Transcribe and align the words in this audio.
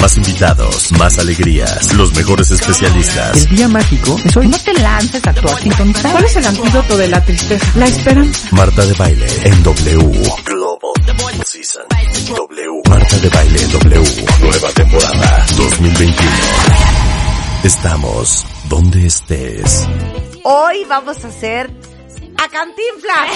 Más 0.00 0.16
invitados, 0.16 0.92
más 0.92 1.18
alegrías, 1.18 1.92
los 1.94 2.12
mejores 2.14 2.50
especialistas. 2.50 3.36
El 3.36 3.56
día 3.56 3.68
mágico 3.68 4.18
es 4.24 4.36
hoy. 4.36 4.48
No 4.48 4.58
te 4.58 4.72
lances 4.74 5.26
a 5.26 5.32
tu 5.32 5.48
sintonizar. 5.48 6.12
¿Cuál 6.12 6.24
es 6.24 6.36
el 6.36 6.46
antídoto 6.46 6.96
de 6.96 7.08
la 7.08 7.24
tristeza? 7.24 7.66
La 7.76 7.86
esperanza. 7.86 8.48
Marta 8.52 8.84
de 8.84 8.94
baile 8.94 9.26
en 9.44 9.62
W. 9.62 10.22
Global 10.44 10.92
Season. 11.44 11.84
W. 12.28 12.82
Marta 12.88 13.18
de 13.18 13.28
baile 13.28 13.62
en 13.62 13.72
W. 13.72 14.24
Nueva 14.40 14.68
temporada 14.70 15.46
2021. 15.56 16.30
Estamos 17.64 18.44
donde 18.68 19.06
estés. 19.06 19.86
Hoy 20.42 20.84
vamos 20.88 21.24
a 21.24 21.28
hacer 21.28 21.70
a 22.42 22.48
Cantinflas. 22.48 23.30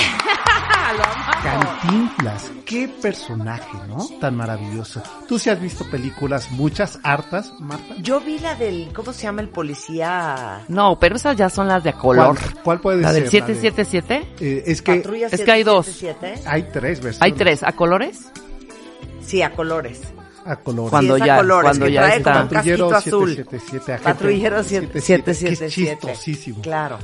Cantinflas, 1.42 2.50
qué 2.64 2.88
personaje, 2.88 3.78
¿no? 3.88 4.06
Tan 4.20 4.36
maravilloso. 4.36 5.02
Tú 5.28 5.38
sí 5.38 5.50
has 5.50 5.60
visto 5.60 5.88
películas, 5.90 6.50
muchas, 6.50 6.98
hartas, 7.02 7.52
Marta. 7.60 7.94
Yo 7.98 8.20
vi 8.20 8.38
la 8.38 8.54
del, 8.54 8.92
¿cómo 8.94 9.12
se 9.12 9.22
llama 9.22 9.42
el 9.42 9.48
policía? 9.48 10.64
No, 10.68 10.98
pero 10.98 11.16
esas 11.16 11.36
ya 11.36 11.48
son 11.50 11.68
las 11.68 11.84
de 11.84 11.92
color. 11.92 12.36
¿Cuál, 12.38 12.62
cuál 12.62 12.80
puede 12.80 13.02
¿La 13.02 13.12
ser? 13.12 13.22
del 13.22 13.30
777? 13.30 14.34
Eh, 14.40 14.62
es 14.66 14.82
que 14.82 14.96
Patrulla 14.96 15.26
es 15.30 15.40
que 15.40 15.52
hay 15.52 15.62
dos. 15.62 15.86
777. 15.86 16.48
hay 16.48 16.62
tres 16.72 17.00
versiones. 17.00 17.22
Hay 17.22 17.32
tres. 17.32 17.62
¿A 17.62 17.72
colores? 17.72 18.28
Sí, 19.24 19.42
a 19.42 19.52
colores. 19.52 20.00
A 20.44 20.56
colores. 20.56 20.90
Cuando 20.90 21.16
Sí, 21.16 21.22
ya- 21.24 21.36
colores, 21.36 21.64
cuando 21.68 21.88
ya 21.88 22.08
está. 22.14 22.40
azul. 22.40 23.28
777, 23.34 23.92
agente 23.92 24.04
Patrullero 24.12 24.62
777. 24.62 25.56
Que 25.58 25.66
es 25.66 25.72
chistosísimo. 25.74 26.62
Claro. 26.62 26.98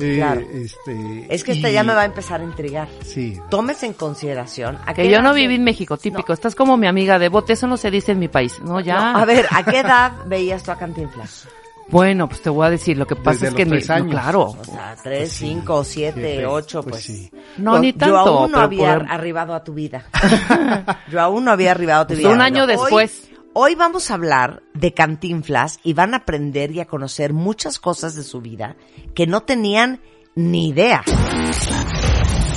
Eh, 0.00 0.16
claro. 0.16 0.40
este, 0.52 1.26
Es 1.34 1.44
que 1.44 1.52
esta 1.52 1.68
y- 1.70 1.72
ya 1.74 1.82
me 1.84 1.94
va 1.94 2.02
a 2.02 2.04
empezar 2.06 2.40
a 2.40 2.44
intrigar. 2.44 2.88
Sí. 3.04 3.38
Tómese 3.50 3.86
en 3.86 3.92
consideración. 3.92 4.78
¿a 4.86 4.94
Que 4.94 5.04
yo 5.04 5.16
edad 5.16 5.22
no 5.22 5.34
viví 5.34 5.54
en 5.56 5.64
México, 5.64 5.96
típico. 5.96 6.32
Estás 6.32 6.54
como 6.54 6.76
mi 6.76 6.86
amiga 6.86 7.18
de 7.18 7.28
bote, 7.28 7.52
eso 7.54 7.66
no 7.66 7.76
se 7.76 7.90
dice 7.90 8.12
en 8.12 8.18
mi 8.18 8.28
país. 8.28 8.58
No, 8.62 8.80
ya. 8.80 9.12
No, 9.12 9.18
a 9.20 9.24
ver, 9.24 9.46
¿a 9.50 9.62
qué 9.64 9.80
edad 9.80 10.12
veías 10.26 10.62
tú 10.62 10.70
a 10.70 10.76
Cantinflas? 10.76 11.46
Bueno, 11.90 12.28
pues 12.28 12.40
te 12.40 12.50
voy 12.50 12.68
a 12.68 12.70
decir, 12.70 12.96
lo 12.96 13.04
que 13.04 13.16
pasa 13.16 13.46
Desde 13.46 13.48
es 13.48 13.54
que 13.56 13.64
los 13.64 13.72
mi- 13.72 13.76
tres 13.78 13.88
no, 13.88 13.94
años. 13.96 14.10
claro. 14.12 14.40
O 14.42 14.64
sea, 14.64 14.96
tres, 15.02 15.32
cinco, 15.32 15.82
siete, 15.82 16.20
Siete, 16.34 16.46
ocho, 16.46 16.82
pues 16.84 16.92
pues. 16.92 17.04
sí. 17.04 17.30
No, 17.58 17.80
ni 17.80 17.92
tanto. 17.92 18.14
Yo 18.14 18.18
aún 18.42 18.52
no 18.52 18.60
había 18.60 18.96
por- 19.00 19.10
arribado 19.10 19.54
a 19.56 19.64
tu 19.64 19.74
vida. 19.74 20.04
Yo 21.10 21.20
aún 21.20 21.44
no 21.44 21.50
había 21.50 21.72
arribado 21.72 22.02
a 22.02 22.06
tu 22.06 22.10
Pues 22.14 22.20
vida. 22.20 22.30
un 22.30 22.40
año 22.40 22.68
después. 22.68 23.22
Hoy 23.32 23.39
vamos 23.54 24.10
a 24.10 24.14
hablar 24.14 24.62
de 24.74 24.92
Cantinflas 24.94 25.78
y 25.82 25.94
van 25.94 26.14
a 26.14 26.18
aprender 26.18 26.70
y 26.72 26.80
a 26.80 26.86
conocer 26.86 27.32
muchas 27.32 27.78
cosas 27.78 28.14
de 28.14 28.22
su 28.22 28.40
vida 28.40 28.76
que 29.14 29.26
no 29.26 29.42
tenían 29.42 30.00
ni 30.34 30.68
idea. 30.68 31.02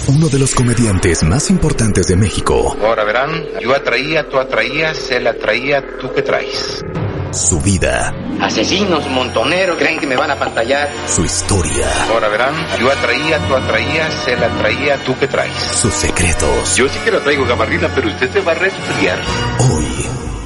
Uno 0.07 0.27
de 0.27 0.37
los 0.37 0.53
comediantes 0.53 1.23
más 1.23 1.49
importantes 1.49 2.07
de 2.07 2.15
México. 2.15 2.75
Ahora 2.83 3.03
verán, 3.05 3.31
yo 3.61 3.73
atraía, 3.73 4.29
tú 4.29 4.37
atraías, 4.37 5.09
él 5.11 5.27
atraía, 5.27 5.81
tú 5.99 6.11
que 6.13 6.21
traes. 6.21 6.83
Su 7.31 7.59
vida, 7.61 8.13
Asesinos, 8.41 9.07
montoneros, 9.09 9.77
creen 9.77 9.99
que 9.99 10.05
me 10.05 10.15
van 10.15 10.29
a 10.29 10.35
pantallar. 10.37 10.87
su 11.07 11.23
historia, 11.25 11.87
Ahora 12.09 12.27
verán, 12.27 12.53
yo 12.79 12.91
atraía, 12.91 13.39
tú 13.47 13.55
atraías, 13.55 14.27
él 14.27 14.43
atraía, 14.43 14.97
tú 15.03 15.17
que 15.17 15.27
traes. 15.27 15.53
sus 15.55 15.93
secretos. 15.93 16.75
Yo 16.75 16.87
sí 16.89 16.99
que 17.03 17.09
lo 17.11 17.21
traigo, 17.21 17.45
gabardina, 17.47 17.89
pero 17.95 18.09
usted 18.09 18.31
se 18.31 18.41
va 18.41 18.51
a 18.51 18.55
resfriar. 18.55 19.19
Hoy, 19.61 19.85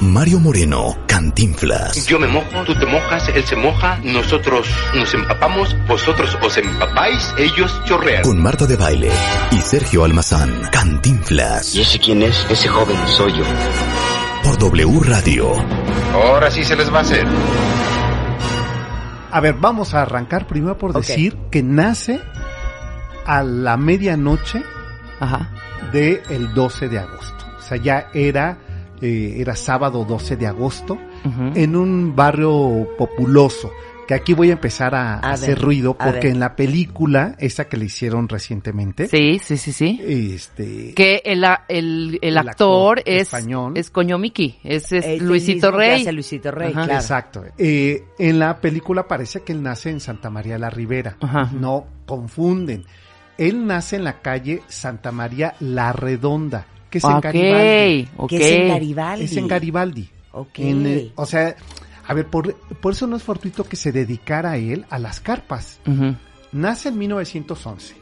Mario 0.00 0.38
Moreno, 0.38 0.96
Cantinflas. 1.06 2.06
Yo 2.06 2.20
me 2.20 2.28
mojo, 2.28 2.64
tú 2.64 2.74
te 2.78 2.86
mojas, 2.86 3.28
él 3.30 3.44
se 3.44 3.56
moja, 3.56 3.98
nosotros 4.04 4.68
nos 4.94 5.12
empapamos, 5.12 5.76
vosotros 5.88 6.38
os 6.40 6.56
empapáis, 6.56 7.34
ellos 7.36 7.80
chorrean. 7.84 8.22
Con 8.22 8.40
Marta 8.40 8.66
de 8.66 8.76
Baile 8.76 9.10
y 9.50 9.56
Sergio 9.56 10.04
Almazán, 10.04 10.52
Cantinflas. 10.70 11.74
¿Y 11.74 11.80
ese 11.80 11.98
quién 11.98 12.22
es? 12.22 12.46
Ese 12.48 12.68
joven 12.68 12.96
soy 13.08 13.38
yo. 13.38 13.44
Por 14.44 14.56
W 14.58 15.00
Radio. 15.02 15.52
Ahora 16.12 16.50
sí 16.50 16.62
se 16.62 16.76
les 16.76 16.92
va 16.92 16.98
a 16.98 17.02
hacer. 17.02 17.26
A 19.32 19.40
ver, 19.40 19.54
vamos 19.54 19.94
a 19.94 20.02
arrancar 20.02 20.46
primero 20.46 20.78
por 20.78 20.92
decir 20.92 21.36
que 21.50 21.62
nace 21.62 22.20
a 23.26 23.42
la 23.42 23.76
medianoche 23.76 24.62
Ajá. 25.20 25.50
del 25.92 26.22
el 26.30 26.54
12 26.54 26.88
de 26.88 26.98
agosto. 27.00 27.44
O 27.58 27.62
sea, 27.62 27.76
ya 27.76 28.08
era, 28.14 28.58
eh, 29.00 29.34
era 29.38 29.54
sábado 29.56 30.04
12 30.04 30.36
de 30.36 30.46
agosto 30.46 30.98
en 31.54 31.76
un 31.76 32.14
barrio 32.16 32.88
populoso. 32.96 33.70
Que 34.06 34.14
aquí 34.14 34.32
voy 34.32 34.48
a 34.48 34.52
empezar 34.54 34.94
a, 34.94 35.16
A 35.18 35.32
hacer 35.32 35.56
ver, 35.56 35.60
ruido 35.60 35.92
porque 35.98 36.30
en 36.30 36.40
la 36.40 36.56
película, 36.56 37.34
esa 37.38 37.66
que 37.68 37.76
le 37.76 37.84
hicieron 37.84 38.26
recientemente, 38.26 39.06
Sí, 39.06 39.38
sí, 39.38 39.58
sí, 39.58 39.70
sí. 39.70 40.00
este, 40.02 40.94
Que 40.94 41.20
el, 41.26 41.44
el, 41.44 41.48
el 41.68 42.18
El 42.22 42.38
actor, 42.38 43.00
actor 43.00 43.02
es, 43.04 43.22
español. 43.24 43.74
es 43.76 43.90
Coño 43.90 44.16
Miki, 44.16 44.60
es, 44.64 44.90
es 44.92 45.20
Luisito 45.20 45.70
Rey. 45.70 46.00
hace 46.00 46.12
Luisito 46.12 46.50
Rey, 46.50 46.72
Ajá. 46.72 46.84
claro. 46.84 47.00
Exacto. 47.00 47.44
Eh, 47.58 48.02
en 48.18 48.38
la 48.38 48.58
película 48.62 49.06
parece 49.06 49.40
que 49.42 49.52
él 49.52 49.62
nace 49.62 49.90
en 49.90 50.00
Santa 50.00 50.30
María 50.30 50.56
la 50.56 50.70
Ribera. 50.70 51.18
Ajá. 51.20 51.50
No 51.52 51.84
confunden. 52.06 52.86
Él 53.36 53.66
nace 53.66 53.96
en 53.96 54.04
la 54.04 54.22
calle 54.22 54.62
Santa 54.68 55.12
María 55.12 55.52
La 55.60 55.92
Redonda, 55.92 56.66
que 56.90 56.98
es 56.98 57.04
en 57.04 57.20
Garibaldi. 57.20 58.08
Que 58.28 58.36
es 58.36 58.52
en 58.62 58.68
Garibaldi. 58.68 59.24
Es 59.24 59.36
en 59.36 59.48
Garibaldi. 59.48 60.10
Ok. 60.32 60.58
En 60.58 60.86
el- 60.86 61.12
o 61.16 61.26
sea, 61.26 61.54
a 62.06 62.14
ver, 62.14 62.26
por, 62.26 62.54
por 62.54 62.92
eso 62.92 63.06
no 63.06 63.16
es 63.16 63.22
fortuito 63.22 63.64
que 63.64 63.76
se 63.76 63.92
dedicara 63.92 64.56
él 64.56 64.84
a 64.90 64.98
las 64.98 65.20
carpas. 65.20 65.80
Nace 66.52 66.88
en 66.88 66.98
1911. 66.98 67.94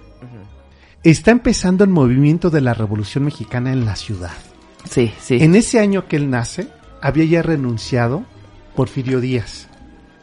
Está 1.03 1.31
empezando 1.31 1.85
el 1.85 1.91
movimiento 1.91 2.51
de 2.51 2.61
la 2.61 2.75
Revolución 2.75 3.25
Mexicana 3.25 3.73
en 3.73 3.85
la 3.85 3.97
ciudad. 3.97 4.33
Sí, 4.89 5.13
sí. 5.21 5.39
En 5.41 5.55
ese 5.55 5.79
año 5.81 6.07
que 6.09 6.17
él 6.17 6.31
nace, 6.31 6.69
había 7.01 7.25
ya 7.25 7.43
renunciado 7.43 8.25
Porfirio 8.75 9.21
Díaz. 9.21 9.69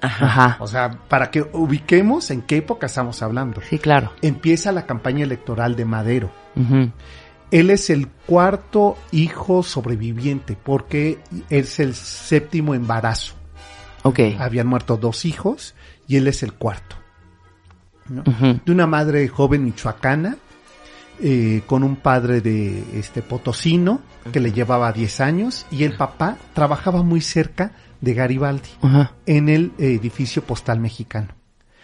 Ajá. 0.02 0.58
O 0.60 0.68
sea, 0.68 0.92
para 1.08 1.32
que 1.32 1.42
ubiquemos 1.54 2.30
en 2.32 2.42
qué 2.42 2.58
época 2.58 2.88
estamos 2.88 3.22
hablando. 3.22 3.62
Sí, 3.70 3.80
claro. 3.80 4.12
Empieza 4.22 4.74
la 4.74 4.86
campaña 4.86 5.24
electoral 5.24 5.78
de 5.78 5.86
Madero. 5.86 6.30
Ujú. 6.58 6.92
Él 7.54 7.70
es 7.70 7.92
el 7.92 8.08
cuarto 8.08 8.98
hijo 9.12 9.62
sobreviviente 9.62 10.58
porque 10.62 11.20
es 11.52 11.80
el 11.80 11.94
séptimo 11.94 12.74
embarazo. 12.74 13.36
Ok. 14.02 14.22
Habían 14.40 14.66
muerto 14.66 14.98
dos 14.98 15.24
hijos 15.24 15.76
y 16.08 16.16
él 16.16 16.28
es 16.28 16.42
el 16.42 16.54
cuarto. 16.54 16.96
De 18.08 18.72
una 18.72 18.88
madre 18.88 19.28
joven 19.28 19.64
michoacana, 19.66 20.38
eh, 21.22 21.62
con 21.68 21.84
un 21.84 21.98
padre 21.98 22.42
de 22.42 23.00
este 23.00 23.22
potosino 23.22 24.02
que 24.32 24.40
le 24.40 24.52
llevaba 24.52 24.92
10 24.92 25.22
años 25.22 25.68
y 25.70 25.84
el 25.84 25.96
papá 25.96 26.38
trabajaba 26.56 27.04
muy 27.04 27.22
cerca 27.22 27.74
de 28.02 28.16
Garibaldi 28.16 28.70
en 29.28 29.50
el 29.50 29.74
edificio 29.78 30.44
postal 30.44 30.80
mexicano. 30.80 31.28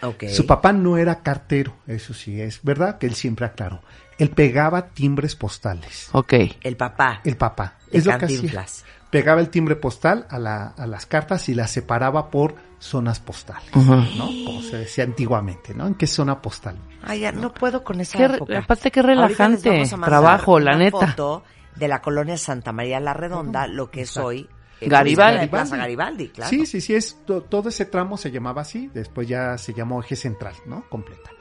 Ok. 0.02 0.30
Su 0.30 0.48
papá 0.48 0.74
no 0.74 0.98
era 0.98 1.22
cartero, 1.22 1.76
eso 1.86 2.16
sí, 2.16 2.42
es 2.42 2.62
verdad 2.64 2.98
que 2.98 3.06
él 3.06 3.14
siempre 3.14 3.46
aclaró. 3.46 3.82
Él 4.20 4.30
pegaba 4.30 4.88
timbres 4.90 5.36
postales. 5.36 6.10
Ok. 6.12 6.34
El 6.62 6.78
papá. 6.78 7.22
El 7.24 7.36
papá. 7.38 7.76
es 7.92 8.06
lo 8.06 8.16
que 8.18 8.26
hacía. 8.26 8.66
Pegaba 9.10 9.42
el 9.42 9.50
timbre 9.50 9.76
postal 9.76 10.28
a, 10.30 10.38
la- 10.38 10.68
a 10.78 10.86
las 10.86 11.08
cartas 11.08 11.50
y 11.50 11.56
las 11.56 11.72
separaba 11.72 12.30
por 12.30 12.54
zonas 12.78 13.20
postales. 13.20 13.76
¿no? 13.76 14.28
Como 14.46 14.62
se 14.62 14.78
decía 14.78 15.04
antiguamente, 15.04 15.74
¿no? 15.74 15.88
¿En 15.88 15.96
qué 15.96 16.06
zona 16.06 16.40
postal? 16.42 16.78
Ay, 17.02 17.22
ya 17.22 17.32
no 17.32 17.52
puedo 17.52 17.84
con 17.84 18.00
esa 18.02 18.18
Qué 18.20 18.26
época. 18.26 18.60
aparte, 18.60 18.92
qué 18.92 19.02
relajante. 19.02 19.84
Trabajo, 20.06 20.60
la 20.60 20.78
neta. 20.78 21.08
foto 21.08 21.44
de 21.76 21.88
la 21.88 22.02
colonia 22.02 22.38
Santa 22.38 22.72
María 22.72 23.00
la 23.00 23.14
Redonda, 23.14 23.66
lo 23.68 23.90
que 23.90 24.02
es 24.02 24.16
hoy 24.18 24.48
eh, 24.82 24.88
Garibaldi. 24.88 25.46
la 25.46 25.50
Plaza 25.52 25.78
Garibaldi, 25.78 26.28
claro. 26.30 26.50
Sí, 26.50 26.66
sí, 26.66 26.80
sí, 26.82 26.94
es, 26.94 27.18
to- 27.26 27.42
todo 27.42 27.70
ese 27.70 27.86
tramo 27.86 28.16
se 28.18 28.32
llamaba 28.32 28.62
así, 28.62 28.90
después 28.94 29.28
ya 29.28 29.58
se 29.58 29.74
llamó 29.74 30.02
eje 30.02 30.16
central, 30.16 30.54
¿no? 30.68 30.86
Completa. 30.90 31.32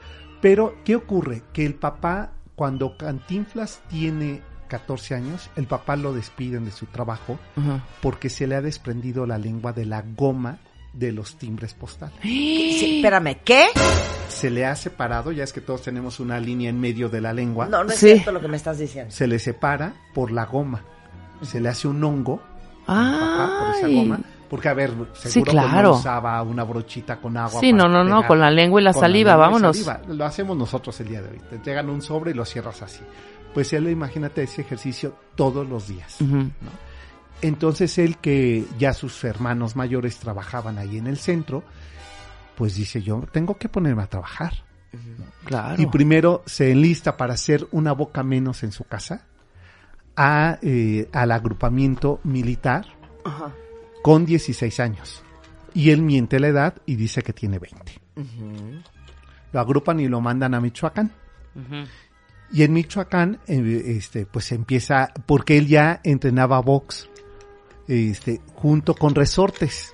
Pero, 0.41 0.75
¿qué 0.85 0.95
ocurre? 0.95 1.43
Que 1.53 1.65
el 1.65 1.75
papá, 1.75 2.31
cuando 2.59 2.97
Cantinflas 2.97 3.79
tiene 3.89 4.41
14 4.67 5.15
años, 5.15 5.49
el 5.55 5.65
papá 5.65 5.95
lo 5.95 6.11
despiden 6.13 6.65
de 6.65 6.71
su 6.71 6.87
trabajo 6.87 7.39
porque 8.01 8.29
se 8.29 8.47
le 8.47 8.55
ha 8.55 8.61
desprendido 8.61 9.25
la 9.25 9.37
lengua 9.37 9.71
de 9.71 9.85
la 9.85 10.03
goma 10.17 10.57
de 10.91 11.13
los 11.13 11.37
timbres 11.37 11.73
postales. 11.73 12.17
Sí, 12.21 12.97
espérame, 12.97 13.37
¿qué? 13.45 13.67
Se 14.27 14.49
le 14.49 14.65
ha 14.65 14.75
separado, 14.75 15.31
ya 15.31 15.45
es 15.45 15.53
que 15.53 15.61
todos 15.61 15.83
tenemos 15.83 16.19
una 16.19 16.37
línea 16.41 16.69
en 16.69 16.81
medio 16.81 17.07
de 17.07 17.21
la 17.21 17.31
lengua. 17.31 17.67
No, 17.69 17.85
no 17.85 17.91
es 17.93 17.97
Sí. 17.99 18.07
cierto 18.15 18.33
lo 18.33 18.41
que 18.41 18.49
me 18.49 18.57
estás 18.57 18.77
diciendo. 18.77 19.09
Se 19.09 19.25
le 19.25 19.39
separa 19.39 19.93
por 20.13 20.29
la 20.29 20.43
goma. 20.45 20.83
Se 21.43 21.61
le 21.61 21.69
hace 21.69 21.87
un 21.87 22.03
hongo 22.03 22.41
papá 22.85 23.57
por 23.57 23.75
esa 23.77 23.87
goma. 23.87 24.19
Porque, 24.49 24.67
a 24.67 24.73
ver, 24.73 24.89
seguro 24.89 25.11
Sí, 25.15 25.43
que 25.43 25.53
no 25.53 25.61
claro. 25.67 25.91
usaba 25.95 26.41
una 26.41 26.63
brochita 26.63 27.17
con 27.21 27.37
agua. 27.37 27.59
Sí, 27.61 27.71
no, 27.71 27.87
no, 27.87 28.03
no, 28.03 28.25
con 28.25 28.39
la 28.39 28.49
lengua 28.49 28.81
y 28.81 28.83
la 28.83 28.93
saliva, 28.93 29.33
y 29.33 29.37
vámonos. 29.37 29.77
saliva. 29.77 30.13
Lo 30.13 30.25
hacemos 30.25 30.57
nosotros 30.57 30.99
el 31.01 31.07
día 31.09 31.21
de 31.21 31.29
hoy. 31.29 31.41
Te 31.49 31.59
llegan 31.59 31.89
un 31.89 32.01
sobre 32.01 32.31
y 32.31 32.33
lo 32.33 32.45
cierras 32.45 32.81
así. 32.81 33.01
Pues 33.53 33.71
él, 33.73 33.87
imagínate 33.89 34.43
ese 34.43 34.61
ejercicio 34.61 35.13
todos 35.35 35.67
los 35.67 35.87
días. 35.87 36.17
Entonces 37.41 37.97
él 37.97 38.17
que 38.17 38.65
ya 38.77 38.93
sus 38.93 39.23
hermanos 39.23 39.75
mayores 39.75 40.17
trabajaban 40.17 40.77
ahí 40.77 40.97
en 40.97 41.07
el 41.07 41.17
centro, 41.17 41.63
pues 42.55 42.75
dice 42.75 43.01
yo 43.01 43.23
tengo 43.31 43.57
que 43.57 43.69
ponerme 43.69 44.03
a 44.03 44.07
trabajar. 44.07 44.53
Claro. 45.45 45.81
Y 45.81 45.85
primero 45.85 46.41
se 46.47 46.71
enlista 46.71 47.15
para 47.15 47.35
hacer 47.35 47.67
una 47.71 47.91
boca 47.93 48.23
menos 48.23 48.63
en 48.63 48.71
su 48.71 48.83
casa 48.83 49.21
a, 50.17 50.57
eh, 50.63 51.07
al 51.13 51.31
agrupamiento 51.31 52.19
militar 52.23 52.85
Ajá. 53.23 53.51
Con 54.01 54.25
16 54.25 54.79
años. 54.79 55.23
Y 55.73 55.91
él 55.91 56.01
miente 56.01 56.39
la 56.39 56.47
edad 56.47 56.75
y 56.85 56.95
dice 56.95 57.21
que 57.21 57.33
tiene 57.33 57.59
20. 57.59 58.01
Lo 59.51 59.59
agrupan 59.59 59.99
y 59.99 60.07
lo 60.07 60.21
mandan 60.21 60.53
a 60.53 60.61
Michoacán. 60.61 61.11
Y 62.51 62.63
en 62.63 62.73
Michoacán, 62.73 63.39
eh, 63.47 63.83
este, 63.85 64.25
pues 64.25 64.51
empieza, 64.51 65.13
porque 65.25 65.57
él 65.57 65.67
ya 65.67 66.01
entrenaba 66.03 66.59
box, 66.61 67.09
este, 67.87 68.41
junto 68.53 68.95
con 68.95 69.13
resortes. 69.13 69.93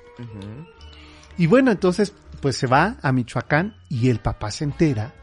Y 1.37 1.47
bueno, 1.47 1.71
entonces, 1.71 2.13
pues 2.41 2.55
se 2.57 2.67
va 2.67 2.97
a 3.01 3.11
Michoacán 3.11 3.75
y 3.89 4.09
el 4.09 4.19
papá 4.19 4.51
se 4.51 4.63
entera 4.63 5.13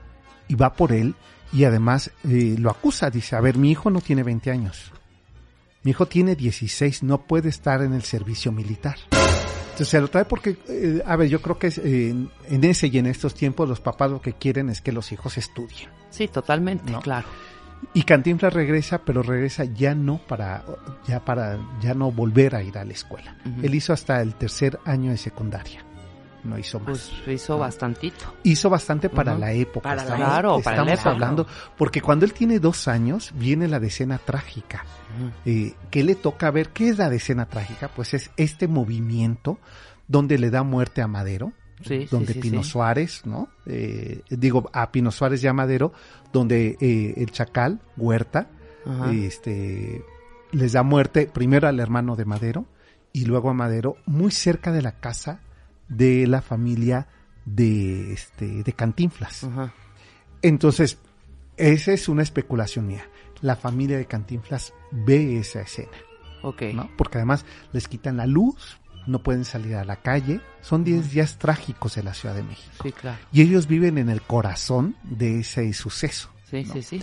y 0.49 0.55
va 0.55 0.75
por 0.75 0.93
él 0.93 1.15
y 1.53 1.65
además 1.65 2.11
eh, 2.25 2.57
lo 2.59 2.71
acusa. 2.71 3.11
Dice, 3.11 3.37
a 3.37 3.41
ver, 3.41 3.57
mi 3.57 3.71
hijo 3.71 3.91
no 3.91 4.01
tiene 4.01 4.23
20 4.23 4.51
años. 4.51 4.93
Mi 5.85 5.91
hijo 5.91 6.07
tiene 6.07 6.37
16, 6.37 7.03
no 7.03 7.23
puede 7.27 7.49
estar 7.49 7.83
en 7.83 7.93
el 7.93 8.03
servicio 8.03 8.53
militar. 8.53 8.97
Entonces 9.11 9.89
se 9.89 10.01
lo 10.01 10.09
trae 10.09 10.25
porque, 10.27 10.57
eh, 10.69 11.03
a 11.05 11.17
ver, 11.17 11.29
yo 11.29 11.41
creo 11.43 11.59
que 11.59 11.69
eh, 11.69 12.15
en- 12.49 12.65
ese 12.65 12.87
y 12.89 12.99
en 12.99 13.07
estos 13.07 13.35
tiempos 13.35 13.69
los 13.69 13.81
papás 13.81 14.11
lo 14.11 14.21
que 14.21 14.35
quieren 14.35 14.69
es 14.69 14.81
que 14.81 14.93
los 14.93 15.11
hijos 15.13 15.39
estudien. 15.39 15.89
Sí, 16.11 16.29
totalmente, 16.29 16.93
¿No? 16.93 17.01
claro. 17.01 17.27
Y 17.95 18.05
Cantinflas 18.05 18.53
regresa, 18.53 18.99
pero 19.05 19.23
regresa 19.25 19.65
ya 19.65 19.93
no 19.95 20.19
para, 20.19 20.65
ya 21.09 21.25
para, 21.25 21.59
ya 21.81 21.95
no 21.95 22.13
volver 22.13 22.55
a 22.55 22.63
ir 22.63 22.79
a 22.79 22.85
la 22.85 22.93
escuela. 22.93 23.37
Ujú. 23.45 23.67
Él 23.67 23.75
hizo 23.75 23.93
hasta 23.93 24.21
el 24.23 24.35
tercer 24.37 24.79
año 24.85 25.11
de 25.11 25.17
secundaria. 25.17 25.85
No 26.45 26.59
hizo 26.59 26.81
más. 26.81 27.11
Pues 27.25 27.41
hizo 27.41 27.57
bastantito. 27.59 28.35
hizo 28.43 28.69
bastante 28.69 29.09
para 29.09 29.39
la 29.39 29.53
época. 29.53 29.83
Para 29.89 29.97
la 29.97 30.03
estamos, 30.03 30.27
Claro, 30.27 30.61
para 30.63 30.77
la 30.77 30.83
estamos 30.83 30.93
época. 31.01 31.11
hablando, 31.11 31.47
porque 31.79 32.01
cuando 32.03 32.25
él 32.25 32.33
tiene 32.33 32.59
dos 32.59 32.89
años, 32.89 33.33
viene 33.37 33.69
la 33.69 33.79
decena 33.79 34.19
trágica. 34.19 34.85
Ujú. 35.19 35.31
Eh, 35.47 35.75
¿Qué 35.91 36.03
le 36.03 36.15
toca 36.17 36.51
ver? 36.51 36.71
¿Qué 36.71 36.89
es 36.89 36.99
la 36.99 37.09
decena 37.11 37.47
trágica? 37.47 37.89
Pues 37.89 38.15
es 38.15 38.31
este 38.37 38.67
movimiento 38.69 39.59
donde 40.09 40.37
le 40.39 40.51
da 40.51 40.63
muerte 40.65 41.01
a 41.03 41.07
Madero, 41.07 41.53
Sí, 41.85 42.07
donde 42.11 42.33
sí, 42.35 42.41
sí, 42.43 42.51
Pino. 42.51 42.63
Suárez, 42.63 43.23
¿no? 43.25 43.49
Eh, 43.67 44.23
digo, 44.31 44.71
a 44.73 44.93
Pino 44.93 45.11
Suárez 45.11 45.43
y 45.43 45.49
a 45.49 45.53
Madero, 45.53 45.93
donde 46.33 46.77
eh, 46.81 47.15
el 47.17 47.31
Chacal, 47.33 47.81
Huerta, 47.97 48.49
Ajá. 48.87 49.11
este, 49.13 50.05
les 50.53 50.73
da 50.73 50.83
muerte 50.85 51.29
primero 51.33 51.67
al 51.69 51.81
hermano 51.81 52.15
de 52.15 52.25
Madero 52.25 52.67
y 53.13 53.25
luego 53.25 53.51
a 53.51 53.55
Madero, 53.55 53.97
muy 54.07 54.31
cerca 54.31 54.71
de 54.73 54.83
la 54.83 54.93
casa 54.93 55.41
de 55.97 56.27
la 56.27 56.43
familia 56.43 57.07
de, 57.45 58.13
este, 58.13 58.63
de 58.63 58.73
Cantinflas. 58.73 59.45
Ajá. 59.45 59.73
Entonces, 60.43 60.99
esa 61.57 61.93
es 61.93 62.09
una 62.09 62.23
especulación 62.23 62.87
mía. 62.87 63.05
La 63.41 63.57
familia 63.57 63.99
de 63.99 64.07
Cantinflas 64.07 64.73
ve 64.91 65.39
esa 65.39 65.63
escena, 65.63 65.97
Ok. 66.43 66.63
¿no? 66.75 66.91
Porque 66.97 67.19
además 67.19 67.45
les 67.73 67.89
quitan 67.89 68.17
la 68.17 68.27
luz, 68.27 68.79
no 69.07 69.23
pueden 69.23 69.45
salir 69.45 69.75
a 69.77 69.85
la 69.85 69.97
calle. 69.97 70.41
Son 70.61 70.85
10 70.85 71.11
días 71.11 71.39
trágicos 71.39 71.97
en 71.97 72.05
la 72.05 72.15
Ciudad 72.15 72.35
de 72.35 72.45
México. 72.45 72.73
Sí, 72.83 72.93
claro. 72.93 73.19
Y 73.33 73.43
ellos 73.43 73.67
viven 73.67 73.99
en 73.99 74.09
el 74.09 74.23
corazón 74.23 74.97
de 75.03 75.41
ese 75.41 75.73
suceso. 75.73 76.31
Sí, 76.51 76.65
¿no? 76.65 76.73
sí, 76.75 76.83
sí. 76.83 77.03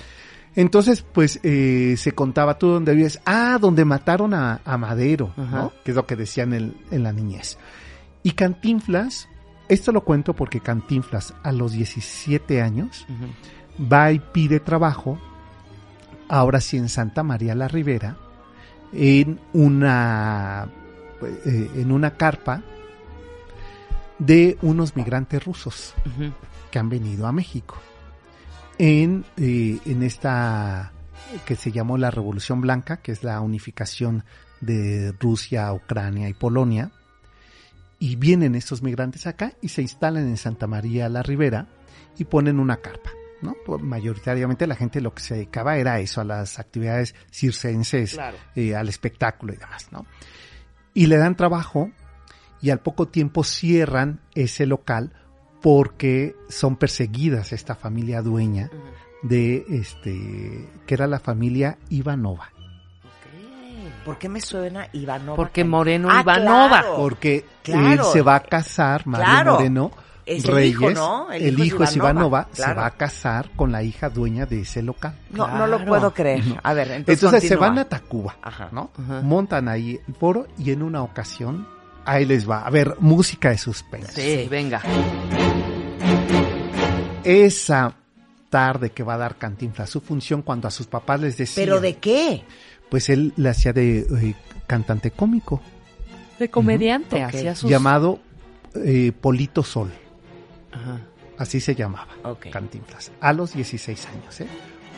Entonces, 0.55 1.03
pues 1.03 1.39
eh, 1.43 1.95
se 1.97 2.13
contaba 2.13 2.57
tú 2.57 2.67
donde 2.67 2.95
vives. 2.95 3.19
Ah, 3.25 3.57
donde 3.61 3.85
mataron 3.85 4.33
a, 4.33 4.61
a 4.65 4.77
Madero. 4.77 5.33
¿no? 5.37 5.73
Que 5.83 5.91
es 5.91 5.95
lo 5.95 6.05
que 6.05 6.15
decían 6.15 6.53
en, 6.53 6.75
en 6.91 7.03
la 7.03 7.11
niñez. 7.13 7.57
Y 8.23 8.31
Cantinflas, 8.31 9.29
esto 9.67 9.91
lo 9.91 10.03
cuento 10.03 10.33
porque 10.33 10.59
Cantinflas 10.59 11.33
a 11.43 11.51
los 11.51 11.71
17 11.73 12.61
años 12.61 13.05
va 13.79 14.11
y 14.11 14.19
pide 14.19 14.59
trabajo, 14.59 15.19
ahora 16.27 16.59
sí 16.59 16.77
en 16.77 16.89
Santa 16.89 17.23
María 17.23 17.55
la 17.55 17.67
Ribera, 17.67 18.17
en 18.91 19.39
una, 19.53 20.67
eh, 21.45 21.71
en 21.75 21.91
una 21.91 22.17
carpa 22.17 22.63
de 24.17 24.57
unos 24.61 24.95
migrantes 24.95 25.43
rusos 25.43 25.93
que 26.71 26.79
han 26.79 26.89
venido 26.89 27.25
a 27.25 27.31
México. 27.31 27.77
En, 28.77 29.25
eh, 29.37 29.79
en 29.85 30.03
esta 30.03 30.93
que 31.45 31.55
se 31.55 31.71
llamó 31.71 31.97
la 31.97 32.11
Revolución 32.11 32.61
Blanca, 32.61 32.97
que 32.97 33.11
es 33.11 33.23
la 33.23 33.39
unificación 33.41 34.23
de 34.61 35.13
Rusia, 35.19 35.71
Ucrania 35.73 36.27
y 36.29 36.33
Polonia. 36.33 36.91
Y 37.99 38.15
vienen 38.15 38.55
estos 38.55 38.81
migrantes 38.81 39.27
acá 39.27 39.53
y 39.61 39.69
se 39.69 39.81
instalan 39.81 40.27
en 40.27 40.37
Santa 40.37 40.67
María 40.67 41.09
la 41.09 41.21
Ribera 41.21 41.67
y 42.17 42.23
ponen 42.25 42.59
una 42.59 42.77
carpa. 42.77 43.11
¿no? 43.41 43.55
Pues, 43.65 43.81
mayoritariamente 43.81 44.67
la 44.67 44.75
gente 44.75 44.99
lo 45.01 45.13
que 45.13 45.21
se 45.23 45.35
dedicaba 45.35 45.77
era 45.77 45.93
a 45.93 45.99
eso, 45.99 46.21
a 46.21 46.25
las 46.25 46.59
actividades 46.59 47.15
circenses, 47.31 48.13
Claro. 48.13 48.37
eh, 48.55 48.75
al 48.75 48.89
espectáculo 48.89 49.53
y 49.53 49.57
demás, 49.57 49.87
¿no? 49.91 50.05
Y 50.93 51.05
le 51.07 51.17
dan 51.17 51.35
trabajo 51.37 51.91
y 52.61 52.69
al 52.71 52.79
poco 52.81 53.07
tiempo 53.07 53.43
cierran 53.45 54.19
ese 54.35 54.65
local 54.65 55.13
porque 55.61 56.35
son 56.49 56.75
perseguidas 56.75 57.53
esta 57.53 57.75
familia 57.75 58.21
dueña 58.21 58.69
de 59.23 59.65
este 59.69 60.67
que 60.85 60.93
era 60.93 61.07
la 61.07 61.19
familia 61.19 61.77
Ivanova 61.89 62.51
¿Por 64.05 64.17
qué 64.17 64.29
me 64.29 64.41
suena 64.41 64.87
Ivanova? 64.93 65.35
Porque 65.35 65.63
Moreno 65.63 66.09
Ah, 66.11 66.21
Ivanova. 66.21 66.79
claro. 66.81 66.95
porque 66.97 67.45
Claro. 67.63 67.91
él 67.91 67.99
se 68.11 68.21
va 68.21 68.35
a 68.35 68.39
casar 68.41 69.05
Mario 69.05 69.25
Claro. 69.25 69.53
Moreno 69.55 69.91
Es 70.25 70.45
el 70.45 70.51
Reyes 70.53 70.71
hijo, 70.71 70.89
¿no? 70.91 71.31
El 71.31 71.41
el, 71.43 71.53
hijo 71.55 71.61
es 71.63 71.67
hijo 71.67 71.83
es 71.85 71.95
Ivanova, 71.95 72.47
se 72.51 72.73
va 72.73 72.85
a 72.85 72.91
casar 72.91 73.49
con 73.55 73.71
la 73.71 73.81
hija 73.83 74.09
dueña 74.09 74.45
de 74.45 74.61
ese 74.61 74.81
local 74.83 75.13
No, 75.31 75.47
no 75.47 75.65
lo 75.67 75.83
puedo 75.85 76.13
creer. 76.13 76.43
A 76.63 76.73
ver, 76.73 76.91
entonces, 76.91 77.23
entonces 77.23 77.49
se 77.49 77.55
van 77.55 77.77
a 77.79 77.85
Tacuba 77.85 78.35
Ajá. 78.41 78.69
¿no? 78.71 78.91
Ajá. 78.97 79.21
montan 79.21 79.67
ahí 79.67 79.99
el 80.07 80.13
foro 80.15 80.47
y 80.57 80.71
en 80.71 80.83
una 80.83 81.01
ocasión 81.03 81.67
ahí 82.05 82.25
les 82.25 82.49
va 82.49 82.61
a 82.65 82.69
ver 82.69 82.95
música 82.99 83.49
de 83.49 83.57
suspense 83.57 84.11
Sí, 84.43 84.47
venga. 84.49 84.81
esa 87.23 87.93
tarde 88.49 88.91
que 88.91 89.03
va 89.03 89.13
a 89.13 89.17
dar 89.17 89.35
Cantinflas 89.37 89.89
su 89.89 90.01
función 90.01 90.41
cuando 90.41 90.67
a 90.67 90.71
sus 90.71 90.87
papás 90.87 91.19
les 91.21 91.37
decía 91.37 91.63
¿Pero 91.63 91.79
de 91.79 91.97
qué? 91.97 92.43
Pues 92.89 93.09
él 93.09 93.33
le 93.37 93.49
hacía 93.49 93.73
de 93.73 93.99
eh, 93.99 94.35
cantante 94.67 95.11
cómico 95.11 95.61
De 96.39 96.49
comediante, 96.49 97.23
hacía 97.23 97.55
sus... 97.55 97.69
llamado 97.69 98.19
eh, 98.75 99.11
Polito 99.19 99.63
Sol 99.63 99.91
Ajá, 100.71 101.01
así 101.37 101.59
se 101.59 101.75
llamaba 101.75 102.07
Ok. 102.23 102.47
Cantinflas 102.51 103.11
a 103.19 103.33
los 103.33 103.53
16 103.53 104.07
años 104.07 104.41
¿eh? 104.41 104.47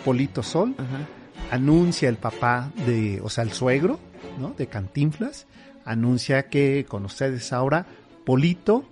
Polito 0.03 0.43
Sol 0.43 0.75
ajá. 0.77 1.07
anuncia 1.55 2.09
el 2.09 2.17
papá 2.17 2.71
de 2.85 3.19
o 3.23 3.29
sea 3.29 3.43
el 3.43 3.51
suegro 3.51 3.99
¿no? 4.39 4.53
de 4.57 4.67
Cantinflas 4.67 5.47
anuncia 5.85 6.49
que 6.49 6.85
con 6.87 7.05
ustedes 7.05 7.51
ahora 7.53 7.85
Polito 8.25 8.85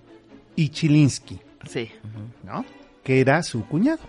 y 0.56 0.70
Chilinsky 0.70 1.40
Sí. 1.68 1.92
¿no? 2.46 2.64
Que 3.04 3.20
era 3.20 3.44
su 3.44 3.66
cuñado. 3.66 4.00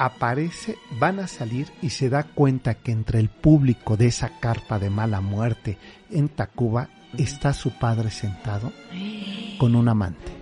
Aparece, 0.00 0.78
van 1.00 1.18
a 1.18 1.26
salir 1.26 1.72
y 1.82 1.90
se 1.90 2.08
da 2.08 2.22
cuenta 2.22 2.74
que 2.74 2.92
entre 2.92 3.18
el 3.18 3.28
público 3.28 3.96
de 3.96 4.06
esa 4.06 4.38
carpa 4.38 4.78
de 4.78 4.90
mala 4.90 5.20
muerte 5.20 5.76
en 6.10 6.28
Tacuba 6.28 6.88
está 7.16 7.52
su 7.52 7.72
padre 7.72 8.10
sentado 8.10 8.72
con 9.58 9.74
un 9.74 9.88
amante. 9.88 10.32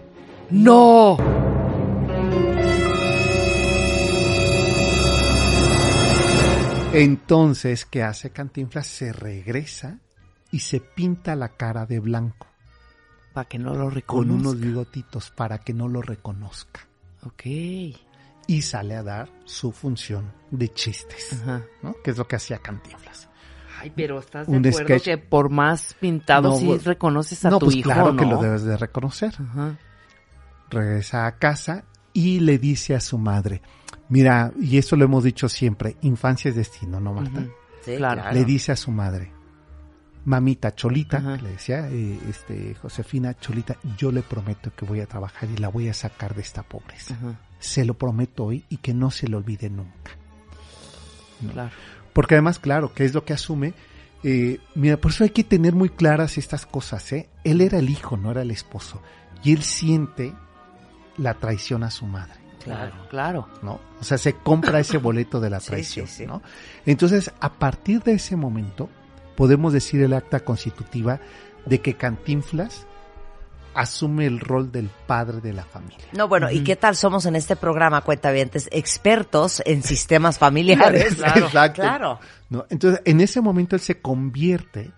¡No! 0.50 1.16
Entonces, 6.92 7.84
¿qué 7.84 8.02
hace 8.02 8.30
Cantinflas? 8.30 8.86
Se 8.86 9.12
regresa 9.12 9.98
y 10.50 10.60
se 10.60 10.80
pinta 10.80 11.34
la 11.36 11.50
cara 11.50 11.84
de 11.84 12.00
blanco 12.00 12.46
Para 13.32 13.48
que 13.48 13.58
no 13.58 13.74
lo 13.74 13.84
con 13.84 13.94
reconozca. 13.94 14.34
unos 14.34 14.60
bigotitos 14.60 15.30
para 15.30 15.58
que 15.58 15.74
no 15.74 15.88
lo 15.88 16.00
reconozca. 16.00 16.86
Ok. 17.24 17.42
Y 18.46 18.62
sale 18.62 18.94
a 18.94 19.02
dar 19.02 19.28
su 19.44 19.72
función 19.72 20.32
de 20.50 20.68
chistes, 20.72 21.32
Ajá. 21.42 21.62
¿no? 21.82 21.94
Que 22.04 22.10
es 22.12 22.18
lo 22.18 22.26
que 22.28 22.36
hacía 22.36 22.58
Cantinflas. 22.58 23.28
Ay, 23.80 23.92
pero 23.94 24.18
estás 24.18 24.46
de 24.46 24.56
Un 24.56 24.66
acuerdo 24.66 24.86
sketch. 24.86 25.04
que 25.04 25.18
por 25.18 25.50
más 25.50 25.94
pintado 26.00 26.50
No, 26.50 26.56
sí 26.58 26.66
pues- 26.66 26.84
reconoces 26.84 27.44
a 27.44 27.50
no, 27.50 27.58
tu 27.58 27.66
pues 27.66 27.76
hijo, 27.76 27.90
claro 27.90 28.12
¿no? 28.12 28.18
que 28.22 28.26
lo 28.26 28.40
debes 28.40 28.62
de 28.64 28.76
reconocer. 28.76 29.34
Ajá. 29.38 29.76
Regresa 30.70 31.26
a 31.26 31.36
casa 31.38 31.84
y 32.12 32.40
le 32.40 32.58
dice 32.58 32.94
a 32.94 33.00
su 33.00 33.18
madre, 33.18 33.60
mira, 34.08 34.52
y 34.60 34.78
esto 34.78 34.96
lo 34.96 35.04
hemos 35.04 35.22
dicho 35.24 35.48
siempre, 35.48 35.96
infancia 36.02 36.48
es 36.48 36.56
destino, 36.56 36.98
¿no, 37.00 37.12
Marta? 37.12 37.44
Sí, 37.84 37.96
Claro. 37.96 38.32
Le 38.32 38.44
dice 38.44 38.72
a 38.72 38.76
su 38.76 38.90
madre, 38.90 39.30
mamita 40.24 40.74
Cholita, 40.74 41.18
Ajá. 41.18 41.36
que 41.36 41.42
le 41.42 41.50
decía, 41.50 41.88
eh, 41.88 42.18
este, 42.28 42.74
Josefina 42.74 43.34
Cholita, 43.34 43.76
yo 43.96 44.10
le 44.10 44.22
prometo 44.22 44.72
que 44.74 44.84
voy 44.84 45.00
a 45.00 45.06
trabajar 45.06 45.48
y 45.50 45.56
la 45.58 45.68
voy 45.68 45.88
a 45.88 45.94
sacar 45.94 46.34
de 46.34 46.42
esta 46.42 46.62
pobreza. 46.64 47.14
Ajá. 47.14 47.38
Se 47.58 47.84
lo 47.84 47.94
prometo 47.94 48.44
hoy 48.44 48.64
y 48.68 48.78
que 48.78 48.94
no 48.94 49.10
se 49.10 49.28
lo 49.28 49.38
olvide 49.38 49.70
nunca. 49.70 50.12
Claro. 51.52 51.70
Porque 52.12 52.34
además, 52.34 52.58
claro, 52.58 52.92
que 52.94 53.04
es 53.04 53.14
lo 53.14 53.24
que 53.24 53.32
asume. 53.32 53.74
eh, 54.22 54.58
mira, 54.74 54.96
por 54.96 55.10
eso 55.12 55.24
hay 55.24 55.30
que 55.30 55.44
tener 55.44 55.74
muy 55.74 55.90
claras 55.90 56.38
estas 56.38 56.66
cosas, 56.66 57.12
¿eh? 57.12 57.28
Él 57.44 57.60
era 57.60 57.78
el 57.78 57.90
hijo, 57.90 58.16
no 58.16 58.30
era 58.30 58.42
el 58.42 58.50
esposo. 58.50 59.00
Y 59.44 59.52
él 59.52 59.62
siente 59.62 60.32
la 61.18 61.34
traición 61.34 61.82
a 61.84 61.90
su 61.90 62.06
madre, 62.06 62.34
Claro, 62.64 62.94
claro. 63.10 63.48
¿no? 63.62 63.80
O 64.00 64.04
sea, 64.04 64.18
se 64.18 64.32
compra 64.34 64.80
ese 64.80 64.98
boleto 64.98 65.40
de 65.40 65.50
la 65.50 65.60
Sí, 65.60 65.66
traición, 65.68 66.06
sí, 66.08 66.14
sí. 66.18 66.26
¿no? 66.26 66.42
Entonces, 66.86 67.30
a 67.40 67.52
partir 67.52 68.02
de 68.02 68.14
ese 68.14 68.34
momento, 68.36 68.88
podemos 69.36 69.72
decir 69.72 70.00
el 70.02 70.14
acta 70.14 70.40
constitutiva 70.40 71.20
de 71.66 71.80
que 71.80 71.94
Cantinflas 71.94 72.86
asume 73.76 74.26
el 74.26 74.40
rol 74.40 74.72
del 74.72 74.88
padre 75.06 75.40
de 75.40 75.52
la 75.52 75.64
familia. 75.64 76.06
No, 76.12 76.26
bueno, 76.28 76.50
¿y 76.50 76.64
qué 76.64 76.76
tal 76.76 76.96
somos 76.96 77.26
en 77.26 77.36
este 77.36 77.56
programa, 77.56 78.00
cuentavientes, 78.00 78.68
expertos 78.72 79.62
en 79.66 79.82
sistemas 79.82 80.38
familiares? 80.40 81.14
Claro. 81.16 81.46
Exacto. 81.46 81.82
Claro. 81.82 82.20
¿no? 82.50 82.66
Entonces, 82.70 83.00
en 83.04 83.20
ese 83.20 83.40
momento 83.40 83.76
él 83.76 83.80
se 83.82 84.00
convierte 84.00 84.92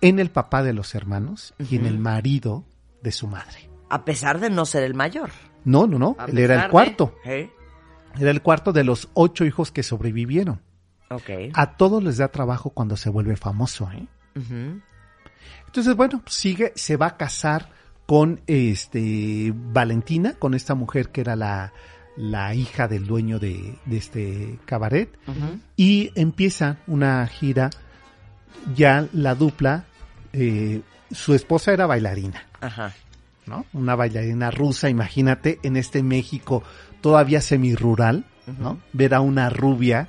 en 0.00 0.18
el 0.18 0.30
papá 0.30 0.62
de 0.62 0.72
los 0.72 0.94
hermanos 0.94 1.54
y 1.58 1.76
en 1.76 1.86
el 1.86 1.98
marido 1.98 2.64
de 3.02 3.12
su 3.12 3.26
madre. 3.26 3.68
A 3.88 4.04
pesar 4.04 4.40
de 4.40 4.50
no 4.50 4.66
ser 4.66 4.82
el 4.84 4.94
mayor. 4.94 5.30
No, 5.64 5.86
no, 5.86 5.98
no, 5.98 6.16
A 6.18 6.26
él 6.26 6.38
era 6.38 6.54
el 6.56 6.62
de- 6.62 6.68
cuarto. 6.68 7.14
¿Eh? 7.24 7.50
Era 8.18 8.30
el 8.30 8.40
cuarto 8.42 8.72
de 8.72 8.84
los 8.84 9.08
ocho 9.14 9.44
hijos 9.44 9.70
que 9.72 9.82
sobrevivieron. 9.82 10.62
Ok. 11.10 11.30
A 11.54 11.76
todos 11.76 12.02
les 12.02 12.16
da 12.16 12.28
trabajo 12.28 12.70
cuando 12.70 12.96
se 12.96 13.10
vuelve 13.10 13.36
famoso, 13.36 13.88
¿eh? 13.92 14.06
Entonces, 15.66 15.94
bueno, 15.96 16.22
sigue, 16.26 16.72
se 16.76 16.96
va 16.96 17.06
a 17.06 17.16
casar 17.16 17.70
con 18.06 18.40
este 18.46 19.52
Valentina, 19.54 20.34
con 20.38 20.54
esta 20.54 20.74
mujer 20.74 21.10
que 21.10 21.20
era 21.22 21.34
la, 21.36 21.72
la 22.16 22.54
hija 22.54 22.86
del 22.88 23.06
dueño 23.06 23.38
de, 23.38 23.76
de 23.84 23.96
este 23.96 24.58
cabaret, 24.64 25.10
y 25.76 26.12
empieza 26.14 26.78
una 26.86 27.26
gira, 27.26 27.70
ya 28.74 29.06
la 29.12 29.34
dupla, 29.34 29.84
eh, 30.32 30.82
su 31.10 31.34
esposa 31.34 31.72
era 31.72 31.86
bailarina, 31.86 32.42
Ajá. 32.60 32.92
¿no? 33.46 33.64
Una 33.72 33.94
bailarina 33.96 34.50
rusa, 34.50 34.88
imagínate, 34.88 35.58
en 35.62 35.76
este 35.76 36.02
México 36.02 36.62
todavía 37.00 37.40
semirural, 37.40 38.24
¿no? 38.58 38.78
Ver 38.92 39.14
a 39.14 39.20
una 39.20 39.50
rubia 39.50 40.08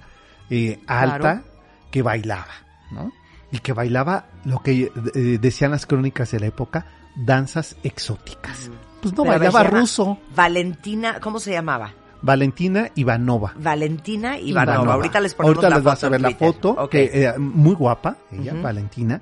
eh, 0.50 0.80
alta 0.88 1.42
Claro. 1.42 1.44
que 1.92 2.02
bailaba, 2.04 2.54
¿no? 2.92 3.12
Y 3.52 3.60
que 3.60 3.74
bailaba 3.74 4.28
lo 4.46 4.62
que 4.62 4.92
eh, 5.16 5.38
decían 5.42 5.72
las 5.72 5.86
crónicas 5.86 6.32
de 6.32 6.40
la 6.40 6.48
época, 6.48 6.86
danzas 7.18 7.76
exóticas. 7.84 8.70
Pues 9.02 9.14
no, 9.16 9.24
Pero 9.24 9.40
bailaba 9.40 9.64
ruso. 9.64 10.18
Valentina, 10.36 11.20
¿cómo 11.20 11.40
se 11.40 11.52
llamaba? 11.52 11.94
Valentina 12.20 12.90
Ivanova. 12.96 13.54
Valentina 13.58 14.40
Ivanova. 14.40 14.74
Ivanova. 14.74 14.94
Ahorita 14.96 15.20
les 15.20 15.36
ponemos 15.36 15.56
Ahorita 15.58 15.70
la 15.70 15.76
les 15.76 15.84
vas 15.84 16.04
a 16.04 16.10
ver 16.10 16.20
la 16.22 16.32
foto, 16.32 16.90
que 16.90 17.12
eh, 17.14 17.38
muy 17.38 17.76
guapa, 17.76 18.18
ella. 18.32 18.54
Valentina. 18.56 19.22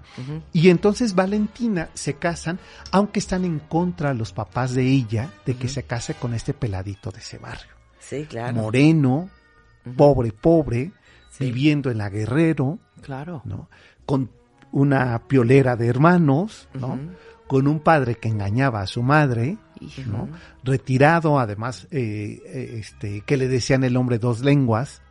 Y 0.54 0.70
entonces 0.70 1.14
Valentina 1.14 1.90
se 1.94 2.14
casan, 2.14 2.58
aunque 2.92 3.20
están 3.20 3.44
en 3.44 3.60
contra 3.60 4.14
los 4.14 4.32
papás 4.32 4.74
de 4.74 4.84
ella 4.88 5.30
de 5.46 5.56
que 5.58 5.68
se 5.68 5.84
case 5.84 6.14
con 6.14 6.34
este 6.34 6.54
peladito 6.54 7.12
de 7.12 7.20
ese 7.20 7.38
barrio. 7.38 7.68
Sí, 8.00 8.26
claro. 8.30 8.54
Moreno, 8.56 9.30
pobre, 9.98 10.32
pobre, 10.32 10.92
Sí. 11.32 11.44
viviendo 11.46 11.92
en 11.92 11.98
la 11.98 12.10
Guerrero, 12.10 12.80
Claro. 13.02 13.42
¿no? 13.44 13.68
Con 14.06 14.32
una 14.72 15.22
piolera 15.28 15.76
de 15.76 15.88
hermanos, 15.88 16.70
¿no? 16.74 16.98
Con 17.48 17.68
un 17.68 17.80
padre 17.80 18.16
que 18.16 18.28
engañaba 18.30 18.82
a 18.82 18.88
su 18.88 19.04
madre. 19.04 19.58
¿no? 20.08 20.30
Retirado, 20.64 21.40
además, 21.40 21.88
eh, 21.92 22.42
eh, 22.46 22.76
este, 22.80 23.22
que 23.22 23.38
le 23.38 23.48
decían 23.48 23.84
el 23.84 23.98
hombre 23.98 24.18
dos 24.20 24.40
lenguas. 24.42 25.02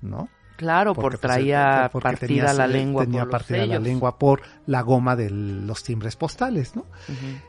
¿no? 0.00 0.28
Claro, 0.56 0.94
por 0.94 1.04
Porque, 1.04 1.18
pues, 1.18 1.32
traía 1.32 1.88
porque 1.92 2.02
partida 2.04 2.26
tenía- 2.48 2.52
la 2.52 2.66
lengua 2.66 3.04
tenía 3.04 3.20
por 3.22 3.26
los 3.28 3.32
partida 3.32 3.66
la 3.66 3.78
lengua 3.78 4.18
por 4.18 4.42
la 4.66 4.82
goma 4.82 5.16
de 5.16 5.30
los 5.30 5.82
timbres 5.82 6.16
postales, 6.16 6.76
¿no? 6.76 6.84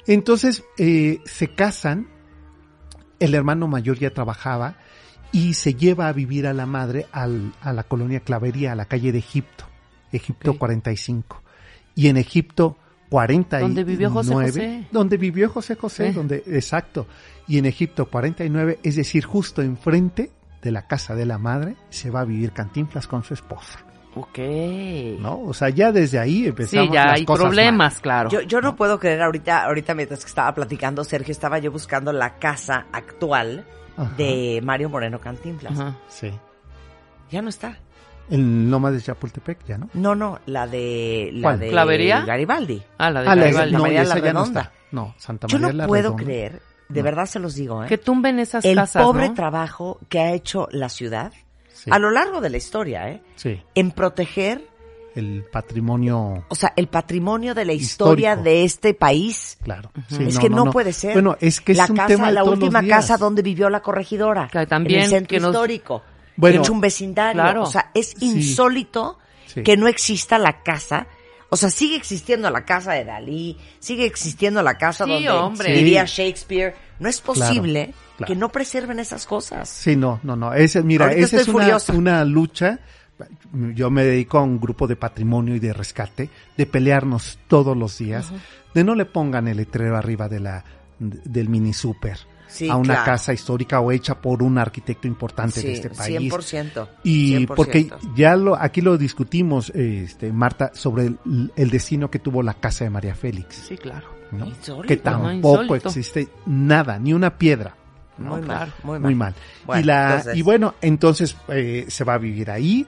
Entonces 0.08 0.64
eh, 0.78 1.20
se 1.26 1.54
casan, 1.54 2.08
el 3.20 3.36
hermano 3.36 3.68
mayor 3.68 3.98
ya 4.00 4.12
trabajaba 4.14 4.76
y 5.34 5.54
se 5.56 5.76
lleva 5.76 6.08
a 6.08 6.14
vivir 6.14 6.48
a 6.48 6.54
la 6.54 6.66
madre 6.66 7.06
al- 7.12 7.54
a 7.62 7.74
la 7.74 7.84
colonia 7.84 8.22
Clavería, 8.22 8.72
a 8.72 8.76
la 8.76 8.86
calle 8.86 9.12
de 9.12 9.20
Egipto, 9.20 9.66
Egipto 10.12 10.52
Ok. 10.52 10.58
45. 10.58 11.42
Y 11.96 12.08
en 12.08 12.16
Egipto 12.18 12.78
49. 13.12 13.62
Donde 13.68 13.84
vivió 13.84 14.10
José 14.10 14.34
José. 14.34 14.88
Donde 14.90 15.18
vivió 15.18 15.50
José 15.50 15.76
José, 15.76 16.08
Eh. 16.08 16.14
donde, 16.14 16.38
exacto. 16.48 17.06
Y 17.48 17.58
en 17.60 17.66
Egipto 17.66 18.06
49, 18.10 18.80
es 18.82 18.96
decir, 18.96 19.26
justo 19.26 19.62
enfrente 19.62 20.32
de 20.62 20.72
la 20.72 20.88
casa 20.88 21.14
de 21.14 21.26
la 21.26 21.38
madre, 21.38 21.76
se 21.90 22.10
va 22.10 22.22
a 22.22 22.24
vivir 22.26 22.54
Cantinflas 22.54 23.08
con 23.08 23.24
su 23.24 23.34
esposa, 23.34 23.80
Ok. 24.16 24.38
¿no? 25.20 25.42
O 25.44 25.54
sea, 25.54 25.68
ya 25.70 25.92
desde 25.92 26.20
ahí 26.20 26.46
empezamos 26.48 26.88
Sí, 26.88 26.94
ya 26.94 27.06
las 27.06 27.14
hay 27.20 27.26
cosas 27.26 27.46
problemas, 27.48 28.00
claro. 28.00 28.30
Yo, 28.30 28.42
yo 28.42 28.62
no 28.62 28.76
puedo 28.78 28.98
creer 29.00 29.22
ahorita, 29.24 29.66
ahorita 29.66 29.94
mientras 29.94 30.22
que 30.24 30.30
estaba 30.30 30.54
platicando 30.54 31.04
Sergio, 31.04 31.32
estaba 31.34 31.60
yo 31.60 31.72
buscando 31.72 32.14
la 32.14 32.36
casa 32.40 32.86
actual 32.94 33.66
Ajá. 33.98 34.14
de 34.18 34.62
Mario 34.64 34.90
Moreno 34.90 35.20
Cantinflas. 35.20 35.74
Ajá. 35.74 35.84
mal. 35.84 35.98
Sí. 36.08 36.32
Ya 37.30 37.42
no 37.42 37.50
está. 37.50 37.78
El 38.32 38.72
Loma 38.72 38.90
de 38.92 39.02
Chapultepec, 39.02 39.66
ya, 39.68 39.78
¿no? 39.78 39.90
No, 39.94 40.16
no, 40.16 40.40
la 40.48 40.66
de 40.68 41.30
la 41.34 41.42
¿Cuál? 41.42 41.60
de 41.60 41.70
¿Clavería? 41.70 42.22
Garibaldi. 42.22 42.82
Ah, 42.98 43.12
la 43.12 43.22
de 43.22 43.28
Ah, 43.28 43.36
la- 43.36 43.44
Garibaldi. 43.44 43.74
no, 43.76 43.82
María 43.82 44.02
esa 44.04 44.16
la 44.16 44.22
ya 44.26 44.34
no 44.34 44.44
está. 44.46 44.72
No, 44.92 45.14
Santa 45.18 45.48
Yo 45.48 45.60
María 45.60 45.74
no 45.74 45.78
la 45.78 45.88
puedo 45.88 46.04
Redonda. 46.04 46.24
creer, 46.24 46.62
de 46.90 47.00
No. 47.00 47.04
verdad 47.04 47.26
se 47.26 47.40
los 47.40 47.56
digo, 47.56 47.84
¿eh? 47.84 47.88
Que 47.88 47.98
tumben 47.98 48.40
esas 48.40 48.66
el 48.66 48.76
casas, 48.76 49.04
pobre 49.04 49.28
¿no? 49.30 49.34
trabajo 49.36 50.00
que 50.10 50.20
ha 50.20 50.32
hecho 50.34 50.68
la 50.72 50.90
ciudad 50.90 51.32
Sí, 51.74 51.90
a 51.92 52.00
lo 52.00 52.10
largo 52.12 52.42
de 52.42 52.50
la 52.50 52.58
historia, 52.58 53.10
¿eh? 53.10 53.22
sí, 53.36 53.62
En 53.76 53.92
proteger, 53.92 54.68
el 55.16 55.44
patrimonio, 55.52 56.46
o 56.48 56.56
sea, 56.56 56.72
el 56.78 56.88
patrimonio 56.88 57.54
de 57.54 57.66
la 57.66 57.74
historia 57.74 58.30
Histórico. 58.32 58.44
de 58.44 58.64
este 58.64 58.94
país. 58.94 59.58
claro. 59.62 59.92
Sí, 60.08 60.24
es 60.28 60.40
que 60.40 60.50
no, 60.50 60.72
puede 60.72 60.94
ser. 60.94 61.14
Bueno, 61.14 61.36
es 61.42 61.60
que 61.60 61.72
es 61.74 61.78
la 61.80 61.88
un 61.90 61.96
casa, 61.98 62.08
tema 62.08 62.28
de 62.28 62.34
la 62.34 62.44
última 62.46 62.82
días. 62.82 62.98
casa 63.08 63.18
donde 63.18 63.42
vivió 63.42 63.70
la 63.70 63.82
corregidora. 63.82 64.48
Que 64.52 64.66
también, 64.68 65.00
en 65.00 65.04
el 65.06 65.10
centro 65.10 65.28
que 65.30 65.40
nos- 65.42 65.52
histórico. 65.54 66.04
Bueno, 66.42 66.62
hecho 66.62 66.74
un 66.74 66.82
vecindario. 66.82 67.42
claro. 67.42 67.64
O 67.64 67.66
sea, 67.72 67.92
es 67.94 68.22
insólito 68.22 69.18
Sí. 69.48 69.64
que 69.64 69.78
no 69.78 69.88
exista 69.88 70.38
la 70.38 70.62
casa. 70.64 71.08
O 71.50 71.58
sea, 71.58 71.70
sigue 71.70 71.96
existiendo 71.98 72.50
la 72.50 72.64
casa 72.66 72.94
de 72.94 73.04
Dalí, 73.06 73.58
sigue 73.80 74.06
existiendo 74.06 74.62
la 74.64 74.78
casa 74.78 75.04
Sí, 75.06 75.12
donde 75.12 75.30
hombre. 75.30 75.74
vivía. 75.74 76.06
Shakespeare. 76.06 76.74
No 77.00 77.10
es 77.10 77.20
posible 77.20 77.94
claro. 78.18 78.32
que 78.32 78.38
no 78.40 78.50
preserven 78.50 79.00
esas 79.00 79.26
cosas. 79.26 79.68
Sí, 79.68 79.96
no, 79.96 80.20
no, 80.24 80.36
no. 80.36 80.54
Ese, 80.54 80.82
mira, 80.84 81.12
esa 81.12 81.42
es 81.42 81.48
una 81.90 82.24
lucha. 82.26 82.80
Yo 83.76 83.90
me 83.92 84.04
dedico 84.04 84.38
a 84.40 84.44
un 84.44 84.60
grupo 84.60 84.88
de 84.88 84.96
patrimonio 84.96 85.56
y 85.56 85.60
de 85.60 85.74
rescate, 85.74 86.30
de 86.58 86.66
pelearnos 86.66 87.38
todos 87.48 87.76
los 87.78 87.98
días, 87.98 88.32
de 88.74 88.84
no 88.84 88.96
le 88.96 89.06
pongan 89.06 89.48
el 89.48 89.58
letrero 89.58 89.98
arriba 89.98 90.28
de 90.30 90.40
la 90.40 90.64
del 91.00 91.50
mini 91.50 91.74
super 91.74 92.18
Sí, 92.52 92.70
a 92.70 92.76
una 92.76 92.96
claro. 92.96 93.06
casa 93.06 93.34
histórica 93.34 93.80
o 93.80 93.92
hecha 93.92 94.20
por 94.20 94.44
un 94.44 94.58
arquitecto 94.58 95.08
importante 95.08 95.62
de 95.62 95.72
este 95.74 95.90
país. 95.90 96.20
100%. 96.32 96.88
Y 97.04 97.38
100%. 97.46 97.56
porque 97.56 97.90
ya 98.16 98.36
lo 98.36 98.56
aquí 98.56 98.82
lo 98.82 98.98
discutimos, 98.98 99.70
este 99.70 100.34
Marta, 100.34 100.72
sobre 100.74 101.06
el, 101.06 101.18
el 101.56 101.70
destino 101.70 102.12
que 102.12 102.20
tuvo 102.20 102.44
la 102.44 102.54
casa 102.56 102.84
de 102.84 102.90
María 102.90 103.16
Félix, 103.16 103.56
Sí, 103.68 103.78
claro. 103.78 104.08
¿no? 104.32 104.46
Insólito. 104.48 104.88
que 104.88 104.98
tampoco 104.98 105.76
existe 105.76 106.28
nada, 106.46 107.00
ni 107.00 107.14
una 107.14 107.38
piedra. 107.38 107.76
¿no? 108.18 108.32
Muy 108.32 108.42
mal, 108.42 108.46
claro. 108.46 108.72
muy 108.84 108.92
mal. 109.00 109.02
muy 109.02 109.16
mal. 109.16 109.36
Bueno, 109.66 109.82
y, 109.82 109.84
la, 109.86 110.08
entonces- 110.18 110.36
y 110.38 110.42
bueno, 110.42 110.76
entonces 110.82 111.38
eh, 111.48 111.86
se 111.88 112.04
va 112.04 112.14
a 112.16 112.18
vivir 112.18 112.52
ahí 112.52 112.86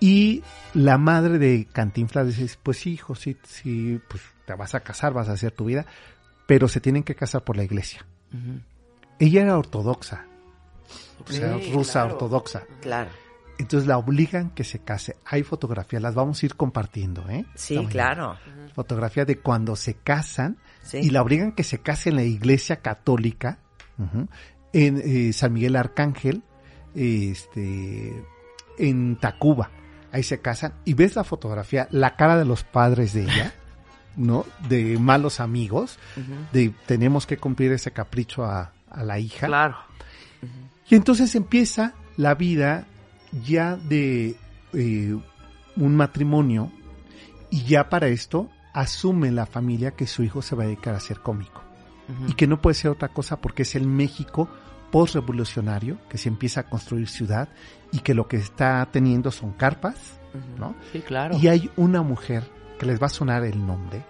y 0.00 0.42
la 0.74 0.98
madre 0.98 1.38
de 1.38 1.66
Cantinflas 1.72 2.26
dice, 2.26 2.56
pues 2.62 2.78
sí, 2.78 2.92
hijo, 2.92 3.14
sí, 3.14 3.36
sí, 3.44 4.00
pues 4.08 4.22
te 4.44 4.54
vas 4.54 4.74
a 4.74 4.80
casar, 4.80 5.12
vas 5.12 5.28
a 5.28 5.32
hacer 5.32 5.52
tu 5.52 5.64
vida, 5.66 5.86
pero 6.46 6.68
se 6.68 6.80
tienen 6.80 7.02
que 7.02 7.14
casar 7.14 7.42
por 7.44 7.56
la 7.56 7.64
iglesia. 7.64 8.04
Ella 9.18 9.42
era 9.42 9.58
ortodoxa, 9.58 10.26
o 11.26 11.32
sea, 11.32 11.58
Sí, 11.58 11.72
rusa 11.72 11.92
claro. 12.02 12.12
ortodoxa. 12.14 12.62
Claro. 12.80 13.10
Entonces 13.58 13.88
la 13.88 13.98
obligan 13.98 14.50
que 14.50 14.62
se 14.62 14.78
case. 14.78 15.16
Hay 15.24 15.42
fotografías, 15.42 16.00
las 16.00 16.14
vamos 16.14 16.40
a 16.42 16.46
ir 16.46 16.54
compartiendo, 16.54 17.28
¿eh? 17.28 17.44
Sí, 17.56 17.84
claro. 17.90 18.36
Fotografía 18.74 19.24
de 19.24 19.38
cuando 19.40 19.74
se 19.74 19.94
casan 19.94 20.58
Sí. 20.82 20.98
y 20.98 21.10
la 21.10 21.22
obligan 21.22 21.50
que 21.52 21.64
se 21.64 21.78
case 21.80 22.10
en 22.10 22.16
la 22.16 22.22
iglesia 22.22 22.76
católica, 22.76 23.58
en 24.72 25.02
eh, 25.04 25.32
San 25.32 25.52
Miguel 25.52 25.74
Arcángel, 25.74 26.44
este, 26.94 28.24
en 28.78 29.16
Tacuba. 29.16 29.70
Ahí 30.12 30.22
se 30.22 30.40
casan 30.40 30.74
y 30.84 30.94
ves 30.94 31.16
la 31.16 31.24
fotografía, 31.24 31.88
la 31.90 32.16
cara 32.16 32.38
de 32.38 32.44
los 32.44 32.62
padres 32.64 33.12
de 33.12 33.24
ella, 33.24 33.52
¿no? 34.16 34.46
De 34.68 34.98
malos 34.98 35.40
amigos, 35.40 35.98
de 36.52 36.72
tenemos 36.86 37.26
que 37.26 37.36
cumplir 37.38 37.72
ese 37.72 37.90
capricho 37.90 38.44
a, 38.44 38.72
a 38.90 39.02
la 39.04 39.18
hija. 39.18 39.46
Claro. 39.46 39.76
Y 40.88 40.94
entonces 40.94 41.34
empieza 41.34 41.94
la 42.16 42.34
vida 42.34 42.86
ya 43.44 43.76
de 43.76 44.36
eh, 44.72 45.16
un 45.76 45.96
matrimonio 45.96 46.72
y 47.50 47.64
ya 47.64 47.88
para 47.88 48.08
esto 48.08 48.50
asume 48.72 49.30
la 49.30 49.46
familia 49.46 49.92
que 49.92 50.06
su 50.06 50.22
hijo 50.22 50.42
se 50.42 50.56
va 50.56 50.64
a 50.64 50.66
dedicar 50.66 50.94
a 50.94 51.00
ser 51.00 51.20
cómico 51.20 51.62
y 52.26 52.32
que 52.34 52.46
no 52.46 52.60
puede 52.62 52.74
ser 52.74 52.90
otra 52.90 53.08
cosa 53.08 53.38
porque 53.40 53.62
es 53.62 53.74
el 53.74 53.86
México 53.86 54.48
post-revolucionario 54.90 55.98
que 56.08 56.16
se 56.16 56.30
empieza 56.30 56.60
a 56.60 56.62
construir 56.64 57.08
ciudad 57.08 57.50
y 57.92 57.98
que 57.98 58.14
lo 58.14 58.28
que 58.28 58.38
está 58.38 58.88
teniendo 58.90 59.30
son 59.30 59.52
carpas, 59.52 60.18
¿no? 60.58 60.74
Sí, 60.92 61.00
claro. 61.00 61.36
Y 61.36 61.48
hay 61.48 61.70
una 61.76 62.02
mujer 62.02 62.44
que 62.78 62.86
les 62.86 63.00
va 63.00 63.06
a 63.06 63.10
sonar 63.10 63.44
el 63.44 63.66
nombre, 63.66 64.04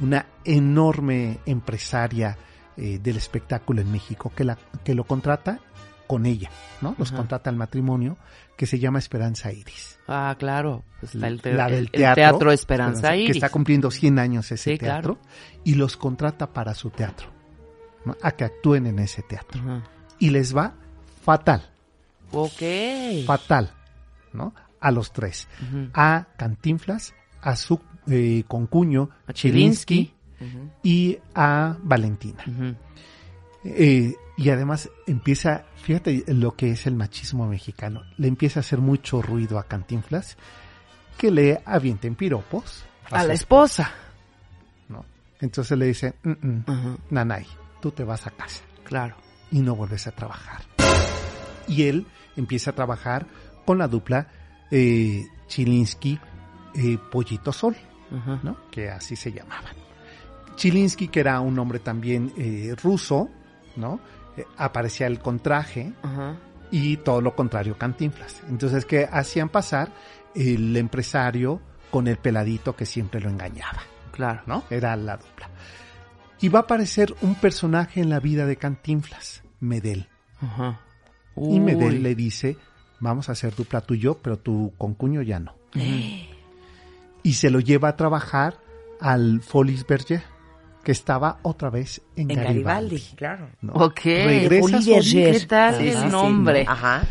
una 0.00 0.26
enorme 0.44 1.40
empresaria 1.44 2.38
eh, 2.76 2.98
del 3.02 3.16
espectáculo 3.16 3.80
en 3.80 3.90
México 3.92 4.32
que, 4.34 4.44
la, 4.44 4.58
que 4.84 4.94
lo 4.94 5.04
contrata 5.04 5.60
con 6.06 6.26
ella, 6.26 6.50
¿no? 6.82 6.94
Los 6.98 7.08
Ajá. 7.08 7.18
contrata 7.18 7.48
al 7.50 7.56
matrimonio 7.56 8.18
que 8.56 8.66
se 8.66 8.78
llama 8.78 8.98
Esperanza 8.98 9.50
Iris. 9.52 9.98
Ah, 10.06 10.36
claro. 10.38 10.84
Pues 11.00 11.14
está 11.14 11.28
el, 11.28 11.40
te- 11.40 11.54
la 11.54 11.66
el- 11.68 11.72
del 11.90 12.02
el 12.02 12.14
teatro, 12.14 12.52
Esperanza 12.52 13.12
que 13.12 13.18
Iris. 13.22 13.36
está 13.36 13.48
cumpliendo 13.48 13.90
100 13.90 14.18
años 14.18 14.52
ese 14.52 14.72
Sí, 14.72 14.78
teatro 14.78 15.14
claro. 15.16 15.30
y 15.64 15.74
los 15.74 15.96
contrata 15.96 16.52
para 16.52 16.74
su 16.74 16.90
teatro, 16.90 17.28
¿no? 18.04 18.16
a 18.22 18.32
que 18.32 18.44
actúen 18.44 18.86
en 18.86 18.98
ese 18.98 19.22
teatro. 19.22 19.60
Ajá. 19.62 19.82
Y 20.18 20.30
les 20.30 20.54
va 20.56 20.74
fatal, 21.24 21.62
Ok. 22.32 22.60
fatal, 23.26 23.70
¿no? 24.32 24.54
A 24.80 24.90
los 24.90 25.12
tres. 25.12 25.48
A 25.94 26.26
Cantinflas, 26.36 27.14
a 27.40 27.56
su 27.56 27.80
eh, 28.08 28.44
concuño, 28.46 29.08
A 29.26 29.32
Chilinsky. 29.32 30.13
Y 30.84 31.18
a 31.34 31.76
Valentina. 31.82 32.44
Eh, 33.64 34.14
y 34.36 34.50
además 34.50 34.90
empieza, 35.06 35.64
fíjate 35.76 36.24
lo 36.28 36.54
que 36.54 36.70
es 36.70 36.86
el 36.86 36.94
machismo 36.94 37.46
mexicano, 37.48 38.02
le 38.18 38.28
empieza 38.28 38.60
a 38.60 38.62
hacer 38.62 38.78
mucho 38.80 39.22
ruido 39.22 39.58
a 39.58 39.64
Cantinflas, 39.64 40.36
que 41.16 41.30
le 41.30 41.60
avienten 41.64 42.14
piropos 42.14 42.84
A 43.10 43.24
la 43.24 43.32
esposa. 43.32 43.90
¿no? 44.88 45.04
Entonces 45.40 45.76
le 45.78 45.86
dice, 45.86 46.14
"Mm, 46.22 46.30
mm. 46.70 46.96
Nanay, 47.10 47.46
tú 47.80 47.90
te 47.90 48.04
vas 48.04 48.26
a 48.26 48.30
casa 48.30 48.62
Claro. 48.84 49.16
y 49.50 49.60
no 49.60 49.74
vuelves 49.74 50.06
a 50.06 50.12
trabajar. 50.12 50.62
Y 51.66 51.84
él 51.84 52.06
empieza 52.36 52.70
a 52.72 52.74
trabajar 52.74 53.26
con 53.64 53.78
la 53.78 53.88
dupla 53.88 54.28
eh, 54.70 55.24
Chilinsky 55.46 56.18
eh, 56.74 56.98
Pollito 57.10 57.52
Sol. 57.52 57.76
¿no? 58.44 58.56
que 58.70 58.90
así 58.90 59.16
se 59.16 59.32
llamaban. 59.32 59.74
Chilinsky, 60.56 61.08
que 61.08 61.20
era 61.20 61.40
un 61.40 61.58
hombre 61.58 61.78
también 61.78 62.32
eh, 62.36 62.74
ruso, 62.82 63.28
¿no? 63.76 64.00
Eh, 64.36 64.44
aparecía 64.56 65.06
el 65.06 65.20
contraje 65.20 65.92
y 66.70 66.96
todo 66.98 67.20
lo 67.20 67.34
contrario 67.36 67.78
Cantinflas. 67.78 68.42
Entonces, 68.48 68.84
¿qué 68.84 69.08
hacían 69.10 69.48
pasar? 69.48 69.92
El 70.34 70.76
empresario 70.76 71.60
con 71.90 72.08
el 72.08 72.16
peladito 72.16 72.74
que 72.74 72.86
siempre 72.86 73.20
lo 73.20 73.30
engañaba. 73.30 73.82
Claro. 74.10 74.42
¿no? 74.46 74.64
Era 74.70 74.96
la 74.96 75.16
dupla. 75.16 75.50
Y 76.40 76.48
va 76.48 76.60
a 76.60 76.62
aparecer 76.62 77.14
un 77.22 77.36
personaje 77.36 78.00
en 78.00 78.10
la 78.10 78.20
vida 78.20 78.46
de 78.46 78.56
Cantinflas, 78.56 79.42
Medel. 79.60 80.08
Ajá. 80.40 80.80
Y 81.36 81.60
Medel 81.60 82.02
le 82.02 82.14
dice, 82.14 82.56
vamos 83.00 83.28
a 83.28 83.32
hacer 83.32 83.54
dupla 83.54 83.80
tú 83.80 83.94
y 83.94 84.00
yo, 84.00 84.18
pero 84.18 84.38
tu 84.38 84.72
concuño 84.76 85.22
ya 85.22 85.40
no. 85.40 85.56
Y 87.22 87.32
se 87.34 87.50
lo 87.50 87.60
lleva 87.60 87.88
a 87.88 87.96
trabajar 87.96 88.58
al 89.00 89.40
Folies 89.42 89.86
Berger, 89.86 90.22
que 90.84 90.92
estaba 90.92 91.40
otra 91.42 91.70
vez 91.70 92.00
en, 92.14 92.30
En 92.30 92.36
Garibaldi. 92.36 92.62
Garibaldi, 92.62 93.00
claro. 93.16 93.48
¿no? 93.62 93.72
Ok. 93.72 94.00
Regresa. 94.04 94.78
¿Qué 94.78 95.46
tal 95.48 95.80
el 95.80 95.96
sí. 95.96 96.06
nombre? 96.06 96.64
Ajá. 96.68 97.04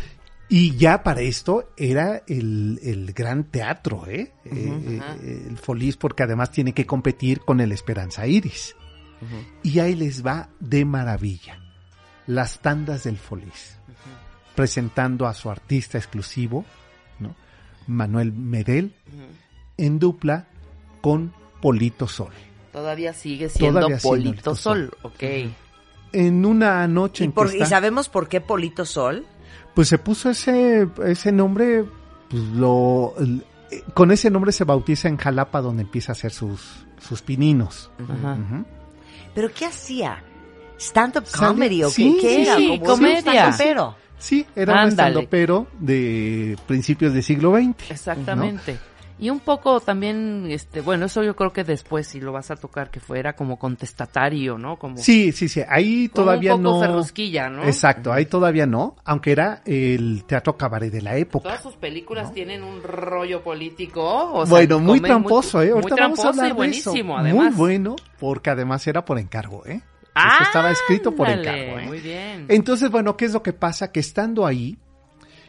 Y 0.48 0.76
ya 0.76 1.02
para 1.02 1.20
esto 1.22 1.72
era 1.76 2.22
el, 2.26 2.78
el 2.82 3.12
gran 3.12 3.44
teatro, 3.44 4.06
¿eh? 4.06 4.32
Eh, 4.44 5.00
eh, 5.22 5.46
el 5.48 5.58
Folies, 5.58 5.96
porque 5.96 6.22
además 6.22 6.50
tiene 6.50 6.72
que 6.72 6.86
competir 6.86 7.40
con 7.40 7.60
el 7.60 7.72
Esperanza 7.72 8.26
Iris. 8.26 8.76
Y 9.62 9.78
ahí 9.78 9.94
les 9.94 10.24
va 10.24 10.50
de 10.60 10.84
maravilla. 10.84 11.58
Las 12.26 12.60
tandas 12.60 13.04
del 13.04 13.16
Folies. 13.16 13.78
Presentando 14.54 15.26
a 15.26 15.34
su 15.34 15.50
artista 15.50 15.96
exclusivo, 15.98 16.64
¿no? 17.18 17.34
Manuel 17.86 18.32
Medel, 18.32 18.94
en 19.78 19.98
dupla 19.98 20.46
con 21.00 21.32
Polito 21.62 22.06
Sol. 22.06 22.32
Todavía 22.74 23.12
sigue 23.14 23.48
siendo 23.48 23.80
Todavía 23.80 23.98
Polito 24.02 24.54
Sol. 24.54 24.90
Sol. 24.90 24.98
Ok. 25.12 25.22
En 26.12 26.44
una 26.44 26.86
noche 26.88 27.24
¿Y, 27.24 27.26
en 27.28 27.32
por- 27.32 27.48
que 27.50 27.54
¿Y 27.58 27.62
está- 27.62 27.76
sabemos 27.76 28.08
por 28.10 28.28
qué 28.28 28.40
Polito 28.42 28.84
Sol? 28.84 29.24
Pues 29.74 29.88
se 29.88 29.96
puso 29.98 30.28
ese, 30.30 30.86
ese 31.06 31.32
nombre, 31.32 31.84
pues 32.28 32.42
lo, 32.42 33.14
eh, 33.70 33.82
con 33.94 34.10
ese 34.10 34.28
nombre 34.30 34.52
se 34.52 34.64
bautiza 34.64 35.08
en 35.08 35.16
Jalapa 35.16 35.60
donde 35.60 35.82
empieza 35.82 36.12
a 36.12 36.14
hacer 36.14 36.32
sus, 36.32 36.84
sus 37.00 37.22
pininos. 37.22 37.90
Ajá. 38.02 38.36
¿Pero 39.34 39.50
qué 39.52 39.66
hacía? 39.66 40.22
¿Stand-up 40.78 41.24
comedy 41.36 41.84
o 41.84 41.88
qué, 41.88 41.94
sí, 41.94 42.18
qué 42.20 42.34
sí, 42.36 42.42
era? 42.42 42.56
sí, 42.56 42.68
Como 42.68 42.84
comedia. 42.84 43.48
un. 43.48 43.94
Sí, 44.18 44.46
era 44.56 44.72
un 44.72 44.78
Ándale. 44.78 44.88
estandopero 45.10 45.66
de 45.78 46.56
principios 46.66 47.12
del 47.14 47.22
siglo 47.22 47.54
XX. 47.56 47.90
Exactamente. 47.90 48.78
Y 49.18 49.30
un 49.30 49.38
poco 49.40 49.78
también, 49.80 50.46
este, 50.50 50.80
bueno, 50.80 51.06
eso 51.06 51.22
yo 51.22 51.36
creo 51.36 51.52
que 51.52 51.62
después 51.62 52.06
si 52.08 52.20
lo 52.20 52.32
vas 52.32 52.50
a 52.50 52.56
tocar, 52.56 52.90
que 52.90 52.98
fuera 52.98 53.34
como 53.34 53.58
contestatario, 53.58 54.58
¿no? 54.58 54.76
Como, 54.76 54.96
Sí, 54.96 55.30
sí, 55.32 55.48
sí, 55.48 55.60
ahí 55.68 56.08
todavía 56.08 56.54
un 56.56 56.62
poco 56.62 56.74
no. 56.76 56.80
ferrusquilla, 56.82 57.48
¿no? 57.48 57.62
Exacto, 57.64 58.12
ahí 58.12 58.26
todavía 58.26 58.66
no, 58.66 58.96
aunque 59.04 59.30
era 59.32 59.62
el 59.66 60.24
teatro 60.24 60.56
cabaret 60.56 60.92
de 60.92 61.00
la 61.02 61.16
época. 61.16 61.44
Todas 61.44 61.62
sus 61.62 61.76
películas 61.76 62.32
tienen 62.32 62.64
un 62.64 62.82
rollo 62.82 63.42
político. 63.42 64.32
o 64.32 64.46
sea, 64.46 64.50
bueno, 64.50 64.80
muy 64.80 64.98
comen 64.98 65.10
tramposo, 65.10 65.62
¿eh? 65.62 65.66
Muy 65.66 65.74
Ahorita 65.74 65.94
vamos 65.96 66.24
a 66.24 66.28
hablar 66.30 66.52
y 66.56 66.60
de 66.60 66.76
eso. 66.76 66.92
además. 67.16 67.34
Muy 67.34 67.48
bueno, 67.50 67.96
porque 68.18 68.50
además 68.50 68.86
era 68.86 69.04
por 69.04 69.18
encargo, 69.18 69.64
¿eh? 69.66 69.80
Ah, 70.16 70.28
Esto 70.34 70.44
estaba 70.44 70.70
escrito 70.70 71.12
por 71.14 71.28
encargo, 71.28 71.78
¿eh? 71.78 71.86
Muy 71.86 72.00
bien. 72.00 72.46
Entonces, 72.48 72.90
bueno, 72.90 73.16
¿qué 73.16 73.24
es 73.24 73.32
lo 73.32 73.42
que 73.42 73.52
pasa? 73.52 73.90
Que 73.90 74.00
estando 74.00 74.46
ahí, 74.46 74.78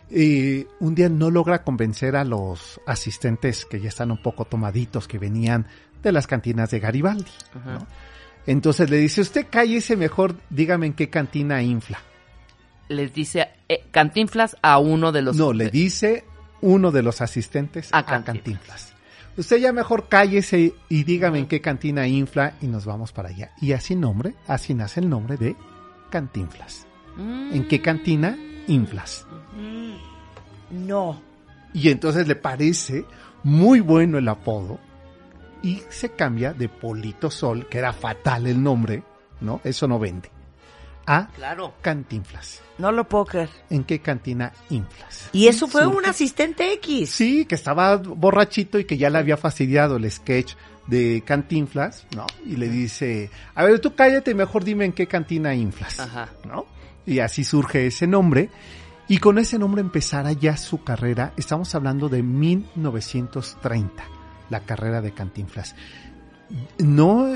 eh, 0.09 0.67
un 0.79 0.95
día 0.95 1.09
no 1.09 1.31
logra 1.31 1.63
convencer 1.63 2.15
a 2.15 2.23
los 2.23 2.79
asistentes 2.85 3.65
que 3.65 3.79
ya 3.79 3.89
están 3.89 4.11
un 4.11 4.21
poco 4.21 4.45
tomaditos, 4.45 5.07
que 5.07 5.17
venían 5.17 5.67
de 6.03 6.11
las 6.11 6.27
cantinas 6.27 6.69
de 6.71 6.79
Garibaldi. 6.79 7.31
¿no? 7.65 7.87
Entonces 8.45 8.89
le 8.89 8.97
dice, 8.97 9.21
usted 9.21 9.47
cállese 9.49 9.95
mejor, 9.95 10.35
dígame 10.49 10.87
en 10.87 10.93
qué 10.93 11.09
cantina 11.09 11.63
infla. 11.63 11.99
Les 12.87 13.11
dice 13.11 13.47
eh, 13.67 13.85
Cantinflas 13.89 14.57
a 14.61 14.77
uno 14.77 15.11
de 15.11 15.23
los... 15.23 15.35
no, 15.35 15.53
le 15.53 15.71
dice 15.71 16.23
uno 16.61 16.91
de 16.91 17.01
los 17.01 17.21
asistentes 17.21 17.89
A 17.91 17.99
a, 17.99 18.05
Cantinflas. 18.05 18.43
Cantinflas. 18.43 18.95
Usted 19.37 19.57
ya 19.57 19.73
mejor 19.73 20.07
cállese 20.07 20.73
y 20.87 21.03
dígame 21.03 21.39
en 21.39 21.47
qué 21.47 21.59
cantina 21.59 22.07
infla 22.07 22.53
y 22.61 22.67
nos 22.67 22.85
vamos 22.85 23.11
para 23.11 23.29
allá. 23.29 23.51
Y 23.59 23.73
así 23.73 23.95
nombre, 23.95 24.35
así 24.47 24.73
nace 24.73 25.01
el 25.01 25.09
nombre 25.09 25.35
de 25.35 25.55
Cantinflas. 26.09 26.85
Mm. 27.17 27.53
¿En 27.53 27.67
qué 27.67 27.81
cantina 27.81 28.37
inflas? 28.67 29.25
No. 30.71 31.21
Y 31.73 31.89
entonces 31.89 32.27
le 32.27 32.35
parece 32.35 33.05
muy 33.43 33.79
bueno 33.79 34.17
el 34.17 34.27
apodo 34.27 34.79
y 35.61 35.81
se 35.89 36.09
cambia 36.11 36.53
de 36.53 36.69
Polito 36.69 37.29
Sol, 37.29 37.67
que 37.67 37.77
era 37.79 37.91
fatal 37.93 38.47
el 38.47 38.61
nombre, 38.61 39.03
¿no? 39.41 39.61
Eso 39.63 39.87
no 39.87 39.99
vende. 39.99 40.29
A 41.07 41.27
Claro. 41.27 41.75
Cantinflas. 41.81 42.61
No 42.79 42.91
lo 42.91 43.07
puedo 43.07 43.25
creer. 43.25 43.49
¿En 43.69 43.83
qué 43.83 43.99
cantina 43.99 44.51
inflas? 44.69 45.29
Y 45.33 45.47
eso 45.47 45.67
fue 45.67 45.83
Surge- 45.83 45.95
un 45.97 46.05
asistente 46.05 46.73
X. 46.73 47.09
Sí, 47.11 47.45
que 47.45 47.55
estaba 47.55 47.97
borrachito 47.97 48.79
y 48.79 48.85
que 48.85 48.97
ya 48.97 49.09
le 49.09 49.19
había 49.19 49.37
fastidiado 49.37 49.97
el 49.97 50.09
sketch 50.09 50.55
de 50.87 51.23
Cantinflas, 51.25 52.05
¿no? 52.15 52.25
Y 52.45 52.55
le 52.57 52.69
dice, 52.69 53.29
a 53.53 53.63
ver, 53.63 53.79
tú 53.79 53.93
cállate, 53.95 54.33
mejor 54.33 54.63
dime 54.63 54.85
en 54.85 54.93
qué 54.93 55.07
cantina 55.07 55.53
inflas, 55.55 55.99
Ajá. 55.99 56.29
¿no? 56.47 56.65
Y 57.05 57.19
así 57.19 57.43
surge 57.43 57.87
ese 57.87 58.07
nombre. 58.07 58.49
Y 59.07 59.19
con 59.19 59.37
ese 59.37 59.59
nombre 59.59 59.81
empezará 59.81 60.31
ya 60.31 60.57
su 60.57 60.83
carrera. 60.83 61.31
Estamos 61.37 61.75
hablando 61.75 62.09
de 62.09 62.23
1930, 62.23 64.03
la 64.49 64.61
carrera 64.61 65.01
de 65.01 65.11
Cantinflas. 65.11 65.75
No, 66.77 67.27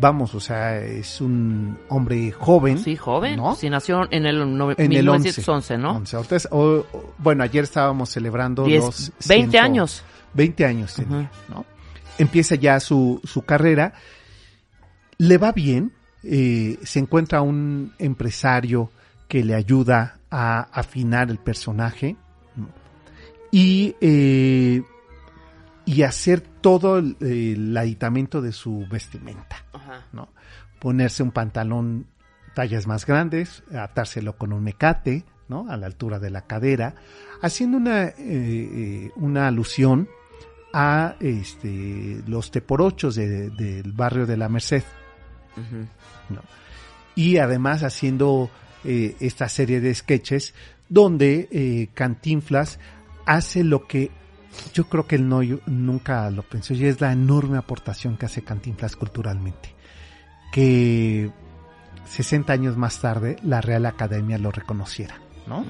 vamos, 0.00 0.34
o 0.34 0.40
sea, 0.40 0.78
es 0.80 1.20
un 1.20 1.78
hombre 1.88 2.32
joven. 2.32 2.78
Sí, 2.78 2.96
joven. 2.96 3.36
¿no? 3.36 3.54
Sí, 3.54 3.68
nació 3.68 4.06
en 4.10 4.24
el 4.26 4.42
nove- 4.42 4.74
En 4.78 4.92
el 4.92 5.08
11. 5.08 5.28
1911, 5.28 5.78
¿no? 5.78 5.96
11. 5.96 6.16
Ahorita 6.16 6.36
es- 6.36 6.48
o- 6.50 6.86
o- 6.92 7.14
bueno, 7.18 7.42
ayer 7.44 7.64
estábamos 7.64 8.08
celebrando 8.10 8.66
los 8.66 9.12
20 9.26 9.50
ciento- 9.52 9.58
años. 9.60 10.02
20 10.34 10.64
años 10.64 10.94
tenía, 10.94 11.30
¿no? 11.48 11.64
Empieza 12.18 12.54
ya 12.54 12.80
su, 12.80 13.20
su 13.24 13.42
carrera, 13.42 13.92
le 15.18 15.38
va 15.38 15.52
bien, 15.52 15.92
eh, 16.22 16.78
se 16.82 16.98
encuentra 17.00 17.42
un 17.42 17.92
empresario 17.98 18.90
que 19.28 19.44
le 19.44 19.54
ayuda 19.54 20.18
a 20.30 20.60
afinar 20.72 21.30
el 21.30 21.38
personaje 21.38 22.16
y, 23.50 23.94
eh, 24.00 24.82
y 25.84 26.02
hacer 26.02 26.40
todo 26.40 26.98
el, 26.98 27.16
el 27.20 27.76
aditamento 27.76 28.40
de 28.42 28.52
su 28.52 28.86
vestimenta. 28.90 29.64
Ajá. 29.72 30.06
¿no? 30.12 30.28
Ponerse 30.80 31.22
un 31.22 31.30
pantalón 31.30 32.06
tallas 32.54 32.86
más 32.86 33.06
grandes, 33.06 33.62
atárselo 33.74 34.36
con 34.36 34.52
un 34.52 34.64
mecate, 34.64 35.24
¿no? 35.48 35.70
A 35.70 35.76
la 35.76 35.86
altura 35.86 36.18
de 36.18 36.30
la 36.30 36.42
cadera, 36.42 36.94
haciendo 37.40 37.76
una, 37.78 38.04
eh, 38.04 38.14
eh, 38.18 39.10
una 39.16 39.46
alusión 39.46 40.08
a 40.74 41.14
este, 41.20 42.20
los 42.26 42.50
teporochos 42.50 43.14
de- 43.14 43.48
del 43.50 43.92
barrio 43.92 44.26
de 44.26 44.36
la 44.36 44.48
Merced. 44.48 44.82
¿no? 46.28 46.40
Y 47.14 47.38
además 47.38 47.82
haciendo 47.82 48.50
eh, 48.84 49.16
esta 49.20 49.48
serie 49.48 49.80
de 49.80 49.94
sketches 49.94 50.54
donde 50.88 51.48
eh, 51.50 51.88
Cantinflas 51.94 52.78
hace 53.26 53.64
lo 53.64 53.86
que 53.86 54.10
yo 54.72 54.88
creo 54.88 55.06
que 55.06 55.16
él 55.16 55.28
no, 55.28 55.40
nunca 55.66 56.30
lo 56.30 56.42
pensó 56.42 56.74
y 56.74 56.86
es 56.86 57.00
la 57.00 57.12
enorme 57.12 57.58
aportación 57.58 58.16
que 58.16 58.26
hace 58.26 58.42
Cantinflas 58.42 58.96
culturalmente. 58.96 59.74
Que 60.52 61.30
60 62.06 62.52
años 62.52 62.76
más 62.76 63.00
tarde 63.00 63.36
la 63.42 63.60
Real 63.60 63.84
Academia 63.86 64.38
lo 64.38 64.50
reconociera, 64.50 65.16
¿no? 65.46 65.64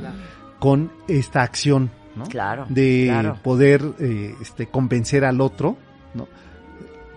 Con 0.60 0.92
esta 1.08 1.42
acción, 1.42 1.90
¿no? 2.14 2.24
Claro, 2.26 2.66
De 2.68 3.06
claro. 3.08 3.38
poder 3.42 3.82
eh, 3.98 4.34
este, 4.40 4.66
convencer 4.68 5.24
al 5.24 5.40
otro, 5.40 5.76
¿no? 6.14 6.28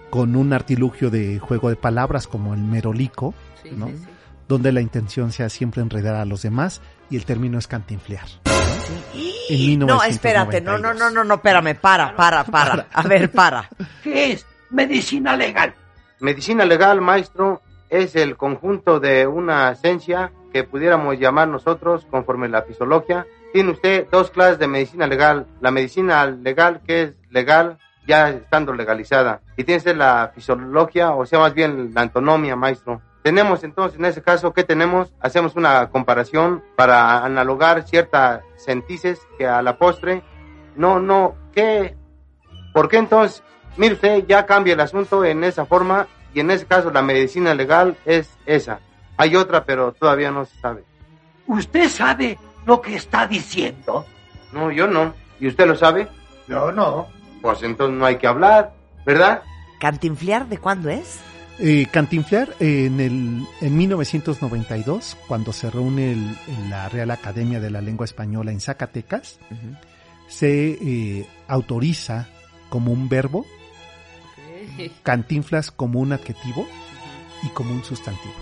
Con 0.10 0.36
un 0.36 0.52
artilugio 0.54 1.10
de 1.12 1.40
juego 1.40 1.70
de 1.70 1.76
palabras 1.76 2.28
como 2.28 2.54
el 2.54 2.62
merolico, 2.62 3.34
Sí, 3.64 3.70
¿no? 3.78 3.88
sí, 3.88 3.94
sí. 3.98 4.06
Donde 4.52 4.74
la 4.74 4.82
intención 4.82 5.32
sea 5.32 5.48
siempre 5.48 5.82
enredar 5.82 6.16
a 6.16 6.26
los 6.26 6.42
demás 6.42 6.82
y 7.10 7.16
el 7.16 7.24
término 7.24 7.58
es 7.58 7.68
cantinflear. 7.68 8.26
En 9.50 9.80
No, 9.80 10.04
espérate, 10.04 10.60
no, 10.60 10.78
no, 10.78 10.94
no, 10.94 11.10
no, 11.10 11.24
no, 11.24 11.36
espérame, 11.36 11.74
para, 11.80 12.14
para, 12.18 12.44
para. 12.44 12.86
A 12.92 13.02
ver, 13.04 13.32
para. 13.32 13.70
¿Qué 14.04 14.34
es 14.34 14.46
medicina 14.70 15.38
legal? 15.38 15.74
Medicina 16.20 16.66
legal, 16.66 17.00
maestro, 17.00 17.62
es 17.90 18.18
el 18.18 18.36
conjunto 18.36 19.00
de 19.00 19.26
una 19.26 19.72
esencia 19.72 20.34
que 20.52 20.66
pudiéramos 20.66 21.18
llamar 21.18 21.48
nosotros 21.48 22.06
conforme 22.12 22.50
la 22.50 22.64
fisiología. 22.64 23.26
Tiene 23.54 23.72
usted 23.72 24.08
dos 24.12 24.32
clases 24.32 24.60
de 24.60 24.68
medicina 24.68 25.08
legal. 25.08 25.48
La 25.62 25.72
medicina 25.72 26.26
legal, 26.26 26.82
que 26.86 27.04
es 27.04 27.14
legal 27.30 27.78
ya 28.06 28.30
estando 28.30 28.74
legalizada. 28.74 29.40
Y 29.56 29.64
tiene 29.64 29.78
usted 29.78 29.96
la 29.96 30.30
fisiología, 30.36 31.12
o 31.12 31.26
sea, 31.26 31.40
más 31.40 31.54
bien 31.54 31.94
la 31.94 32.02
antonomía, 32.02 32.58
maestro. 32.58 33.02
Tenemos 33.24 33.64
entonces, 33.64 34.00
en 34.00 34.06
ese 34.06 34.22
caso, 34.24 34.52
¿qué 34.52 34.64
tenemos? 34.64 35.14
Hacemos 35.20 35.56
una 35.56 35.90
comparación 35.90 36.64
para 36.76 37.24
analogar 37.24 37.88
ciertas 37.88 38.42
sentices 38.58 39.20
que 39.38 39.48
a 39.48 39.62
la 39.62 39.78
postre, 39.78 40.24
no, 40.76 41.00
no, 41.00 41.36
¿qué? 41.54 41.96
¿Por 42.74 42.90
qué 42.90 42.98
entonces? 42.98 43.44
Mire 43.78 43.94
usted, 43.94 44.26
ya 44.28 44.46
cambia 44.46 44.74
el 44.74 44.80
asunto 44.80 45.24
en 45.24 45.44
esa 45.44 45.66
forma 45.66 46.08
y 46.34 46.40
en 46.40 46.50
ese 46.52 46.66
caso 46.66 46.92
la 46.92 47.02
medicina 47.02 47.54
legal 47.54 47.96
es 48.06 48.30
esa. 48.46 48.80
Hay 49.18 49.36
otra, 49.36 49.66
pero 49.66 49.92
todavía 49.92 50.32
no 50.32 50.46
se 50.46 50.60
sabe. 50.60 50.84
¿Usted 51.46 51.90
sabe 51.90 52.40
lo 52.66 52.82
que 52.82 52.96
está 52.96 53.28
diciendo? 53.28 54.06
No, 54.52 54.72
yo 54.72 54.88
no. 54.88 55.14
¿Y 55.40 55.48
usted 55.48 55.68
lo 55.68 55.76
sabe? 55.76 56.08
Yo 56.48 56.72
no. 56.72 57.08
Pues 57.42 57.62
entonces 57.64 57.98
no 57.98 58.06
hay 58.06 58.18
que 58.18 58.28
hablar, 58.28 58.74
¿verdad? 59.06 59.44
¿Cantinflear 59.80 60.48
de 60.48 60.58
cuándo 60.58 60.90
es? 60.90 61.20
Eh, 61.64 61.86
Cantinflear 61.92 62.56
eh, 62.60 62.86
en, 62.88 63.00
el, 63.00 63.46
en 63.62 63.78
1992, 63.78 65.16
cuando 65.28 65.54
se 65.54 65.70
reúne 65.70 66.12
el- 66.14 66.36
la 66.70 66.90
Real 66.90 67.12
Academia 67.12 67.60
de 67.60 67.70
la 67.70 67.82
Lengua 67.82 68.06
Española 68.06 68.52
en 68.52 68.60
Zacatecas, 68.60 69.38
se 70.28 70.72
eh, 70.72 71.28
autoriza 71.48 72.28
como 72.70 72.92
un 72.92 73.08
verbo, 73.10 73.46
cantinflas 75.04 75.70
como 75.72 76.00
un 76.00 76.14
adjetivo 76.14 76.68
y 77.44 77.50
como 77.50 77.74
un 77.74 77.84
sustantivo. 77.84 78.34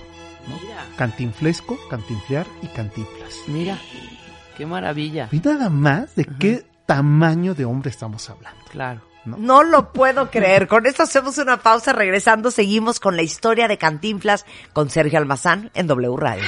¿no? 0.48 0.58
Mira. 0.62 0.86
Cantinflesco, 0.98 1.78
cantinflear 1.90 2.48
y 2.62 2.68
cantinflas. 2.68 3.34
Mira, 3.48 3.78
qué 4.58 4.66
maravilla. 4.66 5.28
Y 5.32 5.40
nada 5.40 5.70
más 5.70 6.16
de 6.16 6.26
qué 6.26 6.66
tamaño 6.86 7.54
de 7.54 7.66
hombre 7.66 7.90
estamos 7.90 8.30
hablando. 8.30 8.60
Claro. 8.72 9.02
No 9.38 9.64
lo 9.64 9.92
puedo 9.92 10.30
creer. 10.30 10.68
Con 10.68 10.86
esto 10.86 11.04
hacemos 11.04 11.38
una 11.38 11.58
pausa. 11.58 11.94
Regresando, 11.94 12.52
seguimos 12.52 13.00
con 13.00 13.16
la 13.16 13.22
historia 13.22 13.68
de 13.68 13.78
Cantinflas 13.78 14.46
con 14.74 14.90
Sergio 14.90 15.20
Almazán 15.20 15.72
en 15.74 15.88
W 15.88 16.16
Radio. 16.18 16.44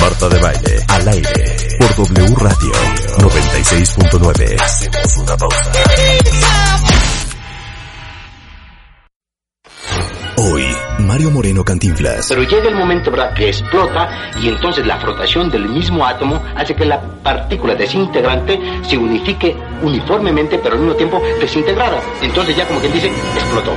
Marta 0.00 0.28
de 0.28 0.38
Baile, 0.38 0.84
al 0.88 1.08
aire, 1.08 1.56
por 1.78 1.94
W 1.96 2.34
Radio 2.36 2.72
96.9. 3.18 4.60
Hacemos 4.60 5.16
una 5.18 5.36
pausa. 5.36 5.72
Hoy, 10.36 10.64
Mario 11.06 11.30
Moreno 11.30 11.64
Cantinflas. 11.64 12.26
Pero 12.28 12.42
llega 12.42 12.68
el 12.68 12.74
momento, 12.74 13.10
¿verdad?, 13.10 13.34
que 13.34 13.48
explota 13.48 14.30
y 14.40 14.48
entonces 14.48 14.86
la 14.86 14.98
frotación 14.98 15.50
del 15.50 15.68
mismo 15.68 16.04
átomo 16.06 16.42
hace 16.56 16.74
que 16.74 16.84
la 16.84 17.00
partícula 17.22 17.74
desintegrante 17.74 18.58
se 18.82 18.96
unifique 18.96 19.56
uniformemente, 19.82 20.58
pero 20.58 20.74
al 20.74 20.80
mismo 20.80 20.96
tiempo 20.96 21.20
desintegrada. 21.40 22.00
Entonces 22.22 22.56
ya 22.56 22.66
como 22.66 22.80
quien 22.80 22.92
dice, 22.92 23.10
explotó. 23.34 23.72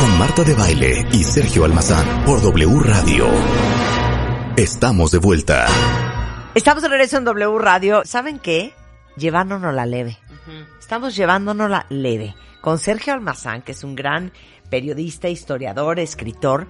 Con 0.00 0.18
Marta 0.18 0.42
de 0.42 0.54
Baile 0.54 1.06
y 1.12 1.22
Sergio 1.22 1.64
Almazán 1.64 2.24
por 2.24 2.40
W 2.42 2.80
Radio. 2.80 3.26
Estamos 4.56 5.10
de 5.10 5.18
vuelta. 5.18 5.66
Estamos 6.54 6.82
de 6.82 6.88
regreso 6.88 7.16
en 7.16 7.24
W 7.24 7.58
Radio. 7.58 8.02
¿Saben 8.04 8.38
qué? 8.38 8.72
Llevándonos 9.16 9.74
la 9.74 9.86
leve. 9.86 10.18
Estamos 10.78 11.16
llevándonos 11.16 11.68
la 11.68 11.86
leve. 11.88 12.34
Con 12.60 12.78
Sergio 12.78 13.12
Almazán, 13.12 13.62
que 13.62 13.72
es 13.72 13.82
un 13.82 13.96
gran 13.96 14.32
periodista, 14.74 15.28
historiador, 15.28 16.00
escritor, 16.00 16.66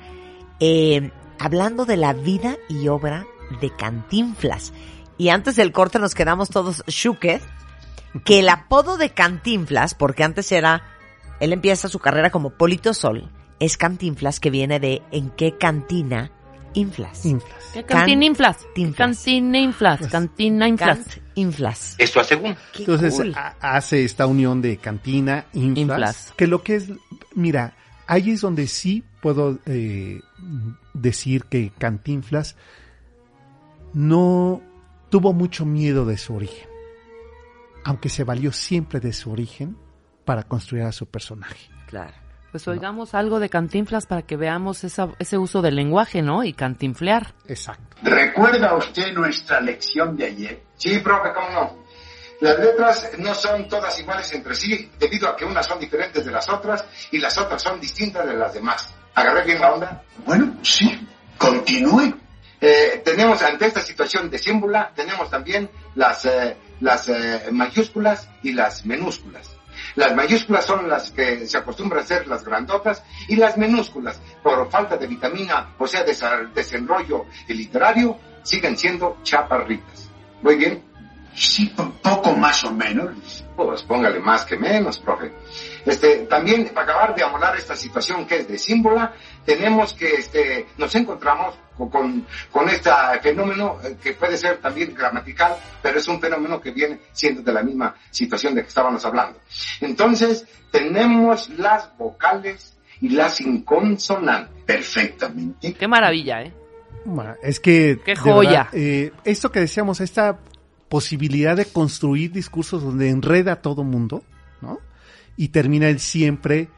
eh, 0.60 1.10
hablando 1.38 1.86
de 1.86 1.96
la 1.96 2.12
vida 2.12 2.58
y 2.68 2.88
obra 2.88 3.24
de 3.62 3.70
Cantinflas. 3.74 4.74
Y 5.16 5.30
antes 5.30 5.56
del 5.56 5.72
corte 5.72 5.98
nos 5.98 6.14
quedamos 6.14 6.50
todos 6.50 6.84
shuket, 6.86 7.40
que 8.26 8.40
el 8.40 8.50
apodo 8.50 8.98
de 8.98 9.08
Cantinflas, 9.08 9.94
porque 9.94 10.22
antes 10.22 10.52
era, 10.52 10.82
él 11.40 11.54
empieza 11.54 11.88
su 11.88 11.98
carrera 11.98 12.28
como 12.28 12.50
Polito 12.50 12.92
Sol, 12.92 13.30
es 13.58 13.78
Cantinflas 13.78 14.38
que 14.38 14.50
viene 14.50 14.78
de 14.80 15.00
¿en 15.10 15.30
qué 15.30 15.56
cantina 15.56 16.30
inflas? 16.74 17.24
Inflas. 17.24 17.70
¿Qué 17.72 17.84
cantina 17.84 18.26
inflas? 18.26 18.58
Cantinflas. 18.58 18.98
Cantina 18.98 19.58
inflas. 19.58 20.00
Cantina 20.10 20.68
inflas. 20.68 20.98
Inflas. 21.36 21.94
Esto 21.96 22.22
según. 22.22 22.54
Qué 22.74 22.80
Entonces 22.80 23.14
cool. 23.14 23.32
ha- 23.34 23.54
hace 23.60 24.04
esta 24.04 24.26
unión 24.26 24.60
de 24.60 24.76
cantina, 24.76 25.46
inflas, 25.54 25.78
Inflas. 25.78 26.32
que 26.36 26.46
lo 26.46 26.62
que 26.62 26.74
es, 26.76 26.88
mira, 27.34 27.74
ahí 28.06 28.30
es 28.30 28.40
donde 28.40 28.66
sí 28.66 29.04
puedo 29.22 29.58
eh, 29.66 30.20
decir 30.92 31.44
que 31.44 31.70
Cantinflas 31.78 32.56
no 33.92 34.60
tuvo 35.10 35.32
mucho 35.32 35.64
miedo 35.64 36.04
de 36.04 36.16
su 36.18 36.34
origen, 36.34 36.68
aunque 37.84 38.08
se 38.08 38.24
valió 38.24 38.52
siempre 38.52 39.00
de 39.00 39.12
su 39.12 39.30
origen 39.30 39.76
para 40.24 40.42
construir 40.44 40.84
a 40.84 40.92
su 40.92 41.06
personaje. 41.06 41.70
Claro. 41.86 42.12
Pues 42.50 42.68
oigamos 42.68 43.14
algo 43.14 43.40
de 43.40 43.48
cantinflas 43.48 44.06
para 44.06 44.22
que 44.22 44.36
veamos 44.36 44.84
esa- 44.84 45.12
ese 45.18 45.36
uso 45.38 45.60
del 45.60 45.74
lenguaje, 45.74 46.22
¿no? 46.22 46.44
Y 46.44 46.52
cantinflear. 46.52 47.34
Exacto. 47.48 47.96
¿Recuerda 48.02 48.76
usted 48.76 49.12
nuestra 49.12 49.60
lección 49.60 50.16
de 50.16 50.24
ayer? 50.26 50.62
Sí, 50.76 51.00
profe, 51.00 51.30
¿cómo 51.34 51.50
no? 51.50 51.83
Las 52.44 52.58
letras 52.58 53.10
no 53.16 53.34
son 53.34 53.66
todas 53.68 53.98
iguales 53.98 54.30
entre 54.34 54.54
sí, 54.54 54.90
debido 54.98 55.26
a 55.30 55.34
que 55.34 55.46
unas 55.46 55.64
son 55.66 55.78
diferentes 55.80 56.22
de 56.26 56.30
las 56.30 56.46
otras 56.50 56.84
y 57.10 57.16
las 57.16 57.38
otras 57.38 57.62
son 57.62 57.80
distintas 57.80 58.26
de 58.26 58.34
las 58.34 58.52
demás. 58.52 58.92
¿Agarré 59.14 59.44
bien 59.44 59.62
la 59.62 59.72
onda? 59.72 60.02
Bueno, 60.26 60.58
sí. 60.62 61.08
Continúe. 61.38 62.14
Eh, 62.60 63.00
tenemos 63.02 63.40
ante 63.42 63.64
esta 63.64 63.80
situación 63.80 64.28
de 64.28 64.36
símbula, 64.38 64.92
tenemos 64.94 65.30
también 65.30 65.70
las, 65.94 66.26
eh, 66.26 66.54
las 66.80 67.08
eh, 67.08 67.44
mayúsculas 67.50 68.28
y 68.42 68.52
las 68.52 68.84
minúsculas. 68.84 69.50
Las 69.94 70.14
mayúsculas 70.14 70.66
son 70.66 70.86
las 70.86 71.12
que 71.12 71.46
se 71.46 71.56
acostumbran 71.56 72.04
a 72.04 72.06
ser 72.06 72.26
las 72.26 72.44
grandotas 72.44 73.02
y 73.26 73.36
las 73.36 73.56
minúsculas, 73.56 74.20
por 74.42 74.70
falta 74.70 74.98
de 74.98 75.06
vitamina, 75.06 75.74
o 75.78 75.86
sea, 75.86 76.04
desa- 76.04 76.52
desenrollo 76.52 77.24
literario, 77.48 78.18
siguen 78.42 78.76
siendo 78.76 79.16
chaparritas. 79.22 80.10
¿Muy 80.42 80.56
bien? 80.56 80.82
Sí, 81.34 81.72
poco 82.02 82.36
más 82.36 82.62
o 82.64 82.72
menos. 82.72 83.44
Pues 83.56 83.82
póngale 83.82 84.18
más 84.20 84.44
que 84.44 84.56
menos, 84.56 84.98
profe. 84.98 85.32
Este, 85.84 86.26
también, 86.26 86.68
para 86.74 86.92
acabar 86.92 87.14
de 87.14 87.22
amolar 87.22 87.56
esta 87.56 87.76
situación 87.76 88.26
que 88.26 88.38
es 88.38 88.48
de 88.48 88.58
símbola, 88.58 89.12
tenemos 89.44 89.92
que, 89.92 90.14
este, 90.14 90.66
nos 90.76 90.94
encontramos 90.94 91.54
con, 91.76 92.26
con, 92.50 92.68
este 92.68 92.90
fenómeno 93.22 93.78
eh, 93.82 93.96
que 94.02 94.14
puede 94.14 94.36
ser 94.36 94.58
también 94.58 94.94
gramatical, 94.94 95.56
pero 95.82 95.98
es 95.98 96.08
un 96.08 96.20
fenómeno 96.20 96.60
que 96.60 96.70
viene 96.70 97.00
siendo 97.12 97.42
de 97.42 97.52
la 97.52 97.62
misma 97.62 97.94
situación 98.10 98.54
de 98.54 98.62
que 98.62 98.68
estábamos 98.68 99.04
hablando. 99.04 99.38
Entonces, 99.80 100.46
tenemos 100.70 101.48
las 101.50 101.96
vocales 101.96 102.76
y 103.00 103.10
las 103.10 103.40
inconsonantes. 103.40 104.64
Perfectamente. 104.64 105.74
Qué 105.74 105.88
maravilla, 105.88 106.42
¿eh? 106.42 106.52
Es 107.42 107.60
que... 107.60 108.00
¡Qué 108.04 108.16
joya! 108.16 108.64
verdad, 108.64 108.68
eh, 108.72 109.12
esto 109.24 109.52
que 109.52 109.60
decíamos, 109.60 110.00
esta 110.00 110.38
posibilidad 110.94 111.56
de 111.56 111.64
construir 111.64 112.30
discursos 112.30 112.80
donde 112.84 113.08
enreda 113.10 113.54
a 113.54 113.56
todo 113.62 113.82
mundo, 113.82 114.22
¿no? 114.60 114.78
Y 115.36 115.48
termina 115.48 115.88
él 115.88 115.98
siempre 115.98 116.68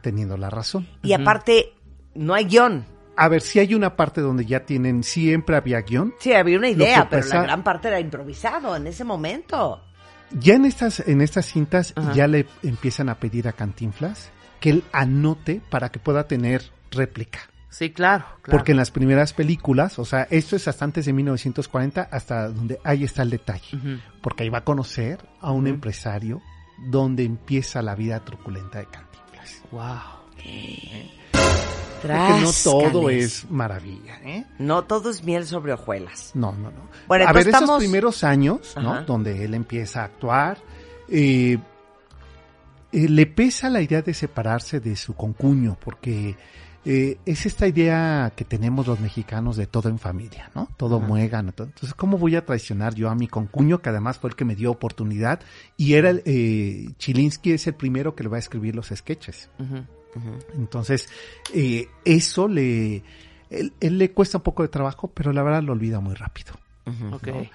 teniendo 0.00 0.38
la 0.38 0.48
razón. 0.48 0.88
Y 1.02 1.12
aparte, 1.12 1.74
no 2.14 2.32
hay 2.32 2.46
guion. 2.46 2.86
A 3.18 3.28
ver, 3.28 3.42
si 3.42 3.58
hay 3.58 3.74
una 3.74 3.96
parte 3.96 4.22
donde 4.22 4.46
ya 4.46 4.64
tienen, 4.64 5.02
siempre 5.02 5.56
había 5.56 5.82
guion. 5.82 6.14
Sí, 6.20 6.32
había 6.32 6.56
una 6.56 6.70
idea, 6.70 7.06
pero 7.10 7.20
pasa- 7.20 7.36
la 7.36 7.42
gran 7.42 7.62
parte 7.62 7.88
era 7.88 8.00
improvisado 8.00 8.74
en 8.74 8.86
ese 8.86 9.04
momento. 9.04 9.82
Ya 10.32 10.54
en 10.54 10.64
estas, 10.64 11.00
en 11.00 11.20
estas 11.20 11.44
cintas 11.44 11.92
Ajá. 11.96 12.14
ya 12.14 12.26
le 12.28 12.46
empiezan 12.62 13.10
a 13.10 13.16
pedir 13.20 13.46
a 13.46 13.52
Cantinflas 13.52 14.30
que 14.58 14.70
él 14.70 14.84
anote 14.90 15.60
para 15.68 15.90
que 15.90 15.98
pueda 15.98 16.26
tener 16.26 16.62
réplica. 16.90 17.40
Sí, 17.70 17.90
claro. 17.90 18.24
claro. 18.42 18.58
Porque 18.58 18.72
en 18.72 18.78
las 18.78 18.90
primeras 18.90 19.32
películas, 19.32 19.98
o 19.98 20.04
sea, 20.04 20.26
esto 20.30 20.56
es 20.56 20.66
hasta 20.68 20.84
antes 20.84 21.06
de 21.06 21.12
1940, 21.12 22.08
hasta 22.10 22.48
donde 22.48 22.80
ahí 22.84 23.04
está 23.04 23.22
el 23.22 23.30
detalle. 23.30 23.78
Porque 24.20 24.42
ahí 24.42 24.50
va 24.50 24.58
a 24.58 24.64
conocer 24.64 25.20
a 25.40 25.52
un 25.52 25.66
empresario 25.66 26.42
donde 26.90 27.24
empieza 27.24 27.80
la 27.80 27.94
vida 27.94 28.20
truculenta 28.24 28.80
de 28.80 28.86
Cantinflas. 28.86 29.62
Wow. 29.70 30.20
Porque 32.02 32.40
no 32.42 32.50
todo 32.64 33.10
es 33.10 33.50
maravilla, 33.50 34.18
¿eh? 34.24 34.44
No 34.58 34.84
todo 34.84 35.10
es 35.10 35.22
miel 35.22 35.46
sobre 35.46 35.72
hojuelas. 35.72 36.32
No, 36.34 36.52
no, 36.52 36.70
no. 36.70 36.88
Bueno, 37.06 37.28
a 37.28 37.32
ver, 37.32 37.48
esos 37.48 37.78
primeros 37.78 38.24
años, 38.24 38.74
¿no? 38.76 39.02
Donde 39.02 39.44
él 39.44 39.54
empieza 39.54 40.02
a 40.02 40.04
actuar, 40.04 40.58
eh, 41.08 41.58
eh, 42.92 43.08
le 43.08 43.26
pesa 43.26 43.68
la 43.68 43.82
idea 43.82 44.02
de 44.02 44.14
separarse 44.14 44.80
de 44.80 44.96
su 44.96 45.14
concuño, 45.14 45.76
porque 45.78 46.36
eh, 46.84 47.18
es 47.26 47.44
esta 47.44 47.66
idea 47.66 48.32
que 48.34 48.44
tenemos 48.44 48.86
los 48.86 49.00
mexicanos 49.00 49.56
de 49.56 49.66
todo 49.66 49.88
en 49.90 49.98
familia, 49.98 50.50
¿no? 50.54 50.68
Todo 50.76 50.96
Ajá. 50.98 51.06
muegan. 51.06 51.52
todo. 51.52 51.66
Entonces, 51.66 51.94
¿cómo 51.94 52.16
voy 52.16 52.36
a 52.36 52.46
traicionar 52.46 52.94
yo 52.94 53.10
a 53.10 53.14
mi 53.14 53.28
concuño, 53.28 53.82
que 53.82 53.90
además 53.90 54.18
fue 54.18 54.30
el 54.30 54.36
que 54.36 54.44
me 54.46 54.56
dio 54.56 54.70
oportunidad? 54.70 55.40
Y 55.76 55.94
era 55.94 56.10
el, 56.10 56.22
eh, 56.24 56.88
Chilinsky 56.98 57.52
es 57.52 57.66
el 57.66 57.74
primero 57.74 58.14
que 58.14 58.22
le 58.22 58.30
va 58.30 58.36
a 58.36 58.40
escribir 58.40 58.74
los 58.74 58.88
sketches. 58.88 59.50
Entonces, 60.54 61.08
eh, 61.54 61.88
eso 62.04 62.48
le, 62.48 63.02
él, 63.50 63.72
él 63.80 63.98
le 63.98 64.12
cuesta 64.12 64.38
un 64.38 64.42
poco 64.42 64.62
de 64.62 64.68
trabajo, 64.68 65.08
pero 65.12 65.32
la 65.32 65.42
verdad 65.42 65.62
lo 65.62 65.72
olvida 65.72 66.00
muy 66.00 66.14
rápido. 66.14 66.54
Ok. 67.12 67.26
¿no? 67.26 67.46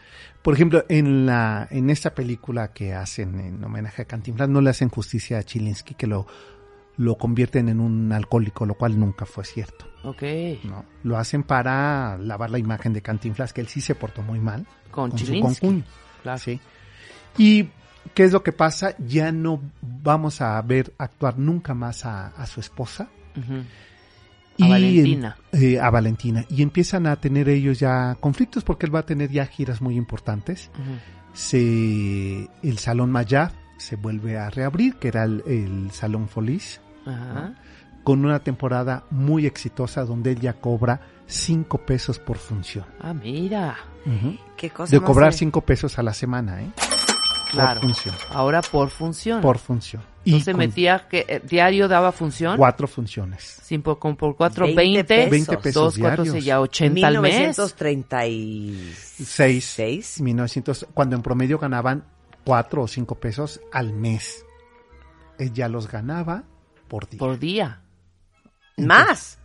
Por 0.46 0.54
ejemplo, 0.54 0.86
en 0.90 1.26
la, 1.26 1.68
en 1.72 1.90
esta 1.90 2.14
película 2.14 2.72
que 2.72 2.94
hacen 2.94 3.40
en 3.40 3.64
homenaje 3.64 4.04
a 4.04 4.06
Cantinflas, 4.06 4.48
no 4.48 4.62
le 4.62 4.70
hacen 4.70 4.90
justicia 4.90 5.40
a 5.40 5.44
Chilinsky, 5.44 5.96
que 5.96 6.06
lo, 6.06 6.28
lo 6.98 7.18
convierten 7.18 7.70
en 7.70 7.80
un 7.80 8.12
alcohólico, 8.12 8.66
lo 8.66 8.76
cual 8.76 9.00
nunca 9.00 9.26
fue 9.26 9.44
cierto. 9.46 9.86
Ok. 10.04 10.24
¿no? 10.64 10.86
Lo 11.04 11.18
hacen 11.18 11.44
para 11.44 12.18
lavar 12.18 12.50
la 12.52 12.60
imagen 12.60 12.94
de 12.94 13.02
Cantinflas, 13.02 13.54
que 13.54 13.62
él 13.62 13.68
sí 13.68 13.82
se 13.82 13.96
portó 13.96 14.22
muy 14.22 14.40
mal 14.40 14.66
Con 14.92 15.12
su 15.12 15.18
Chilinsky. 15.26 15.42
concuño. 15.62 15.84
Claro. 16.24 16.38
¿sí? 16.40 16.60
Y 17.38 17.70
¿qué 18.14 18.24
es 18.24 18.32
lo 18.32 18.44
que 18.44 18.52
pasa? 18.52 18.96
Ya 19.00 19.32
no 19.32 19.60
vamos 19.82 20.40
a 20.42 20.62
ver 20.62 20.94
actuar 20.98 21.38
nunca 21.38 21.74
más 21.74 22.06
a, 22.06 22.28
a 22.28 22.46
su 22.46 22.60
esposa. 22.60 23.10
A 24.58 24.68
Valentina. 24.70 25.36
eh, 25.52 25.80
a 25.82 25.90
Valentina. 25.90 26.46
Y 26.50 26.62
empiezan 26.62 27.08
a 27.08 27.18
tener 27.18 27.50
ellos 27.50 27.78
ya 27.80 28.16
conflictos 28.22 28.64
porque 28.64 28.86
él 28.86 28.96
va 28.96 29.00
a 29.00 29.06
tener 29.06 29.30
ya 29.30 29.46
giras 29.46 29.82
muy 29.82 29.98
importantes. 29.98 30.72
Se, 31.34 32.50
el 32.64 32.78
Salón 32.78 33.12
Mayab 33.12 33.52
se 33.78 33.98
vuelve 33.98 34.38
a 34.38 34.50
reabrir, 34.50 34.96
que 34.96 35.10
era 35.10 35.26
el, 35.26 35.44
el 35.46 35.92
Salón 35.92 36.30
Folies, 36.30 36.80
Ajá. 37.06 37.54
con 38.04 38.24
una 38.24 38.40
temporada 38.40 39.04
muy 39.10 39.48
exitosa 39.48 40.06
donde 40.06 40.32
él 40.34 40.40
ya 40.40 40.54
cobra 40.54 41.02
cinco 41.26 41.80
pesos 41.80 42.20
por 42.20 42.38
función. 42.38 42.86
Ah, 43.02 43.14
mira. 43.14 43.76
Ujú. 44.06 44.38
Qué 44.56 44.70
cosa 44.70 44.96
De 44.96 45.02
cobrar 45.02 45.32
de- 45.32 45.38
cinco 45.40 45.62
pesos 45.62 45.98
a 45.98 46.04
la 46.04 46.14
semana, 46.14 46.62
¿eh? 46.62 46.70
Claro. 47.52 47.80
Por 47.80 47.90
función. 47.90 48.16
Ahora 48.32 48.62
por 48.62 48.90
función. 48.90 49.42
Por 49.42 49.58
función. 49.58 50.04
Y 50.24 50.32
Entonces 50.32 50.54
con 50.54 50.60
metía 50.60 51.08
que 51.08 51.26
eh, 51.28 51.42
diario 51.48 51.88
daba 51.88 52.12
función. 52.12 52.58
cuatro 52.58 52.88
funciones. 52.88 53.42
Sin 53.64 53.82
por, 53.82 53.98
con 53.98 54.16
por 54.16 54.36
cuatro, 54.36 54.66
20 54.66 54.76
veinte. 54.76 55.04
pesos. 55.04 55.32
20 55.32 55.58
pesos 55.58 55.74
Dos, 55.84 55.98
cuatro, 56.00 56.24
diarios. 56.24 56.46
ya 56.46 56.60
80 56.62 57.08
al 57.08 57.22
mes. 57.22 57.34
1936. 57.34 59.66
Seis. 59.66 60.22
1900, 60.22 60.88
cuando 60.94 61.16
en 61.16 61.22
promedio 61.22 61.58
ganaban 61.58 62.04
cuatro 62.44 62.84
o 62.84 62.88
cinco 62.88 63.16
pesos 63.16 63.62
al 63.72 63.94
mes. 63.94 64.46
Él 65.38 65.54
ya 65.54 65.70
los 65.70 65.88
ganaba 65.90 66.44
por 66.96 67.10
día. 67.10 67.20
Por 67.20 67.40
día. 67.40 67.82
Más. 68.78 69.40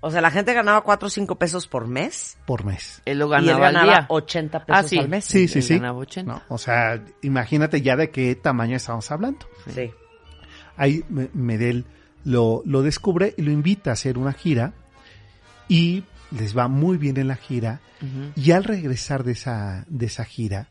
O 0.00 0.10
sea, 0.10 0.20
la 0.20 0.30
gente 0.30 0.52
ganaba 0.52 0.82
4 0.82 1.06
o 1.06 1.10
5 1.10 1.36
pesos 1.36 1.66
por 1.66 1.88
mes. 1.88 2.36
Por 2.46 2.64
mes. 2.64 3.02
Él 3.06 3.18
lo 3.18 3.28
y 3.32 3.38
él 3.38 3.46
ganaba 3.58 3.68
al 3.68 3.86
día. 3.86 4.06
80 4.08 4.64
pesos 4.66 4.84
Ah, 4.84 4.88
sí. 4.88 4.98
al 4.98 5.08
mes. 5.08 5.24
Sí, 5.24 5.48
sí, 5.48 5.58
Él 5.58 5.64
sí. 5.64 5.74
ganaba 5.74 5.98
80. 5.98 6.32
¿No? 6.32 6.42
O 6.48 6.58
sea, 6.58 7.02
imagínate 7.22 7.80
ya 7.82 7.96
de 7.96 8.10
qué 8.10 8.34
tamaño 8.36 8.76
estamos 8.76 9.10
hablando. 9.10 9.46
Sí. 9.74 9.90
Ahí 10.76 11.02
Me- 11.08 11.30
Medel 11.32 11.86
lo, 12.24 12.62
lo 12.66 12.82
descubre 12.82 13.34
y 13.36 13.42
lo 13.42 13.50
invita 13.50 13.90
a 13.90 13.92
hacer 13.94 14.18
una 14.18 14.32
gira 14.32 14.74
y 15.68 16.04
les 16.30 16.56
va 16.56 16.68
muy 16.68 16.98
bien 16.98 17.16
en 17.16 17.28
la 17.28 17.36
gira 17.36 17.80
y 18.36 18.50
al 18.50 18.62
regresar 18.64 19.24
de 19.24 19.32
esa, 19.32 19.84
de 19.88 20.06
esa 20.06 20.24
gira, 20.24 20.68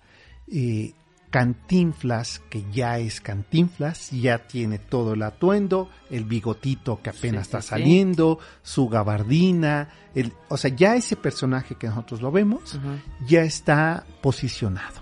eh, 0.52 0.93
Cantinflas, 1.36 2.41
que 2.50 2.63
ya 2.71 2.98
es 2.98 3.19
Cantinflas, 3.19 4.10
ya 4.12 4.48
tiene 4.48 4.80
todo 4.80 5.15
el 5.15 5.21
atuendo, 5.21 5.89
el 6.10 6.24
bigotito 6.24 7.02
que 7.02 7.10
apenas 7.10 7.48
Sí, 7.48 7.48
está 7.50 7.62
sí. 7.62 7.67
saliendo, 7.67 8.39
su 8.63 8.88
gabardina, 8.88 9.89
el, 10.15 10.32
o 10.48 10.56
sea, 10.56 10.74
ya 10.74 10.95
ese 10.95 11.17
personaje 11.17 11.76
que 11.76 11.88
nosotros 11.88 12.21
lo 12.21 12.32
vemos, 12.32 12.80
ya 13.28 13.41
está 13.41 14.06
posicionado. 14.21 15.02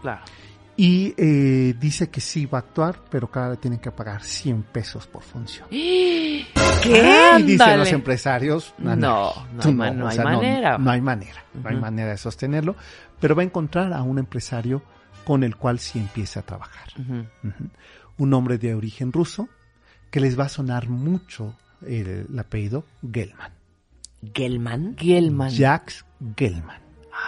Claro. 0.00 0.22
Y 0.76 1.12
eh, 1.16 1.74
dice 1.76 2.08
que 2.08 2.20
sí 2.20 2.46
va 2.46 2.58
a 2.58 2.60
actuar, 2.60 3.00
pero 3.10 3.28
cada 3.28 3.48
vez 3.48 3.58
tienen 3.58 3.80
que 3.80 3.90
pagar 3.90 4.22
100 4.22 4.62
pesos 4.62 5.08
por 5.08 5.24
función. 5.24 5.66
¿Qué? 5.70 6.44
Y 7.40 7.42
dicen 7.42 7.78
los 7.80 7.90
empresarios, 7.90 8.72
No, 8.78 8.94
no 8.94 9.32
hay 9.64 9.74
no 9.74 10.06
hay 10.08 10.18
manera. 10.20 10.78
No, 10.78 10.88
hay 10.92 11.00
manera, 11.00 11.44
no 11.52 11.68
hay 11.68 11.76
manera 11.76 12.10
de 12.10 12.16
sostenerlo, 12.16 12.76
pero 13.18 13.34
va 13.34 13.42
a 13.42 13.44
encontrar 13.44 13.92
a 13.92 14.02
un 14.02 14.20
empresario 14.20 14.82
con 15.24 15.42
el 15.44 15.56
cual 15.56 15.78
sí 15.78 15.98
empieza 15.98 16.40
a 16.40 16.42
trabajar. 16.44 16.88
Un 18.18 18.32
hombre 18.34 18.58
de 18.58 18.74
origen 18.74 19.12
ruso 19.12 19.48
que 20.10 20.20
les 20.20 20.38
va 20.38 20.44
a 20.44 20.48
sonar 20.48 20.88
mucho 20.88 21.56
el, 21.86 22.26
el 22.30 22.38
apellido 22.38 22.84
Gelman. 23.12 23.52
Gelman. 24.34 24.96
Gelman. 24.96 25.50
Jacques 25.50 26.04
Gelman, 26.36 26.80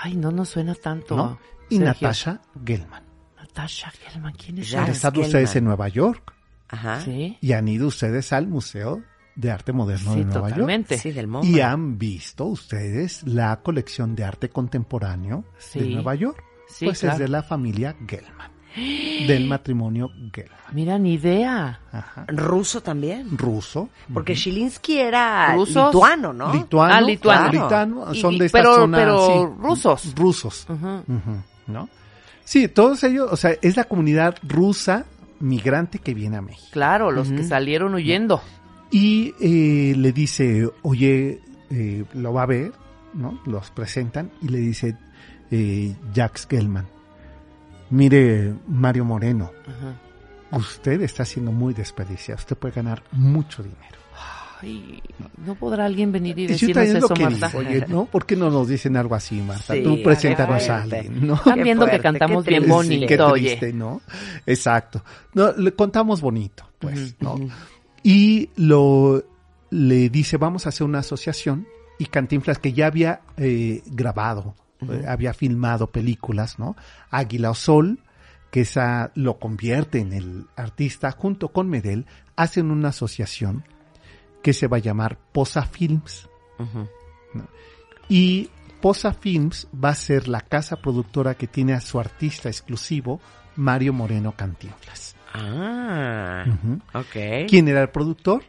Ay, 0.02 0.16
no 0.16 0.30
nos 0.30 0.48
suena 0.50 0.74
tanto. 0.74 1.16
¿no? 1.16 1.38
Y 1.68 1.76
Sergio. 1.78 1.86
Natasha 2.08 2.40
Gelman. 2.64 3.02
Natasha 3.36 3.90
Gelman, 3.90 4.32
¿quién 4.34 4.58
es 4.58 4.70
Ya. 4.70 4.84
Han 4.84 4.90
estado 4.90 5.20
ustedes 5.20 5.54
en 5.56 5.64
Nueva 5.64 5.88
York 5.88 6.32
Ajá. 6.68 7.00
Sí. 7.04 7.36
y 7.40 7.52
han 7.52 7.68
ido 7.68 7.88
ustedes 7.88 8.32
al 8.32 8.46
Museo 8.46 9.02
de 9.34 9.50
Arte 9.50 9.72
Moderno 9.72 10.12
Sí, 10.14 10.18
de 10.20 10.24
Nueva 10.24 10.40
York. 10.48 10.50
totalmente. 10.54 10.98
Sí, 10.98 11.12
del 11.12 11.26
MoMA. 11.26 11.46
Y 11.46 11.60
han 11.60 11.98
visto 11.98 12.46
ustedes 12.46 13.22
la 13.24 13.60
colección 13.62 14.14
de 14.14 14.24
arte 14.24 14.48
contemporáneo 14.48 15.44
de. 15.74 15.90
Nueva 15.90 16.14
York. 16.14 16.42
Sí, 16.68 16.84
pues 16.86 17.00
claro. 17.00 17.14
es 17.14 17.18
de 17.20 17.28
la 17.28 17.42
familia 17.42 17.96
Gelman. 18.06 18.50
del 19.26 19.46
matrimonio 19.46 20.10
Gelman. 20.34 20.56
Mira, 20.72 20.98
ni 20.98 21.14
idea. 21.14 21.80
Ajá. 21.92 22.24
Ruso 22.28 22.82
también. 22.82 23.38
Ruso. 23.38 23.88
Porque 24.12 24.34
Shilinsky 24.34 24.98
era 24.98 25.54
¿Rusos? 25.54 25.86
lituano, 25.86 26.32
¿no? 26.34 26.52
Lituano. 26.52 26.92
Ah, 26.94 27.00
lituano. 27.00 27.50
claro, 27.50 27.64
lituano, 27.64 28.14
Y- 28.14 28.20
son 28.20 28.34
y- 28.34 28.38
de 28.40 28.46
esta 28.46 28.58
pero- 28.58 28.74
zona, 28.74 28.98
pero 28.98 29.26
sí, 29.26 29.62
rusos. 29.62 30.14
Rusos. 30.14 30.66
¿No? 31.66 31.88
Sí, 32.44 32.68
todos 32.68 33.02
ellos, 33.04 33.28
o 33.32 33.36
sea, 33.36 33.52
es 33.62 33.76
la 33.76 33.84
comunidad 33.84 34.36
rusa 34.42 35.06
migrante 35.40 35.98
que 35.98 36.14
viene 36.14 36.36
a 36.36 36.42
México. 36.42 36.68
Claro, 36.72 37.10
los 37.10 37.30
que 37.30 37.44
salieron 37.44 37.94
huyendo. 37.94 38.40
Y 38.90 39.34
eh, 39.40 39.94
le 39.96 40.12
dice, 40.12 40.68
oye, 40.82 41.40
eh, 41.70 42.04
lo 42.14 42.32
va 42.32 42.42
a 42.42 42.46
ver, 42.46 42.72
¿no? 43.14 43.40
Los 43.46 43.70
presentan 43.70 44.30
y 44.42 44.48
le 44.48 44.58
dice 44.58 44.96
eh, 45.50 45.94
Jax 46.14 46.46
Gelman, 46.48 46.86
mire 47.90 48.54
Mario 48.66 49.04
Moreno, 49.04 49.50
Ajá. 49.66 50.58
usted 50.58 51.00
está 51.02 51.24
siendo 51.24 51.52
muy 51.52 51.74
desperdiciado, 51.74 52.38
usted 52.38 52.56
puede 52.56 52.74
ganar 52.74 53.02
mucho 53.12 53.62
dinero. 53.62 53.96
Ay, 54.62 55.02
¿no 55.44 55.54
podrá 55.54 55.84
alguien 55.84 56.10
venir 56.12 56.38
y 56.38 56.44
Y 56.44 56.46
yo 56.46 56.52
decirnos 56.54 56.88
lo 56.88 56.98
eso, 56.98 57.14
que 57.14 57.22
Marta? 57.24 57.48
digo, 57.48 57.58
oye, 57.58 57.84
¿no? 57.88 58.06
¿Por 58.06 58.24
qué 58.24 58.36
no 58.36 58.48
nos 58.50 58.66
dicen 58.68 58.96
algo 58.96 59.14
así, 59.14 59.34
Marta? 59.42 59.74
Sí, 59.74 59.82
Tú 59.82 60.02
preséntanos 60.02 60.66
a 60.70 60.82
alguien, 60.82 61.26
¿no? 61.26 61.34
Están 61.34 61.62
viendo 61.62 61.86
que 61.86 62.00
cantamos 62.00 62.42
qué 62.42 62.50
bien 62.52 62.62
triste. 62.62 62.74
bonito, 62.74 63.06
Qué 63.06 63.20
oye. 63.20 63.46
triste, 63.48 63.72
¿no? 63.74 64.00
Exacto. 64.46 65.04
No, 65.34 65.52
le 65.52 65.72
contamos 65.74 66.22
bonito, 66.22 66.64
pues, 66.78 67.16
¿no? 67.20 67.38
Y 68.02 68.48
lo 68.56 69.22
le 69.68 70.08
dice, 70.08 70.38
vamos 70.38 70.64
a 70.64 70.70
hacer 70.70 70.86
una 70.86 71.00
asociación. 71.00 71.66
Y 71.98 72.06
Cantinflas, 72.06 72.58
que 72.58 72.72
ya 72.72 72.86
había 72.86 73.20
eh, 73.36 73.82
grabado, 73.86 74.54
eh, 74.80 75.04
había 75.06 75.32
filmado 75.34 75.88
películas, 75.88 76.58
¿no? 76.58 76.76
Águila 77.10 77.50
o 77.50 77.54
Sol, 77.54 78.00
que 78.50 78.62
esa 78.62 79.12
lo 79.14 79.38
convierte 79.38 79.98
en 79.98 80.12
el 80.12 80.46
artista, 80.56 81.10
junto 81.12 81.48
con 81.48 81.68
Medel, 81.68 82.06
hacen 82.36 82.70
una 82.70 82.88
asociación 82.88 83.64
que 84.42 84.52
se 84.52 84.68
va 84.68 84.76
a 84.76 84.80
llamar 84.80 85.18
Posa 85.32 85.62
Films. 85.62 86.28
Y 88.08 88.50
Posa 88.80 89.12
Films 89.12 89.66
va 89.72 89.90
a 89.90 89.94
ser 89.94 90.28
la 90.28 90.40
casa 90.40 90.76
productora 90.76 91.34
que 91.34 91.46
tiene 91.46 91.72
a 91.72 91.80
su 91.80 91.98
artista 91.98 92.48
exclusivo, 92.48 93.20
Mario 93.56 93.92
Moreno 93.92 94.32
Cantinflas. 94.36 95.16
Ah, 95.34 96.44
ok. 96.94 97.48
¿Quién 97.48 97.68
era 97.68 97.82
el 97.82 97.90
productor? 97.90 98.44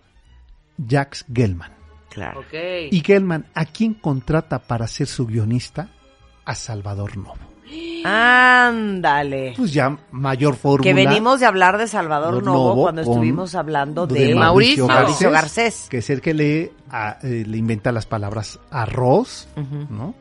Jax 0.88 1.26
Gelman. 1.34 1.72
Claro. 2.10 2.44
Y 2.92 3.02
Gelman, 3.02 3.48
¿a 3.54 3.66
quién 3.66 3.94
contrata 3.94 4.60
para 4.60 4.88
ser 4.88 5.08
su 5.08 5.26
guionista? 5.28 5.90
A 6.48 6.56
Salvador 6.56 7.18
Novo. 7.18 7.36
Ándale. 8.06 9.54
Pues 9.58 9.74
ya 9.74 9.98
mayor 10.12 10.56
fórmula. 10.56 10.84
Que 10.84 10.94
venimos 10.94 11.40
de 11.40 11.46
hablar 11.46 11.78
de 11.78 11.88
Salvador 11.88 12.42
Novo, 12.44 12.70
Novo 12.70 12.82
cuando 12.84 13.02
estuvimos 13.02 13.54
hablando 13.56 14.08
de 14.08 14.28
de, 14.28 14.36
Mauricio 14.36 14.88
Mauricio 14.88 15.30
Garcés. 15.30 15.64
Garcés. 15.66 15.88
que 15.90 15.98
es 15.98 16.10
el 16.10 16.22
que 16.22 16.34
lee, 16.34 16.72
a- 16.90 17.18
eh, 17.22 17.44
le 17.46 17.58
inventa 17.58 17.92
las 17.92 18.06
palabras 18.06 18.60
arroz. 18.72 19.48
¿no? 19.90 20.16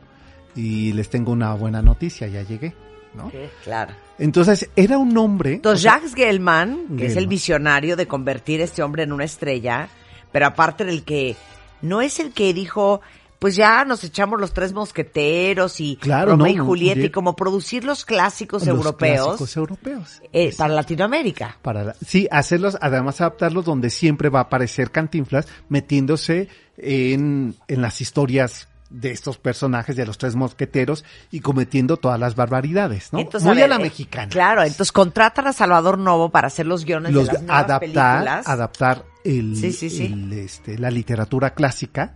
Y 0.55 0.91
les 0.93 1.09
tengo 1.09 1.31
una 1.31 1.53
buena 1.53 1.81
noticia, 1.81 2.27
ya 2.27 2.41
llegué, 2.41 2.73
¿no? 3.13 3.31
Claro. 3.63 3.93
Entonces, 4.19 4.69
era 4.75 4.97
un 4.97 5.15
hombre... 5.17 5.53
Entonces, 5.53 5.83
Jacques 5.83 6.15
Gelman, 6.15 6.97
que 6.97 7.05
es 7.05 7.15
el 7.15 7.27
visionario 7.27 7.95
de 7.95 8.07
convertir 8.07 8.61
a 8.61 8.63
este 8.63 8.81
hombre 8.81 9.03
en 9.03 9.13
una 9.13 9.23
estrella, 9.23 9.87
pero 10.31 10.47
aparte 10.47 10.83
del 10.83 11.03
que 11.03 11.35
no 11.83 12.01
es 12.01 12.19
el 12.19 12.33
que 12.33 12.53
dijo, 12.55 13.01
pues 13.39 13.55
ya 13.55 13.85
nos 13.85 14.03
echamos 14.03 14.39
los 14.41 14.51
tres 14.53 14.73
mosqueteros 14.73 15.79
y 15.79 15.95
Claro, 15.97 16.31
Romeo 16.31 16.47
no, 16.47 16.63
y 16.63 16.65
Julieta 16.65 17.01
y 17.01 17.09
como 17.11 17.35
producir 17.35 17.83
los 17.83 18.03
clásicos 18.05 18.65
los 18.65 18.75
europeos 18.75 19.25
clásicos 19.27 19.57
europeos. 19.57 20.21
eh, 20.33 20.53
para 20.57 20.73
Latinoamérica. 20.73 21.57
Para 21.61 21.83
la- 21.83 21.95
sí, 22.05 22.27
hacerlos, 22.31 22.77
además 22.81 23.21
adaptarlos 23.21 23.65
donde 23.65 23.89
siempre 23.89 24.29
va 24.29 24.39
a 24.39 24.43
aparecer 24.43 24.91
Cantinflas 24.91 25.47
metiéndose 25.69 26.47
en, 26.77 27.55
en 27.67 27.81
las 27.81 28.01
historias 28.01 28.67
de 28.89 29.11
estos 29.11 29.37
personajes 29.37 29.97
de 29.97 30.05
los 30.05 30.17
tres 30.17 30.35
mosqueteros 30.35 31.03
y 31.29 31.41
cometiendo 31.41 31.97
todas 31.97 32.17
las 32.19 32.35
barbaridades, 32.35 33.11
¿no? 33.11 33.19
Entonces, 33.19 33.45
Muy 33.45 33.61
a 33.61 33.67
la 33.67 33.75
eh, 33.75 33.79
mexicana. 33.79 34.29
Claro, 34.29 34.61
entonces 34.63 34.93
contratan 34.93 35.45
a 35.47 35.51
Salvador 35.53 35.97
Novo 35.99 36.29
para 36.29 36.47
hacer 36.47 36.65
los 36.67 36.85
guiones 36.85 37.11
los 37.13 37.27
de 37.27 37.33
las 37.33 37.41
nuevas 37.43 37.63
adaptar, 37.65 37.79
películas. 37.81 38.47
adaptar 38.47 39.05
el, 39.25 39.57
Sí, 39.57 39.73
sí, 39.73 39.89
sí. 39.89 40.05
el, 40.05 40.31
este, 40.33 40.79
la 40.79 40.89
literatura 40.89 41.49
clásica 41.53 42.15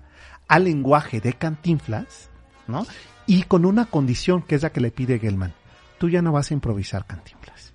al 0.52 0.66
lenguaje 0.66 1.22
de 1.22 1.32
Cantinflas, 1.32 2.30
¿no? 2.68 2.86
Y 3.26 3.44
con 3.44 3.64
una 3.64 3.86
condición 3.86 4.42
que 4.42 4.56
es 4.56 4.64
la 4.64 4.72
que 4.72 4.82
le 4.82 4.92
pide 4.92 5.18
Gelman. 5.18 5.54
Tú 5.98 6.10
ya 6.10 6.22
no 6.22 6.34
vas 6.34 6.52
a 6.52 6.54
improvisar 6.54 7.06
Cantinflas. 7.06 7.72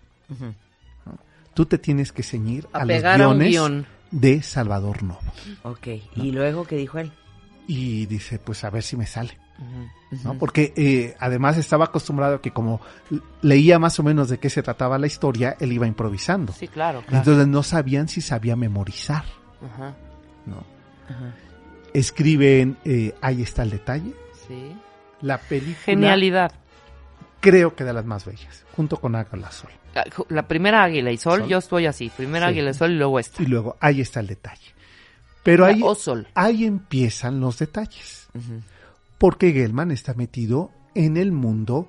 Tú 1.54 1.64
te 1.64 1.78
tienes 1.78 2.12
que 2.12 2.22
ceñir 2.22 2.68
A 2.74 2.80
a, 2.80 2.84
los 3.16 3.38
guiones 3.38 3.86
de 4.10 4.42
Salvador 4.42 5.02
Novo. 5.02 5.22
Ok, 5.62 5.86
¿y 6.16 6.32
luego 6.32 6.66
qué 6.66 6.76
dijo 6.76 6.98
él? 6.98 7.12
Y 7.66 8.04
dice, 8.04 8.38
pues 8.38 8.62
a 8.62 8.68
ver 8.68 8.82
si 8.82 8.98
me 8.98 9.06
sale. 9.06 9.38
Porque 10.38 10.74
eh, 10.76 11.16
además 11.18 11.56
estaba 11.56 11.86
acostumbrado 11.86 12.36
a 12.36 12.42
que 12.42 12.50
como 12.50 12.82
leía 13.40 13.78
más 13.78 13.98
o 13.98 14.02
menos 14.02 14.28
de 14.28 14.36
qué 14.36 14.50
se 14.50 14.62
trataba 14.62 14.98
la 14.98 15.06
historia, 15.06 15.56
él 15.60 15.72
iba 15.72 15.86
improvisando. 15.86 16.52
Sí, 16.52 16.68
claro, 16.68 17.00
claro. 17.00 17.16
Entonces 17.16 17.48
no 17.48 17.62
sabían 17.62 18.08
si 18.08 18.20
sabía 18.20 18.54
memorizar. 18.54 19.24
Ajá. 19.64 19.96
¿no? 20.44 20.62
Ajá. 21.08 21.32
Escriben, 21.98 22.76
eh, 22.84 23.14
ahí 23.22 23.40
está 23.42 23.62
el 23.62 23.70
detalle. 23.70 24.12
Sí. 24.46 24.76
La 25.22 25.38
película. 25.38 25.76
Genialidad. 25.84 26.52
Creo 27.40 27.74
que 27.74 27.84
de 27.84 27.92
las 27.94 28.04
más 28.04 28.24
bellas, 28.26 28.64
junto 28.76 28.98
con 29.00 29.14
Águila 29.14 29.50
Sol. 29.50 29.70
Ah, 29.94 30.04
La 30.28 30.46
primera 30.46 30.82
Águila 30.84 31.10
y 31.10 31.16
Sol, 31.16 31.40
Sol. 31.40 31.48
yo 31.48 31.58
estoy 31.58 31.86
así. 31.86 32.10
Primera 32.14 32.48
Sí. 32.48 32.52
Águila 32.52 32.70
y 32.70 32.74
Sol 32.74 32.90
y 32.92 32.96
luego 32.96 33.18
esta. 33.18 33.42
Y 33.42 33.46
luego, 33.46 33.76
ahí 33.80 34.02
está 34.02 34.20
el 34.20 34.26
detalle. 34.26 34.74
Pero 35.42 35.64
ahí, 35.64 35.80
Sol. 35.98 36.28
ahí 36.34 36.64
empiezan 36.66 37.40
los 37.40 37.58
detalles. 37.58 38.28
Porque 39.16 39.52
Gelman 39.52 39.90
está 39.90 40.12
metido 40.12 40.70
en 40.94 41.16
el 41.16 41.32
mundo 41.32 41.88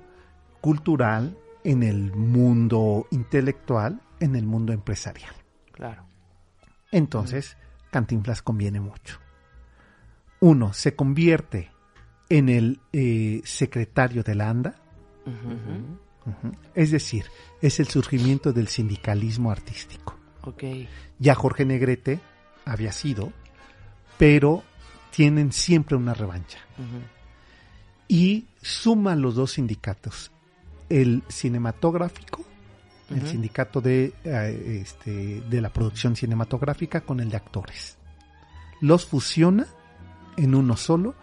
cultural, 0.62 1.36
en 1.64 1.82
el 1.82 2.14
mundo 2.14 3.06
intelectual, 3.10 4.00
en 4.20 4.36
el 4.36 4.46
mundo 4.46 4.72
empresarial. 4.72 5.34
Claro. 5.72 6.04
Entonces, 6.92 7.58
Cantinflas 7.90 8.40
conviene 8.42 8.80
mucho. 8.80 9.18
Uno, 10.40 10.72
se 10.72 10.94
convierte 10.94 11.70
en 12.28 12.48
el 12.48 12.80
eh, 12.92 13.40
secretario 13.44 14.22
de 14.22 14.34
la 14.34 14.50
ANDA, 14.50 14.74
es 16.74 16.90
decir, 16.90 17.26
es 17.60 17.80
el 17.80 17.88
surgimiento 17.88 18.52
del 18.52 18.68
sindicalismo 18.68 19.50
artístico. 19.50 20.16
Ya 21.18 21.34
Jorge 21.34 21.64
Negrete 21.64 22.20
había 22.64 22.92
sido, 22.92 23.32
pero 24.16 24.62
tienen 25.10 25.52
siempre 25.52 25.96
una 25.96 26.14
revancha. 26.14 26.58
Y 28.06 28.46
suma 28.62 29.16
los 29.16 29.34
dos 29.34 29.52
sindicatos, 29.52 30.30
el 30.88 31.22
cinematográfico, 31.28 32.44
el 33.10 33.26
sindicato 33.26 33.80
de, 33.80 34.12
eh, 34.24 34.80
este, 34.82 35.40
de 35.40 35.60
la 35.60 35.70
producción 35.70 36.14
cinematográfica 36.14 37.00
con 37.00 37.20
el 37.20 37.30
de 37.30 37.36
actores. 37.36 37.96
Los 38.80 39.06
fusiona 39.06 39.66
en 40.38 40.54
uno 40.54 40.76
solo 40.76 41.14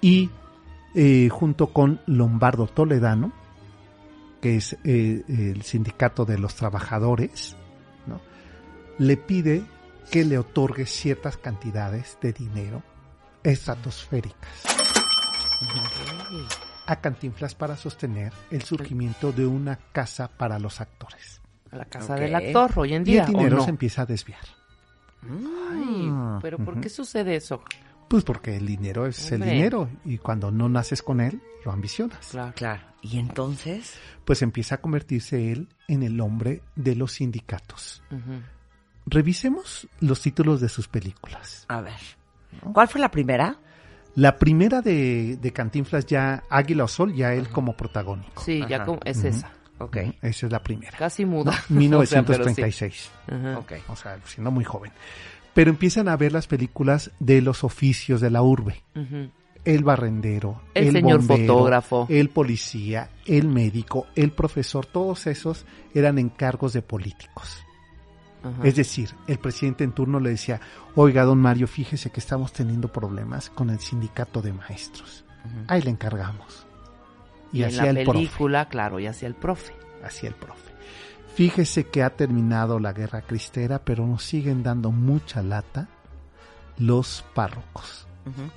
y 0.00 0.30
eh, 0.94 1.28
junto 1.30 1.72
con 1.72 2.00
Lombardo 2.06 2.66
Toledano, 2.66 3.32
que 4.40 4.56
es 4.56 4.76
eh, 4.84 5.24
el 5.28 5.62
sindicato 5.62 6.24
de 6.24 6.38
los 6.38 6.54
trabajadores, 6.54 7.56
¿no? 8.06 8.20
le 8.98 9.16
pide 9.16 9.62
que 10.10 10.24
le 10.24 10.38
otorgue 10.38 10.86
ciertas 10.86 11.36
cantidades 11.36 12.18
de 12.20 12.32
dinero 12.32 12.82
estratosféricas 13.42 14.64
a 16.86 16.96
Cantinflas 16.96 17.54
para 17.54 17.76
sostener 17.76 18.32
el 18.50 18.62
surgimiento 18.62 19.30
de 19.32 19.46
una 19.46 19.78
casa 19.92 20.28
para 20.28 20.58
los 20.58 20.80
actores. 20.80 21.40
A 21.70 21.76
la 21.76 21.84
casa 21.84 22.16
del 22.16 22.34
actor 22.34 22.72
hoy 22.76 22.94
en 22.94 23.02
Y 23.02 23.12
día. 23.12 23.24
el 23.24 23.28
¿o 23.34 23.38
dinero 23.38 23.56
no? 23.58 23.64
se 23.64 23.70
empieza 23.70 24.02
a 24.02 24.06
desviar. 24.06 24.40
Ay, 25.22 26.10
pero 26.42 26.58
¿por 26.58 26.80
qué 26.80 26.88
sucede 26.88 27.36
eso? 27.36 27.62
Pues 28.10 28.24
porque 28.24 28.56
el 28.56 28.66
dinero 28.66 29.06
es 29.06 29.30
Hombre. 29.30 29.50
el 29.50 29.54
dinero 29.54 29.88
y 30.04 30.18
cuando 30.18 30.50
no 30.50 30.68
naces 30.68 31.00
con 31.00 31.20
él, 31.20 31.40
lo 31.64 31.70
ambicionas. 31.70 32.26
Claro. 32.32 32.52
Claro. 32.56 32.82
¿Y 33.02 33.20
entonces? 33.20 33.94
Pues 34.24 34.42
empieza 34.42 34.74
a 34.74 34.78
convertirse 34.80 35.52
él 35.52 35.68
en 35.86 36.02
el 36.02 36.20
hombre 36.20 36.60
de 36.74 36.96
los 36.96 37.12
sindicatos. 37.12 38.02
Revisemos 39.06 39.86
los 40.00 40.20
títulos 40.20 40.60
de 40.60 40.68
sus 40.68 40.88
películas. 40.88 41.66
A 41.68 41.82
ver. 41.82 41.94
¿Cuál 42.72 42.88
fue 42.88 43.00
la 43.00 43.12
primera? 43.12 43.56
La 44.16 44.36
primera 44.36 44.80
de, 44.82 45.38
de 45.40 45.52
Cantinflas 45.52 46.04
ya, 46.04 46.42
Águila 46.50 46.84
o 46.84 46.88
Sol, 46.88 47.14
ya 47.14 47.32
él 47.32 47.48
como 47.48 47.76
protagónico. 47.76 48.42
Sí, 48.42 48.60
ya 48.68 48.84
como 48.84 48.98
es 49.04 49.22
esa. 49.22 49.52
Ok. 49.78 49.98
Esa 50.20 50.46
es 50.46 50.52
la 50.52 50.62
primera. 50.62 50.98
Casi 50.98 51.24
muda. 51.24 51.52
No, 51.68 51.98
O 52.00 52.06
sea, 52.06 52.22
sí. 52.22 52.28
1936. 52.28 53.10
Ajá. 53.28 53.58
Ok. 53.60 53.72
O 53.88 53.94
sea, 53.94 54.18
siendo 54.24 54.50
muy 54.50 54.64
joven. 54.64 54.90
Pero 55.54 55.70
empiezan 55.70 56.08
a 56.08 56.16
ver 56.16 56.32
las 56.32 56.46
películas 56.46 57.10
de 57.18 57.40
los 57.42 57.64
oficios 57.64 58.20
de 58.20 58.30
la 58.30 58.42
urbe. 58.42 58.82
El 59.64 59.84
barrendero, 59.84 60.62
El 60.74 60.86
el, 60.88 60.92
señor 60.92 61.18
bombero, 61.18 61.52
fotógrafo. 61.54 62.06
el 62.08 62.30
policía, 62.30 63.10
el 63.26 63.46
médico, 63.48 64.06
el 64.16 64.32
profesor, 64.32 64.86
todos 64.86 65.26
esos 65.26 65.66
eran 65.94 66.18
encargos 66.18 66.72
de 66.72 66.82
políticos. 66.82 67.58
Es 68.64 68.74
decir, 68.76 69.10
el 69.26 69.38
presidente 69.38 69.84
en 69.84 69.92
turno 69.92 70.18
le 70.18 70.30
decía, 70.30 70.62
oiga, 70.94 71.24
don 71.24 71.38
Mario, 71.38 71.66
fíjese 71.66 72.08
que 72.10 72.20
estamos 72.20 72.54
teniendo 72.54 72.88
problemas 72.90 73.50
con 73.50 73.68
el 73.68 73.80
sindicato 73.80 74.40
de 74.40 74.54
maestros. 74.54 75.26
Ahí 75.68 75.82
le 75.82 75.90
encargamos. 75.90 76.66
Y, 77.52 77.58
y 77.58 77.62
en 77.64 77.68
hacía 77.68 77.92
la 77.92 78.00
el 78.00 78.04
profe. 78.06 78.18
película, 78.18 78.68
claro, 78.70 78.98
y 78.98 79.06
hacía 79.06 79.28
el 79.28 79.34
profe. 79.34 79.74
Hacía 80.02 80.30
el 80.30 80.36
profe. 80.36 80.69
Fíjese 81.40 81.86
que 81.86 82.02
ha 82.02 82.10
terminado 82.10 82.78
la 82.78 82.92
guerra 82.92 83.22
cristera, 83.22 83.82
pero 83.82 84.06
nos 84.06 84.22
siguen 84.22 84.62
dando 84.62 84.90
mucha 84.90 85.42
lata 85.42 85.88
los 86.76 87.24
párrocos. 87.32 88.06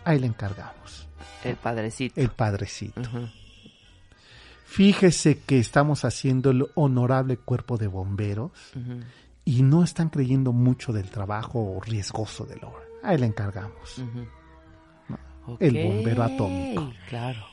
Ahí 0.04 0.19
le 0.19 0.28
encargamos. 0.28 1.08
El 1.46 1.56
padrecito. 1.56 2.20
El 2.20 2.28
padrecito. 2.28 3.10
Fíjese 4.66 5.39
que 5.39 5.60
estamos 5.60 6.03
haciendo 6.03 6.51
el 6.51 6.68
honorable 6.76 7.38
cuerpo 7.38 7.78
de 7.78 7.88
bomberos 7.88 8.51
y 9.45 9.64
no 9.64 9.86
están 9.86 10.10
creyendo 10.10 10.51
mucho 10.51 10.91
del 10.91 11.10
trabajo 11.10 11.80
riesgoso 11.86 12.45
de 12.45 12.57
la 12.57 12.68
obra. 12.68 12.84
Ahí 13.01 13.18
le 13.18 13.28
encargamos. 13.28 14.03
El 15.57 15.88
bombero 15.88 16.22
atómico. 16.22 16.91
Claro. 17.07 17.45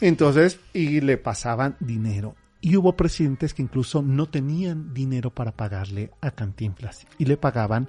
Entonces, 0.00 0.60
y 0.72 1.00
le 1.00 1.18
pasaban 1.18 1.76
dinero. 1.80 2.36
Y 2.60 2.76
hubo 2.76 2.96
presidentes 2.96 3.54
que 3.54 3.62
incluso 3.62 4.02
no 4.02 4.26
tenían 4.26 4.92
dinero 4.92 5.30
para 5.30 5.52
pagarle 5.52 6.10
a 6.20 6.30
Cantinflas 6.32 7.06
y 7.16 7.24
le 7.26 7.36
pagaban 7.36 7.88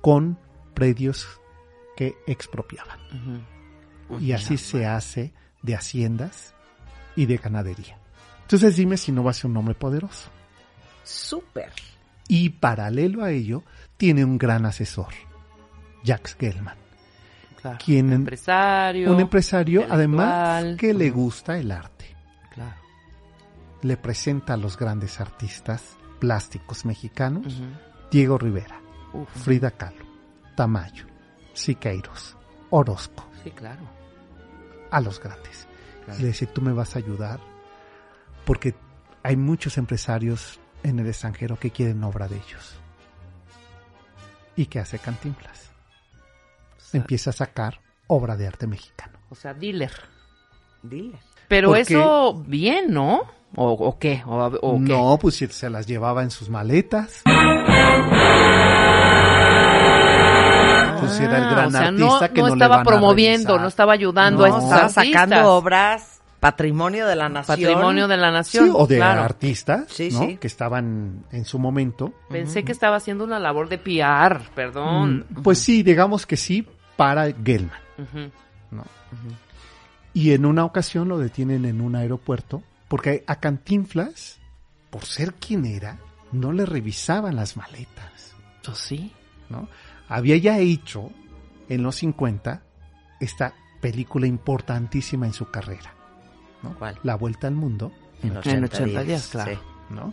con 0.00 0.38
predios 0.74 1.26
que 1.96 2.14
expropiaban. 2.26 2.98
Y 4.20 4.32
así 4.32 4.56
se 4.56 4.86
hace 4.86 5.32
de 5.62 5.74
haciendas 5.74 6.54
y 7.16 7.26
de 7.26 7.36
ganadería. 7.36 7.98
Entonces 8.42 8.76
dime 8.76 8.96
si 8.96 9.12
no 9.12 9.22
va 9.22 9.32
a 9.32 9.34
ser 9.34 9.50
un 9.50 9.56
hombre 9.58 9.74
poderoso. 9.74 10.30
Súper. 11.04 11.72
Y 12.28 12.48
paralelo 12.50 13.24
a 13.24 13.30
ello, 13.30 13.62
tiene 13.96 14.24
un 14.24 14.38
gran 14.38 14.64
asesor, 14.64 15.08
Jacques 16.04 16.36
Gelman, 16.38 16.76
Claro. 17.60 17.78
quien 17.84 18.06
Un 18.06 18.12
empresario. 18.12 19.12
un 19.12 19.20
empresario 19.20 19.84
además 19.90 20.76
que 20.78 20.94
le 20.94 21.10
gusta 21.10 21.58
el 21.58 21.72
arte. 21.72 21.97
Le 23.82 23.96
presenta 23.96 24.54
a 24.54 24.56
los 24.56 24.76
grandes 24.76 25.20
artistas 25.20 25.96
plásticos 26.18 26.84
mexicanos. 26.84 27.60
Diego 28.10 28.38
Rivera. 28.38 28.80
Frida 29.36 29.70
Kahlo, 29.70 30.04
Tamayo, 30.56 31.06
Siqueiros, 31.54 32.36
Orozco, 32.70 33.24
Sí, 33.42 33.50
claro. 33.50 33.80
a 34.90 35.00
los 35.00 35.18
grandes. 35.18 35.66
Claro. 36.04 36.18
Y 36.18 36.22
le 36.22 36.28
dice, 36.28 36.46
tú 36.46 36.60
me 36.60 36.72
vas 36.72 36.94
a 36.94 36.98
ayudar 36.98 37.40
porque 38.44 38.74
hay 39.22 39.36
muchos 39.36 39.78
empresarios 39.78 40.60
en 40.82 40.98
el 40.98 41.06
extranjero 41.06 41.58
que 41.58 41.70
quieren 41.70 42.04
obra 42.04 42.28
de 42.28 42.36
ellos. 42.36 42.76
¿Y 44.56 44.66
qué 44.66 44.80
hace 44.80 44.98
Cantinflas? 44.98 45.70
Empieza 46.92 47.30
a 47.30 47.34
sacar 47.34 47.80
obra 48.08 48.36
de 48.36 48.46
arte 48.46 48.66
mexicano. 48.66 49.18
O 49.30 49.34
sea, 49.34 49.54
dealer. 49.54 49.92
Dile. 50.82 51.18
Pero 51.48 51.68
Porque- 51.68 51.82
eso, 51.82 52.44
bien, 52.46 52.92
¿no? 52.92 53.22
¿O, 53.56 53.70
o 53.72 53.98
qué? 53.98 54.22
¿O, 54.26 54.36
o 54.44 54.74
qué? 54.78 54.92
No, 54.92 55.18
pues 55.20 55.36
si 55.36 55.46
se 55.48 55.70
las 55.70 55.86
llevaba 55.86 56.22
en 56.22 56.30
sus 56.30 56.48
maletas. 56.50 57.22
Pues 61.00 61.20
era 61.20 61.38
el 61.38 61.44
Ah, 61.44 61.50
gran 61.50 61.66
o 61.66 61.70
sea, 61.70 61.80
artista 61.88 62.28
no, 62.28 62.34
que 62.34 62.40
no 62.40 62.48
no, 62.48 62.54
le 62.54 62.58
estaba 62.64 62.76
van 62.76 62.84
promoviendo, 62.86 63.58
no 63.58 63.68
estaba 63.68 63.92
ayudando 63.92 64.44
a 64.44 64.48
estos 64.48 64.62
Estaba 64.64 64.82
artistas. 64.84 65.12
sacando 65.12 65.54
obras, 65.54 66.20
patrimonio 66.40 67.06
de 67.06 67.16
la 67.16 67.28
nación. 67.28 67.56
Patrimonio 67.58 68.08
de 68.08 68.16
la 68.16 68.30
nación. 68.30 68.66
Sí, 68.66 68.72
o 68.74 68.86
de 68.86 68.96
claro. 68.96 69.22
artistas, 69.22 69.84
Sí, 69.88 70.10
¿no? 70.12 70.20
sí. 70.20 70.36
Que 70.36 70.46
estaban 70.46 71.24
en 71.32 71.44
su 71.44 71.58
momento. 71.58 72.12
Pensé 72.28 72.64
que 72.64 72.72
estaba 72.72 72.96
haciendo 72.96 73.24
una 73.24 73.38
labor 73.38 73.68
de 73.68 73.78
PR, 73.78 74.40
perdón. 74.54 75.24
Mm, 75.30 75.42
Pues 75.42 75.58
sí, 75.60 75.82
digamos 75.82 76.26
que 76.26 76.36
sí, 76.36 76.66
para 76.96 77.26
Gelman. 77.32 77.78
¿no? 78.70 78.84
Y 80.12 80.32
en 80.32 80.44
una 80.46 80.64
ocasión 80.64 81.08
lo 81.08 81.18
detienen 81.18 81.64
en 81.64 81.80
un 81.80 81.94
aeropuerto 81.96 82.62
porque 82.88 83.24
a 83.26 83.36
Cantinflas, 83.36 84.38
por 84.90 85.04
ser 85.04 85.34
quien 85.34 85.64
era, 85.64 85.98
no 86.32 86.52
le 86.52 86.66
revisaban 86.66 87.36
las 87.36 87.56
maletas. 87.56 88.34
Pues 88.64 88.78
sí. 88.78 89.12
¿no? 89.48 89.68
Había 90.08 90.36
ya 90.36 90.58
hecho 90.58 91.10
en 91.68 91.82
los 91.82 91.96
50 91.96 92.62
esta 93.20 93.54
película 93.80 94.26
importantísima 94.26 95.26
en 95.26 95.32
su 95.32 95.50
carrera. 95.50 95.94
¿no? 96.62 96.74
¿Cuál? 96.78 96.98
La 97.02 97.14
Vuelta 97.14 97.46
al 97.46 97.54
Mundo. 97.54 97.92
En 98.22 98.30
En 98.30 98.36
80, 98.38 98.66
80 98.66 99.04
días, 99.04 99.28
claro. 99.28 99.52
sí. 99.52 99.58
¿no? 99.94 100.12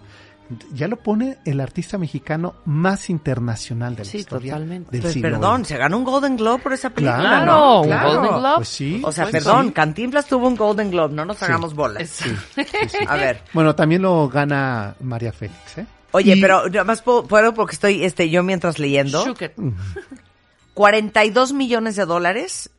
Ya 0.74 0.88
lo 0.88 0.98
pone 0.98 1.38
el 1.46 1.60
artista 1.60 1.98
mexicano 1.98 2.56
más 2.66 3.10
internacional 3.10 3.96
de 3.96 4.04
la 4.06 4.10
Sí, 4.12 4.18
historia. 4.20 4.54
totalmente. 4.54 4.92
del 4.92 5.02
Pues 5.02 5.14
siglo 5.14 5.30
perdón, 5.32 5.66
se 5.66 5.78
ganó 5.78 5.98
un 5.98 6.04
Golden 6.04 6.38
Globe 6.38 6.62
por 6.62 6.74
esa 6.74 6.92
película. 6.92 7.20
Claro, 7.20 7.46
¿no? 7.46 7.82
un 7.82 7.88
Claro. 7.88 8.10
Golden 8.14 8.38
Globe. 8.40 8.56
Pues 8.58 8.68
sí. 8.70 9.02
O 9.04 9.12
sea, 9.12 9.24
pues 9.26 9.44
perdón, 9.44 9.68
sí. 9.68 9.74
Cantinflas 9.74 10.28
tuvo 10.28 10.48
un 10.48 10.56
Golden 10.56 10.92
Globe, 10.92 11.14
no 11.16 11.26
nos 11.26 11.38
Sí. 11.38 11.46
hagamos 11.46 11.74
bolas. 11.74 12.10
Sí, 12.10 12.30
sí, 12.56 12.64
sí. 12.90 12.98
A 13.08 13.16
ver, 13.16 13.42
Bueno, 13.54 13.74
también 13.76 14.04
lo 14.04 14.30
gana 14.30 14.96
María 15.02 15.32
Félix, 15.34 15.80
¿eh? 15.80 15.86
oye, 16.12 16.36
Y- 16.36 16.42
pero 16.42 16.70
nada 16.70 16.84
más 16.84 17.02
puedo, 17.02 17.24
puedo 17.26 17.54
porque 17.56 17.74
estoy 17.74 18.04
este, 18.04 18.30
yo 18.30 18.44
mientras 18.44 18.78
leyendo. 18.78 19.26
Shook 19.26 19.42
it. 19.42 19.52
42 20.74 21.54
millones 21.54 21.96
de 21.96 22.06
dólares 22.06 22.70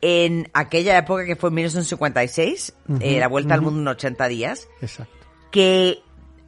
en 0.00 0.48
aquella 0.54 0.96
época 0.98 1.24
que 1.24 1.36
fue 1.36 1.50
1956, 1.50 2.74
Ujú, 2.88 2.98
eh, 3.02 3.18
la 3.18 3.28
vuelta 3.28 3.54
al 3.54 3.62
mundo 3.62 3.80
en 3.80 3.88
80 3.88 4.28
días, 4.28 4.68
Exacto. 4.80 5.12
que 5.50 6.00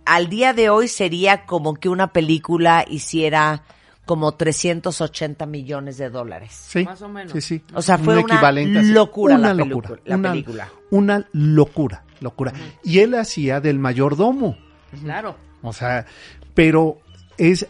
al 0.04 0.28
día 0.28 0.52
de 0.52 0.70
hoy 0.70 0.88
sería 0.88 1.44
como 1.46 1.74
que 1.74 1.88
una 1.88 2.12
película 2.12 2.84
hiciera 2.88 3.62
como 4.06 4.32
380 4.34 5.46
millones 5.46 5.96
de 5.98 6.10
dólares. 6.10 6.50
Sí, 6.52 6.84
Más 6.84 7.00
o 7.02 7.08
menos. 7.08 7.32
sí, 7.32 7.40
sí. 7.40 7.62
O 7.74 7.80
sea, 7.82 7.96
fue 7.96 8.14
Un 8.18 8.24
una 8.24 8.34
locura 8.82 9.38
la 9.38 9.52
Una 9.52 9.64
pelicu- 9.64 10.00
la 10.04 10.16
una, 10.16 10.30
película. 10.32 10.68
Una 10.90 11.28
locura, 11.32 12.04
locura. 12.20 12.52
Y 12.82 12.98
él 12.98 13.14
hacía 13.14 13.60
del 13.60 13.78
mayordomo. 13.78 14.56
Claro. 15.02 15.36
O 15.62 15.72
sea, 15.72 16.06
pero 16.54 16.98
es, 17.38 17.66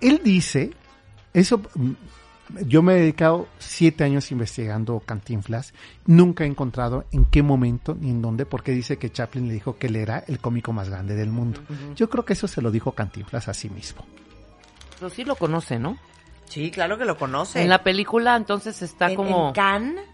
él 0.00 0.20
dice, 0.22 0.70
eso, 1.34 1.60
yo 2.66 2.82
me 2.82 2.94
he 2.94 3.00
dedicado 3.00 3.48
siete 3.58 4.04
años 4.04 4.30
investigando 4.32 5.00
Cantinflas, 5.00 5.72
nunca 6.06 6.44
he 6.44 6.46
encontrado 6.46 7.04
en 7.12 7.24
qué 7.24 7.42
momento 7.42 7.96
ni 7.98 8.10
en 8.10 8.22
dónde, 8.22 8.46
porque 8.46 8.72
dice 8.72 8.98
que 8.98 9.10
Chaplin 9.10 9.48
le 9.48 9.54
dijo 9.54 9.76
que 9.78 9.86
él 9.88 9.96
era 9.96 10.24
el 10.26 10.38
cómico 10.38 10.72
más 10.72 10.88
grande 10.88 11.14
del 11.14 11.30
mundo. 11.30 11.60
Yo 11.96 12.08
creo 12.10 12.24
que 12.24 12.32
eso 12.34 12.48
se 12.48 12.62
lo 12.62 12.70
dijo 12.70 12.92
Cantinflas 12.92 13.48
a 13.48 13.54
sí 13.54 13.68
mismo. 13.70 14.04
Pero 14.98 15.10
sí 15.10 15.24
lo 15.24 15.34
conoce, 15.36 15.78
¿no? 15.78 15.96
Sí, 16.46 16.70
claro 16.70 16.98
que 16.98 17.04
lo 17.04 17.16
conoce. 17.16 17.62
En 17.62 17.68
la 17.68 17.82
película 17.82 18.36
entonces 18.36 18.82
está 18.82 19.10
En- 19.10 19.16
como... 19.16 19.48
en 19.48 19.54
Cannes, 19.54 20.04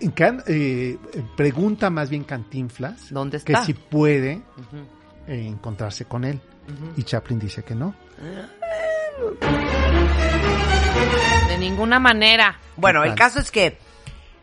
En 0.00 0.10
Can- 0.10 0.42
eh, 0.48 0.98
pregunta 1.36 1.88
más 1.88 2.10
bien 2.10 2.24
Cantinflas 2.24 3.10
¿Dónde 3.12 3.38
que 3.40 3.52
está? 3.52 3.64
si 3.64 3.74
puede 3.74 4.42
eh, 5.28 5.46
encontrarse 5.46 6.04
con 6.06 6.24
él. 6.24 6.40
Y 6.96 7.02
Chaplin 7.04 7.38
dice 7.38 7.62
que 7.62 7.74
no. 7.74 7.94
De 11.48 11.58
ninguna 11.58 11.98
manera. 11.98 12.58
Bueno, 12.76 13.04
el 13.04 13.14
caso 13.14 13.40
es 13.40 13.50
que 13.50 13.78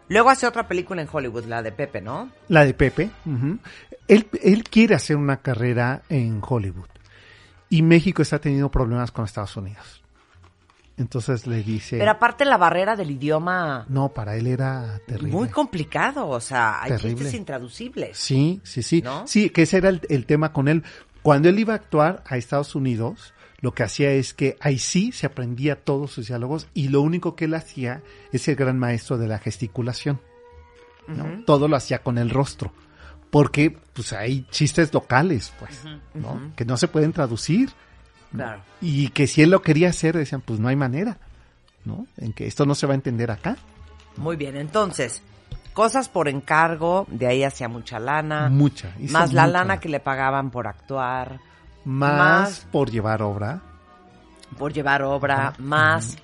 luego 0.07 0.29
hace 0.29 0.47
otra 0.47 0.67
película 0.67 1.01
en 1.01 1.07
Hollywood, 1.11 1.45
la 1.45 1.61
de 1.61 1.71
Pepe, 1.71 2.01
¿no? 2.01 2.29
La 2.47 2.65
de 2.65 2.73
Pepe. 2.73 3.09
ujú. 3.25 3.59
él, 4.07 4.27
él 4.43 4.63
quiere 4.63 4.95
hacer 4.95 5.15
una 5.15 5.37
carrera 5.37 6.01
en 6.09 6.41
Hollywood. 6.47 6.87
Y 7.69 7.81
México 7.83 8.21
está 8.21 8.39
teniendo 8.39 8.69
problemas 8.71 9.11
con 9.11 9.25
Estados 9.25 9.55
Unidos. 9.57 10.01
Entonces 10.97 11.47
le 11.47 11.63
dice... 11.63 11.97
Pero 11.97 12.11
aparte 12.11 12.43
la 12.43 12.57
barrera 12.57 12.95
del 12.97 13.11
idioma 13.11 13.85
no, 13.87 14.09
para 14.09 14.35
él 14.35 14.47
era 14.47 14.99
terrible. 15.07 15.31
muy 15.31 15.47
complicado, 15.49 16.27
o 16.27 16.41
sea, 16.41 16.81
hay 16.81 16.89
Terrible. 16.91 17.15
chistes 17.15 17.33
intraducibles. 17.35 18.17
Sí, 18.17 18.59
sí, 18.63 18.83
sí. 18.83 19.01
¿No? 19.01 19.25
Sí, 19.25 19.49
que 19.49 19.61
ese 19.61 19.77
era 19.77 19.89
el, 19.89 20.01
el 20.09 20.25
tema 20.25 20.51
con 20.51 20.67
él. 20.67 20.83
Cuando 21.21 21.47
él 21.47 21.57
iba 21.59 21.73
a 21.73 21.77
actuar 21.77 22.21
a 22.27 22.35
Estados 22.35 22.75
Unidos, 22.75 23.33
lo 23.61 23.73
que 23.73 23.83
hacía 23.83 24.11
es 24.11 24.33
que 24.33 24.57
ahí 24.61 24.79
sí 24.79 25.11
se 25.11 25.25
aprendía 25.25 25.75
todos 25.75 26.11
sus 26.11 26.27
diálogos 26.27 26.67
y 26.73 26.87
lo 26.87 27.01
único 27.01 27.35
que 27.35 27.45
él 27.45 27.53
hacía 27.53 28.01
es 28.31 28.47
el 28.47 28.55
gran 28.55 28.79
maestro 28.79 29.17
de 29.17 29.27
la 29.27 29.39
gesticulación. 29.39 30.19
Todo 31.45 31.67
lo 31.67 31.75
hacía 31.75 32.03
con 32.03 32.17
el 32.17 32.29
rostro. 32.29 32.71
Porque 33.31 33.75
pues 33.93 34.13
hay 34.13 34.45
chistes 34.49 34.93
locales, 34.93 35.53
pues. 35.59 35.83
Que 36.55 36.65
no 36.65 36.77
se 36.77 36.87
pueden 36.87 37.13
traducir. 37.13 37.71
Y 38.81 39.09
que 39.09 39.27
si 39.27 39.41
él 39.41 39.49
lo 39.49 39.61
quería 39.61 39.89
hacer, 39.89 40.15
decían, 40.15 40.41
pues 40.41 40.59
no 40.59 40.67
hay 40.67 40.75
manera, 40.75 41.17
¿no? 41.83 42.05
En 42.17 42.33
que 42.33 42.47
esto 42.47 42.65
no 42.65 42.75
se 42.75 42.85
va 42.85 42.93
a 42.93 42.95
entender 42.95 43.31
acá. 43.31 43.57
Muy 44.17 44.35
bien, 44.35 44.55
entonces, 44.55 45.23
cosas 45.73 46.09
por 46.09 46.27
encargo, 46.27 47.07
de 47.09 47.27
ahí 47.27 47.43
hacía 47.43 47.67
mucha 47.67 47.99
lana. 47.99 48.49
Mucha, 48.49 48.93
Más 49.09 49.33
la 49.33 49.47
lana 49.47 49.79
que 49.79 49.89
le 49.89 49.99
pagaban 49.99 50.51
por 50.51 50.67
actuar, 50.67 51.39
Más, 51.89 52.17
Más- 52.17 52.67
por 52.71 52.91
llevar 52.91 53.21
obra. 53.23 53.61
por 54.57 54.71
llevar 54.73 55.01
obra, 55.03 55.53
más 55.59 56.17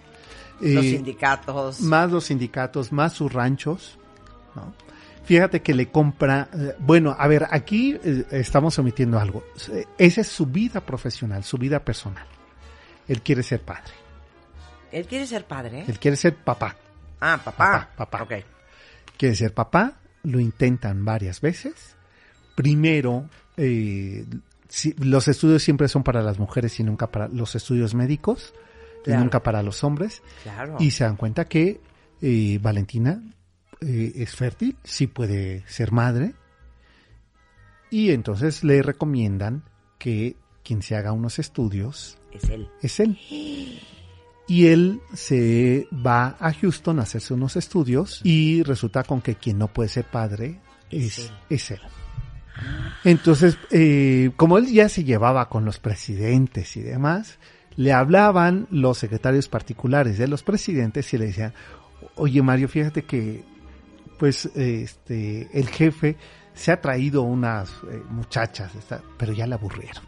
los 0.60 0.86
Eh, 0.86 0.92
sindicatos. 0.92 1.82
más 1.82 2.12
los 2.12 2.26
sindicatos, 2.26 2.92
más 2.92 3.14
sus 3.14 3.32
ranchos, 3.34 3.98
¿no? 4.56 4.74
Fíjate 5.24 5.62
que 5.64 5.74
le 5.74 5.90
compra, 5.90 6.50
eh, 6.54 6.76
bueno, 6.80 7.16
a 7.18 7.28
ver, 7.28 7.48
aquí 7.50 7.98
eh, 8.04 8.26
estamos 8.32 8.78
omitiendo 8.78 9.20
algo. 9.20 9.44
Esa 9.98 10.22
es 10.22 10.28
su 10.28 10.46
vida 10.46 10.82
profesional, 10.82 11.44
su 11.44 11.58
vida 11.58 11.80
personal. 11.80 12.28
Él 13.08 13.22
quiere 13.24 13.42
ser 13.42 13.62
padre, 13.62 13.94
Él 14.92 15.08
quiere 15.08 15.26
ser 15.26 15.46
padre. 15.46 15.84
él 15.88 15.98
quiere 16.00 16.16
ser 16.18 16.36
papá, 16.36 16.76
Ah, 17.20 17.40
papá. 17.44 17.88
Papá, 17.96 18.10
papá. 18.10 18.24
Ok. 18.24 18.34
quiere 19.18 19.36
ser 19.36 19.54
papá, 19.54 19.94
lo 20.24 20.40
intentan 20.40 21.04
varias 21.06 21.42
veces. 21.42 21.96
Primero, 22.56 23.30
eh, 23.58 24.26
si- 24.70 24.94
los 24.94 25.28
estudios 25.28 25.64
siempre 25.64 25.88
son 25.88 26.04
para 26.04 26.22
las 26.22 26.40
mujeres 26.40 26.80
y 26.80 26.84
nunca 26.84 27.12
para 27.12 27.28
los 27.28 27.56
estudios 27.56 27.94
médicos, 27.94 28.54
Claro. 29.04 29.20
y 29.20 29.24
nunca 29.24 29.44
para 29.44 29.62
los 29.64 29.84
hombres. 29.84 30.24
Claro. 30.44 30.78
Y 30.80 30.92
se 30.92 31.04
dan 31.04 31.16
cuenta 31.16 31.46
que 31.46 31.80
eh, 32.22 32.60
Valentina 32.62 33.22
eh, 33.82 34.14
es 34.16 34.36
fértil, 34.36 34.76
sí 34.84 35.06
puede 35.08 35.64
ser 35.68 35.92
madre. 35.92 36.34
Y 37.92 38.12
entonces 38.12 38.64
le 38.64 38.82
recomiendan 38.82 39.64
que 40.00 40.36
quien 40.64 40.82
se 40.82 40.96
haga 40.96 41.12
unos 41.12 41.38
estudios 41.40 42.18
Es 42.32 42.50
él. 42.50 42.68
es 42.82 43.00
él. 43.00 43.18
Y 44.48 44.68
él 44.68 45.02
se 45.14 45.88
va 46.06 46.36
a 46.40 46.54
Houston 46.54 47.00
a 47.00 47.04
hacerse 47.04 47.34
unos 47.34 47.56
estudios 47.56 48.22
y 48.24 48.64
resulta 48.64 49.04
con 49.04 49.22
que 49.22 49.36
quien 49.36 49.58
no 49.60 49.68
puede 49.68 49.90
ser 49.90 50.06
padre 50.06 50.60
Es 50.90 51.20
es, 51.20 51.30
él. 51.30 51.36
es 51.50 51.72
él. 51.72 51.80
Entonces, 53.04 53.58
eh, 53.72 54.32
como 54.36 54.58
él 54.58 54.68
ya 54.68 54.90
se 54.90 55.04
llevaba 55.04 55.50
con 55.50 55.66
los 55.66 55.80
presidentes 55.80 56.76
y 56.78 56.82
demás, 56.82 57.38
le 57.76 57.94
hablaban 57.94 58.68
los 58.72 58.98
secretarios 58.98 59.48
particulares 59.48 60.18
de 60.18 60.28
los 60.28 60.44
presidentes 60.44 61.14
y 61.14 61.18
le 61.18 61.28
decían, 61.28 61.54
oye 62.16 62.42
Mario, 62.42 62.68
fíjate 62.68 63.04
que 63.04 63.44
pues 64.18 64.46
este 64.56 65.50
el 65.54 65.68
jefe 65.68 66.16
se 66.54 66.72
ha 66.72 66.80
traído 66.80 67.22
unas 67.22 67.70
eh, 67.70 68.02
muchachas, 68.10 68.72
pero 69.18 69.34
ya 69.34 69.46
la 69.46 69.56
aburrieron. 69.56 70.04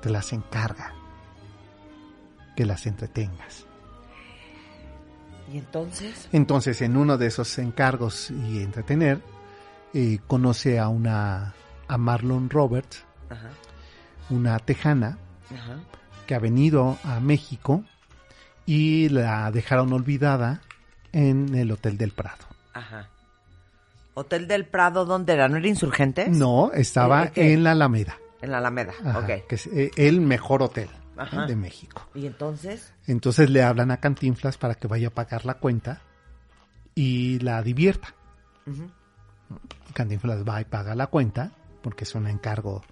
Te 0.00 0.10
las 0.10 0.32
encarga 0.32 0.94
que 2.56 2.64
las 2.64 2.86
entretengas. 2.86 3.66
¿Y 5.52 5.58
entonces? 5.58 6.28
Entonces, 6.32 6.80
en 6.82 6.96
uno 6.96 7.18
de 7.18 7.26
esos 7.26 7.58
encargos 7.58 8.30
y 8.30 8.62
entretener, 8.62 9.20
eh, 9.94 10.18
conoce 10.26 10.78
a 10.78 10.88
una 10.88 11.54
a 11.88 11.98
Marlon 11.98 12.50
Roberts, 12.50 13.04
Ajá, 13.28 13.48
una 14.30 14.58
tejana 14.60 15.18
ajá. 15.52 15.80
que 16.26 16.34
ha 16.34 16.38
venido 16.38 16.98
a 17.02 17.18
México 17.20 17.82
y 18.66 19.08
la 19.08 19.50
dejaron 19.50 19.92
olvidada 19.92 20.60
en 21.12 21.54
el 21.56 21.72
Hotel 21.72 21.98
del 21.98 22.12
Prado. 22.12 22.44
Ajá. 22.72 23.08
Hotel 24.14 24.46
del 24.46 24.66
Prado, 24.66 25.04
¿dónde 25.04 25.32
era? 25.32 25.48
¿No 25.48 25.56
era 25.56 25.66
Insurgentes? 25.66 26.28
No, 26.36 26.70
estaba 26.72 27.24
¿Eh, 27.24 27.30
qué? 27.34 27.52
en 27.52 27.64
la 27.64 27.72
Alameda. 27.72 28.16
En 28.42 28.52
la 28.52 28.58
Alameda, 28.58 28.92
Ajá, 29.04 29.18
ok. 29.18 29.46
Que 29.48 29.54
es 29.56 29.66
eh, 29.66 29.90
el 29.96 30.20
mejor 30.20 30.62
hotel. 30.62 30.88
Ajá. 31.16 31.44
de 31.44 31.54
México. 31.54 32.08
¿Y 32.14 32.24
entonces? 32.24 32.94
Entonces 33.06 33.50
le 33.50 33.62
hablan 33.62 33.90
a 33.90 33.98
Cantinflas 33.98 34.56
para 34.56 34.74
que 34.76 34.88
vaya 34.88 35.08
a 35.08 35.10
pagar 35.10 35.44
la 35.44 35.54
cuenta 35.58 36.00
y 36.94 37.38
la 37.40 37.62
divierta. 37.62 38.14
Ujú. 38.66 38.90
Cantinflas 39.94 40.44
va 40.48 40.60
y 40.60 40.64
paga 40.64 40.94
la 40.94 41.06
cuenta 41.08 41.52
porque 41.82 42.04
es 42.04 42.14
un 42.14 42.26
encargo 42.26 42.82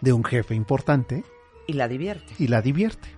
de 0.00 0.12
un 0.12 0.24
jefe 0.24 0.54
importante 0.54 1.24
Y 1.66 1.74
la 1.74 1.88
divierte. 1.88 2.34
y 2.38 2.48
la 2.48 2.62
divierte. 2.62 3.08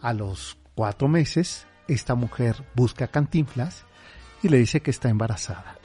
A 0.00 0.12
los 0.12 0.58
cuatro 0.74 1.08
meses, 1.08 1.66
esta 1.88 2.14
mujer 2.14 2.64
busca 2.74 3.06
a 3.06 3.08
Cantinflas 3.08 3.84
y 4.42 4.48
le 4.48 4.58
dice 4.58 4.80
que 4.80 4.90
está 4.90 5.08
embarazada. 5.08 5.76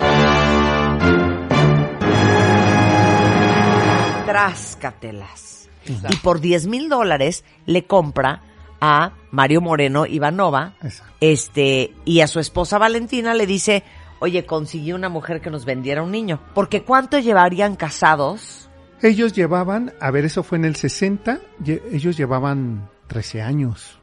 Tráscatelas. 4.25 5.69
Y 5.85 6.15
por 6.17 6.39
10 6.39 6.67
mil 6.67 6.89
dólares 6.89 7.43
le 7.65 7.85
compra 7.85 8.41
a 8.79 9.13
Mario 9.31 9.61
Moreno 9.61 10.05
Ivanova, 10.05 10.73
Exacto. 10.81 11.13
este, 11.19 11.93
y 12.05 12.21
a 12.21 12.27
su 12.27 12.39
esposa 12.39 12.77
Valentina 12.77 13.33
le 13.33 13.45
dice, 13.45 13.83
oye, 14.21 14.45
conseguí 14.45 14.93
una 14.93 15.09
mujer 15.09 15.41
que 15.41 15.49
nos 15.49 15.65
vendiera 15.65 16.01
un 16.03 16.11
niño. 16.11 16.39
Porque 16.53 16.83
¿cuánto 16.83 17.19
llevarían 17.19 17.75
casados? 17.75 18.69
Ellos 19.01 19.33
llevaban, 19.33 19.91
a 19.99 20.11
ver, 20.11 20.23
eso 20.25 20.43
fue 20.43 20.57
en 20.59 20.65
el 20.65 20.75
60, 20.77 21.39
lle- 21.61 21.81
ellos 21.91 22.15
llevaban 22.15 22.87
13 23.07 23.41
años, 23.41 23.99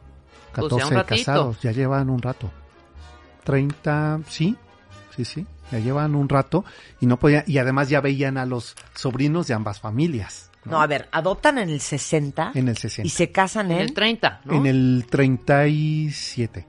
Pues 0.55 0.67
ya 0.73 0.77
14 0.77 0.85
un 0.87 0.95
ratito. 0.95 1.17
casados, 1.17 1.61
ya 1.63 1.73
llevan 1.73 2.11
un 2.11 2.21
rato. 2.21 2.51
30, 3.45 4.21
sí, 4.29 4.57
sí, 5.17 5.25
sí, 5.25 5.47
ya 5.71 5.79
llevan 5.79 6.15
un 6.15 6.29
rato 6.29 6.65
y 7.01 7.07
no 7.07 7.17
podían, 7.19 7.45
y 7.47 7.59
además 7.59 7.89
ya 7.89 8.01
veían 8.01 8.37
a 8.39 8.45
los 8.45 8.75
sobrinos 8.95 9.47
de 9.47 9.55
ambas 9.55 9.81
familias. 9.81 10.51
No, 10.65 10.83
a 10.83 10.87
ver, 10.87 11.09
adoptan 11.13 11.57
en 11.59 11.71
el 11.71 11.81
60 11.81 12.51
En 12.55 12.69
el 12.69 12.77
60. 12.77 13.07
y 13.07 13.11
se 13.11 13.31
casan 13.33 13.67
En 13.71 13.79
en, 13.79 13.83
el 13.85 13.95
30, 13.95 14.41
¿no? 14.45 14.55
En 14.55 14.67
el 14.67 15.07
37. 15.09 16.67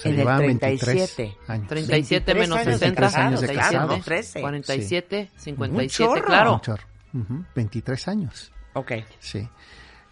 O 0.00 0.02
sea, 0.02 0.10
En 0.12 0.14
el 0.14 0.20
llevaban 0.20 0.58
37. 0.58 1.22
23 1.22 1.50
años. 1.50 1.68
37 1.68 2.34
menos 2.34 2.64
23 2.64 2.78
60, 2.78 3.02
años 3.06 3.10
de 3.10 3.20
años 3.20 3.40
de 3.40 3.46
37, 3.46 3.72
casados. 3.76 4.04
13. 4.04 4.40
47, 4.40 5.30
Un 5.32 5.40
57, 5.40 5.88
chorro. 5.92 6.24
claro. 6.26 6.54
Un 6.54 6.60
chorro. 6.60 6.82
Ujú, 7.12 7.44
23 7.54 8.08
años. 8.08 8.52
Ok, 8.72 8.92
Sí. 9.18 9.48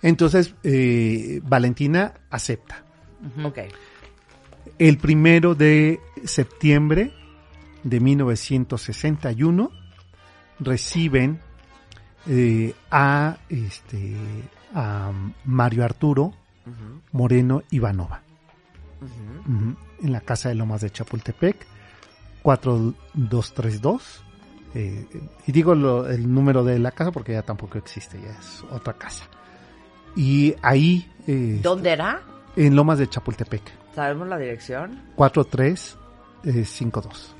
Entonces, 0.03 0.55
eh, 0.62 1.41
Valentina 1.43 2.12
acepta. 2.30 2.84
ok. 3.43 3.59
El 4.78 4.99
primero 4.99 5.55
de 5.57 5.99
septiembre 6.24 7.12
de 7.82 7.99
1961 8.01 9.70
reciben 10.61 11.41
eh, 12.28 12.74
a 12.91 13.39
este 13.49 14.14
a 14.74 15.11
Mario 15.45 15.84
Arturo 15.84 16.34
Moreno 17.12 17.62
Ivanova 17.70 18.22
En 20.03 20.12
la 20.12 20.20
casa 20.20 20.49
de 20.49 20.55
Lomas 20.55 20.80
de 20.80 20.90
Chapultepec 20.90 21.66
4232 22.42 24.22
eh, 24.74 25.07
y 25.46 25.53
digo 25.53 25.74
lo- 25.74 26.09
el 26.09 26.32
número 26.32 26.62
de 26.64 26.78
la 26.78 26.92
casa 26.92 27.11
porque 27.11 27.32
ya 27.32 27.42
tampoco 27.42 27.78
existe 27.78 28.20
ya 28.20 28.30
es 28.38 28.62
otra 28.70 28.92
casa 28.94 29.24
y 30.14 30.55
ahí 30.62 31.11
eh, 31.26 31.59
¿Dónde 31.62 31.90
era? 31.92 32.20
en 32.57 32.76
Lomas 32.76 32.99
de 32.99 33.09
Chapultepec 33.09 33.62
¿Sabemos 33.94 34.28
la 34.28 34.36
dirección? 34.38 35.03
4352 35.16 37.34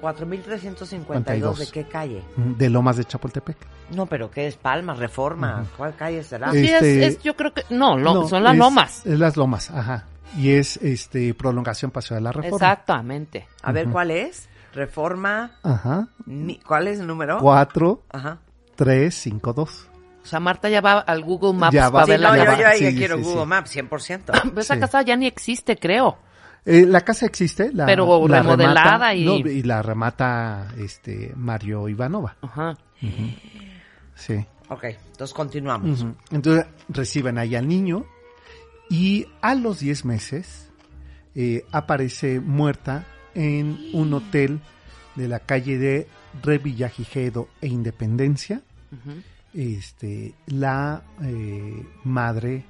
4352, 0.00 1.58
¿de 1.58 1.66
qué 1.72 1.84
calle? 1.88 2.22
de 2.36 2.70
Lomas 2.70 2.98
de 2.98 3.04
Chapultepec. 3.04 3.56
No, 3.90 4.06
pero 4.06 4.30
¿qué 4.30 4.46
es? 4.46 4.56
Palma, 4.56 4.94
Reforma. 4.94 5.64
¿Cuál 5.76 5.96
calle 5.96 6.22
será? 6.22 6.52
Sí, 6.52 6.68
Este- 6.68 7.04
es, 7.06 7.16
es- 7.16 7.22
yo 7.24 7.34
creo 7.34 7.52
que... 7.52 7.64
No, 7.70 7.98
lo- 7.98 8.14
No, 8.14 8.28
son 8.28 8.44
las 8.44 8.52
es- 8.52 8.58
lomas. 8.60 9.04
Es 9.06 9.18
las 9.18 9.36
Lomas, 9.36 9.72
ajá. 9.72 10.04
Y 10.36 10.50
es 10.52 10.76
este 10.78 11.32
prolongación 11.34 11.90
Paseo 11.90 12.16
de 12.16 12.20
la 12.20 12.32
Reforma. 12.32 12.56
Exactamente. 12.56 13.46
A 13.62 13.72
ver. 13.72 13.88
¿cuál 13.88 14.10
es? 14.10 14.48
Reforma. 14.74 15.52
Ajá. 15.62 16.08
ni- 16.26 16.58
¿Cuál 16.60 16.88
es 16.88 17.00
el 17.00 17.06
número? 17.06 17.38
4 17.40 18.02
Ajá. 18.10 18.38
3 18.76 19.14
5 19.14 19.52
2. 19.52 19.88
O 20.22 20.26
sea, 20.26 20.40
Marta 20.40 20.68
ya 20.68 20.80
va 20.82 20.98
al 21.00 21.22
Google 21.24 21.54
Maps 21.58 21.72
Ya 21.74 21.88
va. 21.88 22.00
para 22.00 22.04
Sí, 22.04 22.10
ver 22.12 22.20
no, 22.20 22.30
la 22.30 22.36
yo, 22.38 22.44
casa. 22.44 22.60
yo 22.60 22.68
ahí 22.68 22.78
Sí, 22.92 22.96
quiero 22.98 23.16
sí, 23.16 23.22
Google 23.22 23.40
sí. 23.42 23.46
Maps, 23.46 23.70
100%. 23.76 24.32
Pero 24.42 24.60
esa 24.60 24.74
Sí. 24.74 24.80
casa 24.80 25.02
ya 25.02 25.16
ni 25.16 25.26
existe, 25.26 25.76
creo. 25.78 26.18
Eh, 26.66 26.84
la 26.86 27.00
casa 27.00 27.24
existe, 27.24 27.72
la, 27.72 27.86
Pero 27.86 28.28
la 28.28 28.42
remodelada 28.42 28.82
remata- 29.10 29.14
y- 29.14 29.24
no, 29.24 29.34
y 29.50 29.62
la 29.62 29.80
remata 29.80 30.68
este 30.76 31.32
Mario 31.34 31.88
Ivanova. 31.88 32.36
Ajá. 32.42 32.76
Sí. 34.14 34.44
Ok, 34.68 34.84
entonces 34.84 35.32
continuamos. 35.34 36.04
Entonces 36.30 36.66
reciben 36.90 37.38
ahí 37.38 37.54
al 37.56 37.66
niño 37.66 38.04
y 38.88 39.26
a 39.40 39.54
los 39.54 39.80
10 39.80 40.04
meses 40.04 40.70
eh, 41.34 41.64
aparece 41.72 42.40
muerta 42.40 43.06
en 43.34 43.78
un 43.92 44.14
hotel 44.14 44.60
de 45.14 45.28
la 45.28 45.40
calle 45.40 45.78
de 45.78 46.08
Revillagigedo 46.42 47.48
e 47.60 47.68
Independencia. 47.68 48.62
Este, 49.52 50.34
la 50.46 51.02
eh, 51.22 51.86
madre 52.04 52.64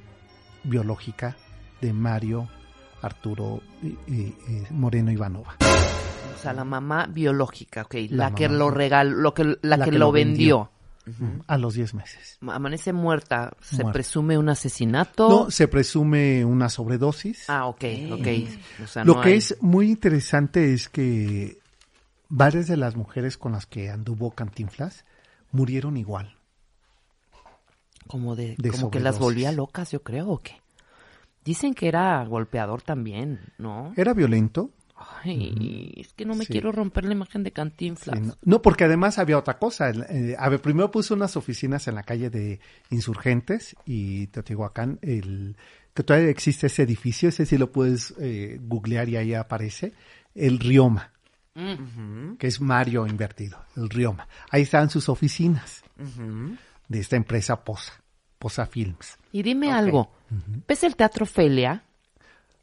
biológica 0.64 1.36
de 1.80 1.92
Mario 1.92 2.48
Arturo 3.02 3.62
eh, 3.82 4.32
Moreno 4.70 5.12
Ivanova. 5.12 5.56
O 6.34 6.40
sea, 6.40 6.52
la 6.52 6.64
mamá 6.64 7.06
biológica, 7.06 7.82
ok. 7.82 7.94
La, 8.10 8.30
La 8.30 8.34
que 8.34 8.48
lo 8.48 8.70
regaló, 8.70 9.16
lo 9.16 9.34
que, 9.34 9.44
la, 9.44 9.76
La 9.76 9.84
que, 9.84 9.90
que 9.90 9.98
lo 9.98 10.06
lo 10.06 10.12
vendió. 10.12 10.70
Vendió. 11.16 11.44
A 11.46 11.56
los 11.58 11.74
10 11.74 11.94
meses. 11.94 12.38
Amanece 12.40 12.92
muerta. 12.92 13.52
¿Se 13.60 13.76
Muerta. 13.76 13.92
presume 13.92 14.36
un 14.38 14.48
asesinato? 14.48 15.28
No, 15.28 15.50
se 15.50 15.68
presume 15.68 16.44
una 16.44 16.68
sobredosis. 16.68 17.48
Ah, 17.48 17.66
ok, 17.66 17.84
ok. 18.12 18.26
O 18.82 18.86
sea, 18.86 19.04
Lo 19.04 19.14
no 19.14 19.20
que 19.20 19.28
hay- 19.30 19.38
es 19.38 19.56
muy 19.60 19.88
interesante 19.90 20.72
es 20.74 20.88
que 20.88 21.58
varias 22.28 22.66
de 22.66 22.76
las 22.76 22.96
mujeres 22.96 23.38
con 23.38 23.52
las 23.52 23.66
que 23.66 23.90
anduvo 23.90 24.30
Cantinflas 24.32 25.04
murieron 25.52 25.96
igual. 25.96 26.36
Como, 28.06 28.36
de, 28.36 28.54
de 28.58 28.70
como 28.70 28.90
que 28.90 29.00
las 29.00 29.18
volvía 29.18 29.52
locas, 29.52 29.90
yo 29.90 30.02
creo, 30.02 30.28
¿o 30.28 30.38
qué? 30.38 30.52
Dicen 31.44 31.74
que 31.74 31.88
era 31.88 32.24
golpeador 32.24 32.80
también, 32.82 33.40
¿no? 33.58 33.92
Era 33.96 34.14
violento. 34.14 34.70
Ay, 35.22 35.92
es 35.96 36.12
que 36.12 36.24
no 36.24 36.34
me 36.34 36.44
Sí. 36.44 36.52
quiero 36.52 36.72
romper 36.72 37.04
la 37.04 37.12
imagen 37.12 37.44
de 37.44 37.52
Cantinflas. 37.52 38.18
Sí, 38.18 38.24
no, 38.26 38.34
no, 38.42 38.62
porque 38.62 38.84
además 38.84 39.18
había 39.18 39.38
otra 39.38 39.58
cosa. 39.58 39.90
Eh, 39.90 40.34
a 40.38 40.48
ver, 40.48 40.60
primero 40.60 40.90
puso 40.90 41.14
unas 41.14 41.36
oficinas 41.36 41.86
en 41.86 41.94
la 41.94 42.02
calle 42.02 42.30
de 42.30 42.58
Insurgentes 42.90 43.76
y 43.86 44.26
Teotihuacán, 44.28 44.98
el, 45.02 45.56
que 45.94 46.02
todavía 46.02 46.30
existe 46.30 46.66
ese 46.66 46.82
edificio, 46.82 47.28
ese 47.28 47.46
sí 47.46 47.56
lo 47.58 47.70
puedes 47.70 48.12
eh, 48.20 48.58
googlear 48.60 49.08
y 49.08 49.16
ahí 49.16 49.34
aparece, 49.34 49.92
el 50.34 50.58
Rioma, 50.58 51.12
Mm. 51.54 52.36
que 52.36 52.46
es 52.46 52.60
Mario 52.60 53.06
invertido, 53.06 53.58
el 53.76 53.88
Rioma. 53.90 54.28
Ahí 54.50 54.62
están 54.62 54.90
sus 54.90 55.08
oficinas 55.08 55.82
de 56.88 57.00
esta 57.00 57.16
empresa 57.16 57.64
Posa, 57.64 57.94
Posa 58.38 58.64
Films. 58.66 59.16
Y 59.32 59.42
dime 59.42 59.72
algo, 59.72 60.12
¿ves 60.68 60.84
el 60.84 60.94
teatro 60.94 61.26
Felia? 61.26 61.82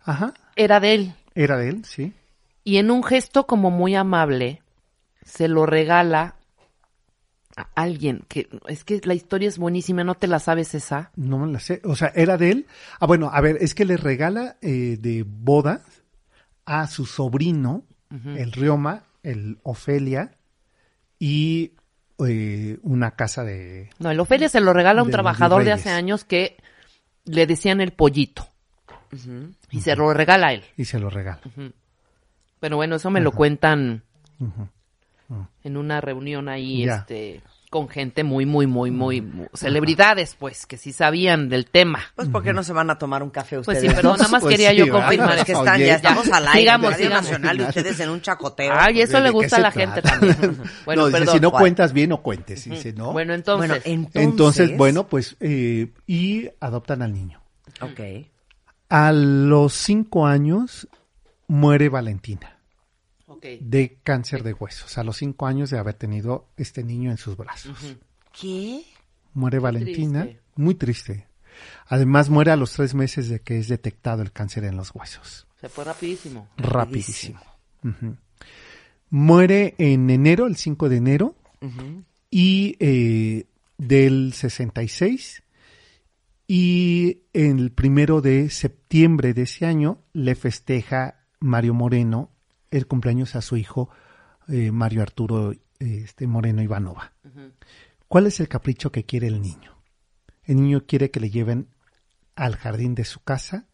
Ajá, 0.02 0.34
Era 0.56 0.80
de 0.80 0.94
él. 0.94 1.14
era 1.34 1.58
de 1.58 1.70
él, 1.70 1.84
sí. 1.86 2.14
Y 2.66 2.78
en 2.78 2.90
un 2.90 3.04
gesto 3.04 3.46
como 3.46 3.70
muy 3.70 3.96
amable, 3.96 4.64
se 5.24 5.48
lo 5.48 5.68
regala 5.68 6.36
a 7.56 7.70
alguien 7.76 8.26
que 8.28 8.50
es 8.68 8.84
que 8.84 9.00
la 9.04 9.14
historia 9.14 9.48
es 9.48 9.60
buenísima, 9.60 10.04
¿no 10.04 10.16
te 10.16 10.28
la 10.28 10.40
sabes 10.40 10.74
esa? 10.74 11.12
No 11.16 11.38
me 11.38 11.54
la 11.54 11.60
sé. 11.60 11.80
O 11.86 11.96
sea, 11.96 12.12
era 12.16 12.38
de 12.38 12.50
él. 12.50 12.66
Ah, 13.00 13.06
bueno, 13.06 13.30
a 13.32 13.40
ver, 13.40 13.58
es 13.62 13.76
que 13.76 13.86
le 13.86 13.98
regala 13.98 14.58
eh, 14.64 14.98
de 15.00 15.24
boda 15.26 15.84
a 16.66 16.88
su 16.88 17.06
sobrino, 17.06 17.84
el 18.36 18.52
Rioma, 18.52 19.04
el 19.22 19.60
Ofelia, 19.62 20.32
y 21.20 21.74
eh, 22.26 22.80
una 22.82 23.12
casa 23.12 23.44
de... 23.44 23.90
No, 24.00 24.10
el 24.10 24.20
Ofelia 24.20 24.50
se 24.50 24.60
lo 24.60 24.74
regala 24.74 25.02
a 25.02 25.04
un 25.04 25.10
De 25.10 25.14
trabajador 25.14 25.64
de 25.64 25.72
hace 25.72 25.92
años 25.92 26.24
que 26.24 26.58
le 27.26 27.46
decían 27.46 27.80
el 27.80 27.92
pollito. 27.92 28.48
Y 29.70 29.82
se 29.82 29.96
lo 29.96 30.14
regala 30.14 30.48
a 30.48 30.54
él. 30.54 30.64
Y 30.78 30.86
se 30.86 30.98
lo 30.98 31.12
regala. 31.12 31.42
Pero 32.60 32.78
bueno, 32.78 32.96
eso 32.96 33.10
me 33.12 33.20
lo 33.22 33.32
cuentan 33.32 34.04
en 35.64 35.78
una 35.78 36.02
reunión 36.02 36.50
ahí, 36.50 36.86
Ya. 36.86 36.98
este, 36.98 37.42
con 37.72 37.90
gente 37.90 38.24
muy, 38.24 38.46
muy, 38.46 38.68
muy, 38.68 38.90
muy, 38.92 39.22
muy- 39.22 39.48
celebridades, 39.54 40.36
pues, 40.40 40.66
que 40.66 40.78
sí 40.78 40.94
sabían 40.94 41.50
del 41.50 41.66
tema. 41.66 42.00
Pues, 42.16 42.30
¿por 42.30 42.42
qué 42.44 42.54
no 42.54 42.64
se 42.64 42.72
van 42.74 42.90
a 42.90 42.98
tomar 42.98 43.22
un 43.24 43.32
café 43.32 43.58
Pues 43.58 43.68
ustedes? 43.68 43.90
sí, 43.92 43.96
pero 43.96 44.12
nada 44.16 44.30
más 44.30 44.42
Pues 44.42 44.54
quería 44.54 44.70
sí, 44.70 44.78
yo 44.78 44.90
confirmar. 44.90 45.38
Es 45.40 45.44
que 45.46 45.52
están, 45.52 45.76
Oye, 45.76 45.88
ya 45.88 45.96
estamos 45.96 46.32
al 46.32 46.48
aire, 46.48 46.60
Sigamos, 46.62 46.92
Radio 46.92 47.06
sigamos. 47.06 47.24
Nacional 47.26 47.60
y 47.60 47.64
ustedes 47.64 48.00
en 48.00 48.10
un 48.10 48.22
chacoteo. 48.22 48.74
Ay, 48.78 49.02
eso 49.02 49.18
¿De 49.18 49.24
le 49.24 49.30
gusta 49.32 49.58
a 49.58 49.60
la 49.60 49.72
gente 49.72 50.02
también. 50.02 50.36
Bueno, 50.86 51.02
no, 51.02 51.08
dice, 51.08 51.20
perdón. 51.20 51.36
si 51.36 51.42
no 51.42 51.52
cuentas 51.52 51.92
bien, 51.92 52.10
no 52.12 52.22
cuentes. 52.22 52.64
Dice, 52.70 52.94
¿no? 52.94 53.12
Bueno, 53.12 53.34
entonces. 53.34 53.68
Bueno, 53.70 53.82
entonces, 53.84 54.22
Entonces, 54.24 54.78
bueno, 54.78 55.08
pues, 55.08 55.36
eh, 55.42 55.92
y 56.08 56.48
adoptan 56.62 57.02
al 57.02 57.14
niño. 57.14 57.42
Ok. 57.82 58.00
A 58.90 59.12
los 59.12 59.74
cinco 59.74 60.28
años 60.28 60.88
muere 61.48 61.90
Valentina 61.90 62.60
Ok. 63.28 63.46
de 63.62 64.00
cáncer 64.04 64.44
de 64.44 64.54
huesos. 64.54 64.98
A 64.98 65.04
los 65.04 65.18
cinco 65.18 65.46
años 65.48 65.70
de 65.70 65.78
haber 65.80 65.96
tenido 65.96 66.48
este 66.58 66.84
niño 66.84 67.12
en 67.12 67.18
sus 67.18 67.36
brazos. 67.38 67.78
¿Qué? 68.40 68.84
Muere 69.34 69.60
Valentina, 69.60 70.24
triste. 70.24 70.42
muy 70.56 70.76
triste. 70.76 71.28
Además 71.88 72.30
muere 72.30 72.52
a 72.52 72.56
los 72.56 72.74
tres 72.74 72.94
meses 72.94 73.30
de 73.30 73.40
que 73.42 73.58
es 73.58 73.68
detectado 73.68 74.22
el 74.22 74.32
cáncer 74.32 74.64
en 74.66 74.76
los 74.76 74.94
huesos. 74.94 75.48
Se 75.60 75.70
fue 75.70 75.84
rapidísimo. 75.86 76.50
Rapidísimo. 76.58 77.40
Muere 79.10 79.76
en 79.78 80.10
enero, 80.10 80.48
el 80.48 80.56
5 80.58 80.90
de 80.90 80.98
enero, 80.98 81.36
y 82.30 82.76
eh, 82.80 83.46
del 83.78 84.34
66. 84.34 85.44
Y 86.48 87.22
el 87.34 87.72
primero 87.72 88.22
de 88.22 88.50
septiembre 88.50 89.34
de 89.34 89.44
ese 89.44 89.66
año 89.66 90.00
le 90.14 90.36
festeja 90.36 91.25
Mario 91.46 91.74
Moreno 91.74 92.32
el 92.72 92.88
cumpleaños 92.88 93.36
a 93.36 93.42
su 93.42 93.56
hijo 93.56 93.90
eh, 94.48 94.72
Mario 94.72 95.02
Arturo 95.02 95.54
este, 95.80 96.28
Moreno 96.28 96.62
Ivanova. 96.62 97.14
¿Cuál 98.08 98.28
es 98.28 98.40
el 98.40 98.48
capricho 98.48 98.92
que 98.92 99.06
quiere 99.06 99.28
el 99.28 99.42
niño? 99.42 99.76
El 100.44 100.58
niño 100.58 100.86
quiere 100.86 101.12
que 101.12 101.20
le 101.20 101.30
lleven 101.30 101.70
al 102.36 102.56
jardín 102.56 102.96
de 102.96 103.06
su 103.06 103.24
casa 103.24 103.66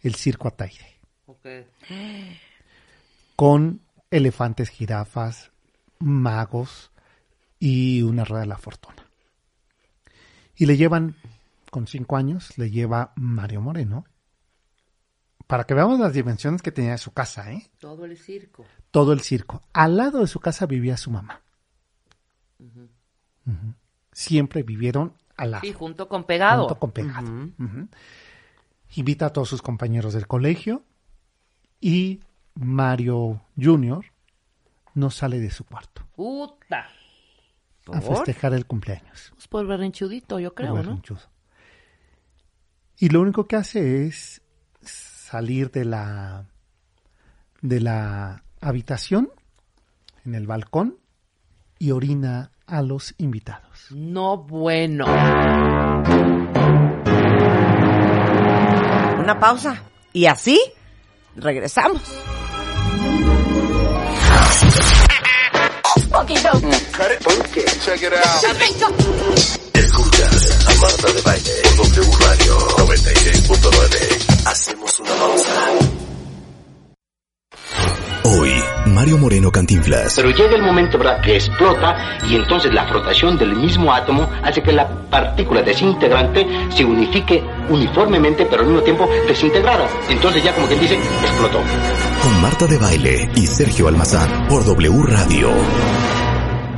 el 0.00 0.14
circo 0.14 0.48
Ataire 0.48 1.00
Ok. 1.26 1.46
con 3.36 3.80
elefantes, 4.10 4.68
jirafas, 4.68 5.50
magos 5.98 6.92
y 7.58 8.02
una 8.02 8.24
rueda 8.24 8.42
de 8.42 8.48
la 8.48 8.58
fortuna. 8.58 9.02
Y 10.56 10.66
le 10.66 10.76
llevan, 10.76 11.16
con 11.70 11.86
cinco 11.86 12.16
años, 12.16 12.56
le 12.58 12.70
lleva 12.70 13.12
Mario 13.16 13.60
Moreno, 13.60 14.04
para 15.54 15.68
que 15.68 15.74
veamos 15.74 16.00
las 16.00 16.12
dimensiones 16.12 16.62
que 16.62 16.72
tenía 16.72 16.98
su 16.98 17.12
casa, 17.12 17.52
¿eh? 17.52 17.70
Todo 17.78 18.04
el 18.06 18.18
circo. 18.18 18.66
Todo 18.90 19.12
el 19.12 19.20
circo. 19.20 19.62
Al 19.72 19.96
lado 19.96 20.18
de 20.18 20.26
su 20.26 20.40
casa 20.40 20.66
vivía 20.66 20.96
su 20.96 21.12
mamá. 21.12 21.42
Siempre 24.10 24.64
vivieron 24.64 25.14
al 25.36 25.52
lado. 25.52 25.60
Sí, 25.60 25.72
junto 25.72 26.08
con 26.08 26.24
pegado. 26.24 26.62
Junto 26.62 26.80
con 26.80 26.90
pegado. 26.90 27.30
Invita 28.96 29.26
a 29.26 29.32
todos 29.32 29.48
sus 29.48 29.62
compañeros 29.62 30.12
del 30.14 30.26
colegio 30.26 30.82
y 31.80 32.18
Mario 32.54 33.40
Junior 33.56 34.04
no 34.94 35.08
sale 35.08 35.38
de 35.38 35.52
su 35.52 35.64
cuarto 35.64 36.02
Puta. 36.16 36.88
a 37.92 38.00
festejar 38.00 38.54
el 38.54 38.66
cumpleaños. 38.66 39.30
Pues 39.34 39.46
por 39.46 39.64
berrinchudito, 39.68 40.40
yo 40.40 40.52
creo, 40.52 40.74
Muy 40.74 40.82
¿no? 40.84 41.00
Y 42.98 43.08
lo 43.10 43.20
único 43.20 43.46
que 43.46 43.54
hace 43.54 44.06
es 44.06 44.40
salir 45.24 45.70
de 45.70 45.84
la 45.86 46.44
de 47.62 47.80
la 47.80 48.42
habitación 48.60 49.30
en 50.26 50.34
el 50.34 50.46
balcón 50.46 50.98
y 51.78 51.92
orina 51.92 52.50
a 52.66 52.82
los 52.82 53.14
invitados. 53.16 53.86
No 53.90 54.36
bueno. 54.36 55.06
Una 59.18 59.38
pausa. 59.40 59.82
Y 60.12 60.26
así 60.26 60.60
regresamos. 61.36 62.02
Escuchas 69.72 70.68
a 70.68 70.74
Marta 70.80 71.12
de 71.12 71.22
Baile 71.22 71.62
por 71.76 71.88
W 71.88 72.16
Radio 72.20 72.58
96.9. 72.78 74.33
Hacemos 74.46 75.00
una 75.00 75.10
pausa. 75.10 75.52
Hoy, 78.24 78.50
Mario 78.86 79.18
Moreno 79.18 79.52
Cantinflas 79.52 80.14
Pero 80.16 80.30
llega 80.30 80.56
el 80.56 80.62
momento, 80.62 80.98
¿verdad?, 80.98 81.20
que 81.20 81.36
explota 81.36 82.18
y 82.28 82.36
entonces 82.36 82.72
la 82.72 82.86
frotación 82.86 83.38
del 83.38 83.54
mismo 83.54 83.92
átomo 83.92 84.28
hace 84.42 84.62
que 84.62 84.72
la 84.72 84.88
partícula 85.10 85.62
desintegrante 85.62 86.46
se 86.70 86.84
unifique 86.84 87.42
uniformemente, 87.68 88.46
pero 88.46 88.62
al 88.62 88.68
mismo 88.68 88.82
tiempo 88.82 89.08
desintegrada. 89.26 89.88
Entonces 90.08 90.42
ya 90.42 90.54
como 90.54 90.66
quien 90.66 90.80
dice, 90.80 90.98
explotó. 91.22 91.60
con 92.22 92.42
Marta 92.42 92.66
de 92.66 92.78
Baile 92.78 93.30
y 93.36 93.46
Sergio 93.46 93.88
Almazán 93.88 94.46
por 94.48 94.64
W 94.64 95.02
Radio. 95.06 95.50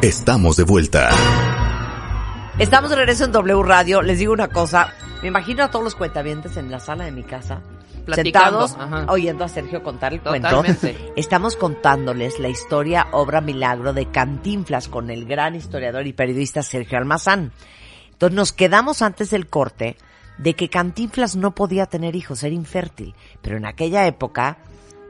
Estamos 0.03 0.57
de 0.57 0.64
vuelta. 0.64 1.11
Estamos 2.59 2.91
de 2.91 2.97
regreso 2.97 3.25
en 3.25 3.33
W 3.33 3.63
Radio. 3.63 4.03
Les 4.03 4.19
digo 4.19 4.33
una 4.33 4.49
cosa. 4.49 4.93
Me 5.23 5.29
imagino 5.29 5.65
a 5.65 5.71
todos 5.71 5.85
los 5.85 5.95
cuentavientes 5.95 6.57
en 6.57 6.71
la 6.71 6.81
sala 6.81 7.05
de 7.05 7.13
mi 7.13 7.23
casa. 7.23 7.61
Platicando, 8.07 8.69
Sentados, 8.69 8.95
ajá. 9.03 9.13
oyendo 9.13 9.45
a 9.45 9.49
Sergio 9.49 9.83
contar 9.83 10.13
el 10.13 10.21
Totalmente. 10.21 10.95
cuento. 10.95 11.13
Estamos 11.17 11.57
contándoles 11.57 12.39
la 12.39 12.49
historia, 12.49 13.09
obra 13.13 13.41
milagro 13.41 13.93
de 13.93 14.07
Cantinflas 14.07 14.89
con 14.89 15.11
el 15.11 15.27
gran 15.27 15.55
historiador 15.57 16.07
y 16.07 16.13
periodista 16.13 16.63
Sergio 16.63 16.99
Almazán. 16.99 17.53
Entonces 18.13 18.37
nos 18.37 18.53
quedamos 18.53 19.03
antes 19.03 19.31
del 19.31 19.49
corte 19.49 19.97
de 20.39 20.55
que 20.55 20.71
Cantinflas 20.71 21.35
no 21.35 21.55
podía 21.55 21.87
tener 21.87 22.15
hijos, 22.15 22.43
era 22.45 22.55
infértil. 22.55 23.15
Pero 23.43 23.57
en 23.57 23.67
aquella 23.67 24.07
época, 24.07 24.59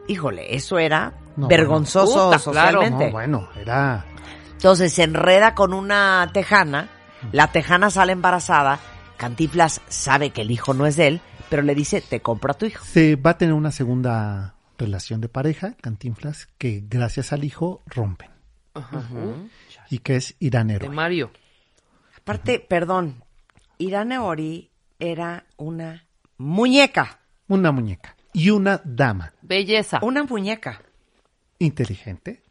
híjole, 0.08 0.56
eso 0.56 0.78
era 0.78 1.12
No, 1.36 1.48
vergonzoso 1.48 2.28
bueno. 2.28 2.38
Puta, 2.38 2.50
claro. 2.50 2.78
socialmente. 2.80 3.06
No, 3.06 3.12
bueno, 3.12 3.48
era 3.60 4.06
Entonces 4.52 4.92
se 4.94 5.02
enreda 5.02 5.54
con 5.54 5.74
una 5.74 6.30
tejana, 6.32 6.88
la 7.32 7.52
tejana 7.52 7.90
sale 7.90 8.12
embarazada, 8.12 8.78
Cantinflas 9.16 9.80
sabe 9.88 10.30
que 10.30 10.42
el 10.42 10.50
hijo 10.50 10.74
no 10.74 10.86
es 10.86 10.96
de 10.96 11.06
él, 11.08 11.20
pero 11.48 11.62
le 11.62 11.74
dice, 11.74 12.00
te 12.00 12.20
compro 12.20 12.52
a 12.52 12.54
tu 12.54 12.66
hijo. 12.66 12.84
se 12.84 13.16
va 13.16 13.30
a 13.30 13.38
tener 13.38 13.54
una 13.54 13.70
segunda 13.70 14.54
relación 14.78 15.20
de 15.20 15.28
pareja, 15.28 15.74
Cantinflas, 15.80 16.48
que 16.58 16.82
gracias 16.88 17.32
al 17.32 17.44
hijo 17.44 17.82
rompen 17.86 18.30
y 19.90 19.98
que 20.00 20.16
es 20.16 20.36
Irán 20.38 20.70
De. 20.70 20.88
Mario. 20.90 21.30
Aparte, 22.18 22.60
perdón, 22.60 23.22
Ori 24.20 24.70
era 24.98 25.44
una 25.56 26.04
muñeca, 26.38 27.20
Una 27.48 27.70
muñeca 27.72 28.16
y 28.32 28.50
una 28.50 28.80
dama 28.84 29.32
Belleza. 29.40 30.00
una 30.02 30.24
muñeca. 30.24 30.82
inteligente, 31.58 32.42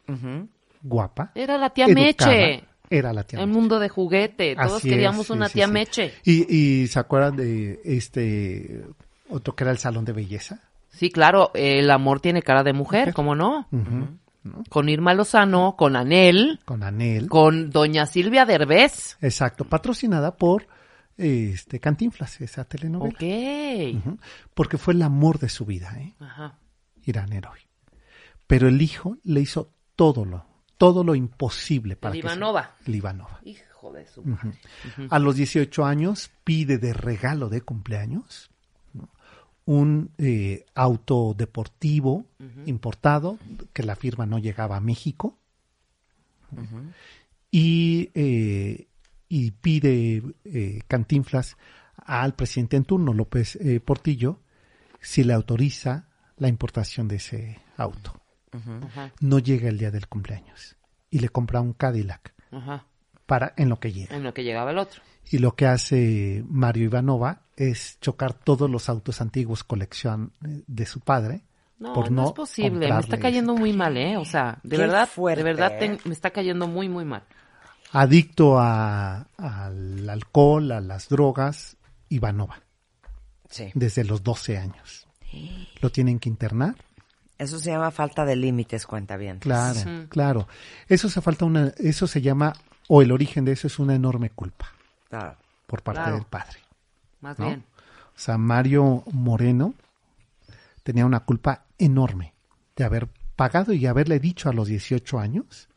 guapa, 0.81 1.31
Era 1.35 1.57
la 1.57 1.69
tía 1.71 1.85
educada. 1.85 2.31
Meche. 2.31 2.63
Era 2.89 3.13
la 3.13 3.23
tía 3.23 3.39
El 3.39 3.47
Meche. 3.47 3.59
mundo 3.59 3.79
de 3.79 3.89
juguete. 3.89 4.55
Todos 4.55 4.73
Así 4.77 4.89
queríamos 4.89 5.25
es, 5.25 5.29
una 5.31 5.47
sí, 5.47 5.53
tía 5.55 5.65
sí. 5.67 5.71
Meche. 5.71 6.13
Y, 6.23 6.55
y 6.83 6.87
se 6.87 6.99
acuerdan 6.99 7.35
de 7.35 7.79
este 7.83 8.85
otro 9.29 9.55
que 9.55 9.63
era 9.63 9.71
el 9.71 9.77
salón 9.77 10.05
de 10.05 10.13
belleza. 10.13 10.61
Sí, 10.89 11.09
claro, 11.11 11.51
el 11.55 11.89
amor 11.91 12.19
tiene 12.21 12.41
cara 12.41 12.63
de 12.63 12.71
mujer, 12.73 13.13
¿cómo 13.13 13.35
no? 13.35 13.67
Con 14.69 14.87
Irma 14.89 15.13
Lozano, 15.13 15.75
con 15.75 15.95
Anel, 15.95 16.59
Con 16.63 16.83
Anel. 16.83 17.27
con 17.27 17.69
Doña 17.71 18.05
Silvia 18.05 18.45
Derbez. 18.45 19.17
Exacto, 19.21 19.65
patrocinada 19.65 20.35
por 20.37 20.67
este 21.17 21.79
Cantinflas, 21.79 22.39
esa 22.41 22.63
telenovela. 22.65 23.13
Ok. 23.15 24.17
Porque 24.53 24.77
fue 24.77 24.93
el 24.93 25.01
amor 25.01 25.39
de 25.39 25.49
su 25.49 25.65
vida, 25.65 25.95
¿eh? 25.99 26.13
Ajá. 26.19 26.59
Irán 27.03 27.33
Héroe. 27.33 27.59
Pero 28.47 28.67
el 28.67 28.81
hijo 28.81 29.17
le 29.23 29.41
hizo 29.41 29.71
todo 29.95 30.23
lo, 30.25 30.45
todo 30.85 31.03
lo 31.03 31.15
imposible 31.15 31.95
para 31.95 32.13
El 32.13 32.21
que 32.21 32.27
se-. 32.35 32.39
Hijo 33.43 33.91
de 33.91 34.05
su 34.05 34.23
madre. 34.23 34.59
A 35.09 35.17
los 35.17 35.35
18 35.35 35.83
años 35.83 36.29
pide 36.43 36.77
de 36.77 36.93
regalo 36.93 37.49
de 37.49 37.61
cumpleaños 37.61 38.51
¿no? 38.93 39.09
un 39.65 40.11
eh, 40.19 40.65
auto 40.75 41.33
deportivo 41.35 42.27
importado 42.67 43.39
que 43.73 43.81
la 43.81 43.95
firma 43.95 44.27
no 44.27 44.37
llegaba 44.37 44.77
a 44.77 44.79
México 44.79 45.39
y, 47.49 48.11
eh, 48.13 48.87
y 49.27 49.51
pide 49.51 50.21
eh, 50.43 50.81
Cantinflas 50.87 51.57
al 51.95 52.35
presidente 52.35 52.77
en 52.77 52.83
turno, 52.83 53.11
López 53.11 53.55
eh, 53.55 53.79
Portillo, 53.79 54.39
si 55.01 55.23
le 55.23 55.33
autoriza 55.33 56.09
la 56.37 56.47
importación 56.47 57.07
de 57.07 57.15
ese 57.15 57.59
auto. 57.77 58.21
Ajá. 58.83 59.11
No 59.19 59.39
llega 59.39 59.69
el 59.69 59.77
día 59.77 59.91
del 59.91 60.07
cumpleaños 60.07 60.75
y 61.09 61.19
le 61.19 61.29
compra 61.29 61.61
un 61.61 61.73
Cadillac 61.73 62.33
Ajá. 62.51 62.85
para 63.25 63.53
en 63.57 63.69
lo 63.69 63.79
que 63.79 63.91
llega. 63.91 64.15
En 64.15 64.23
lo 64.23 64.33
que 64.33 64.43
llegaba 64.43 64.71
el 64.71 64.77
otro. 64.77 65.01
Y 65.31 65.39
lo 65.39 65.55
que 65.55 65.65
hace 65.65 66.43
Mario 66.47 66.85
Ivanova 66.85 67.41
es 67.55 67.97
chocar 67.99 68.33
todos 68.33 68.69
los 68.69 68.89
autos 68.89 69.21
antiguos 69.21 69.63
colección 69.63 70.33
eh, 70.45 70.63
de 70.67 70.85
su 70.85 70.99
padre. 70.99 71.41
No, 71.79 71.93
por 71.93 72.11
no, 72.11 72.21
no 72.21 72.27
es 72.29 72.33
posible. 72.33 72.91
Me 72.93 72.99
está 72.99 73.19
cayendo 73.19 73.55
muy 73.55 73.73
mal, 73.73 73.97
¿eh? 73.97 74.17
O 74.17 74.23
sea, 74.25 74.59
de 74.63 74.69
Qué 74.69 74.77
verdad, 74.77 75.07
fuerte, 75.09 75.43
de 75.43 75.43
verdad 75.43 75.83
¿eh? 75.83 75.97
me 76.05 76.13
está 76.13 76.29
cayendo 76.31 76.67
muy, 76.67 76.87
muy 76.87 77.03
mal. 77.05 77.23
adicto 77.91 78.57
a, 78.59 79.27
al 79.37 80.09
alcohol, 80.09 80.71
a 80.71 80.79
las 80.79 81.09
drogas, 81.09 81.75
Ivanova. 82.09 82.61
Sí. 83.49 83.71
Desde 83.73 84.03
los 84.05 84.23
12 84.23 84.57
años. 84.57 85.07
Lo 85.81 85.89
tienen 85.91 86.19
que 86.19 86.29
internar. 86.29 86.75
Eso 87.37 87.59
se 87.59 87.71
llama 87.71 87.91
falta 87.91 88.23
de 88.25 88.35
límites, 88.35 88.85
cuenta 88.87 89.17
bien. 89.17 89.39
Claro, 89.39 89.79
claro. 90.09 90.47
Eso 90.87 91.09
se 91.09 91.21
falta 91.21 91.45
una, 91.45 91.73
eso 91.77 92.07
se 92.07 92.21
llama, 92.21 92.53
o 92.87 93.01
el 93.01 93.11
origen 93.11 93.43
de 93.45 93.51
eso 93.51 93.67
es 93.67 93.77
una 93.79 93.93
enorme 93.95 94.29
culpa. 94.29 94.67
Claro. 95.09 95.35
Por 95.67 95.81
parte 95.81 96.01
Claro. 96.01 96.15
del 96.15 96.25
padre. 96.25 96.59
Más 97.21 97.37
¿no? 97.39 97.47
bien. 97.47 97.63
O 98.15 98.19
sea, 98.19 98.37
Mario 98.37 99.03
Moreno 99.11 99.73
tenía 100.83 101.05
una 101.05 101.21
culpa 101.21 101.65
enorme 101.77 102.33
de 102.75 102.83
haber 102.85 103.09
pagado 103.35 103.73
y 103.73 103.85
haberle 103.85 104.19
dicho 104.19 104.49
a 104.49 104.53
los 104.53 104.67
18 104.67 105.19
años 105.19 105.67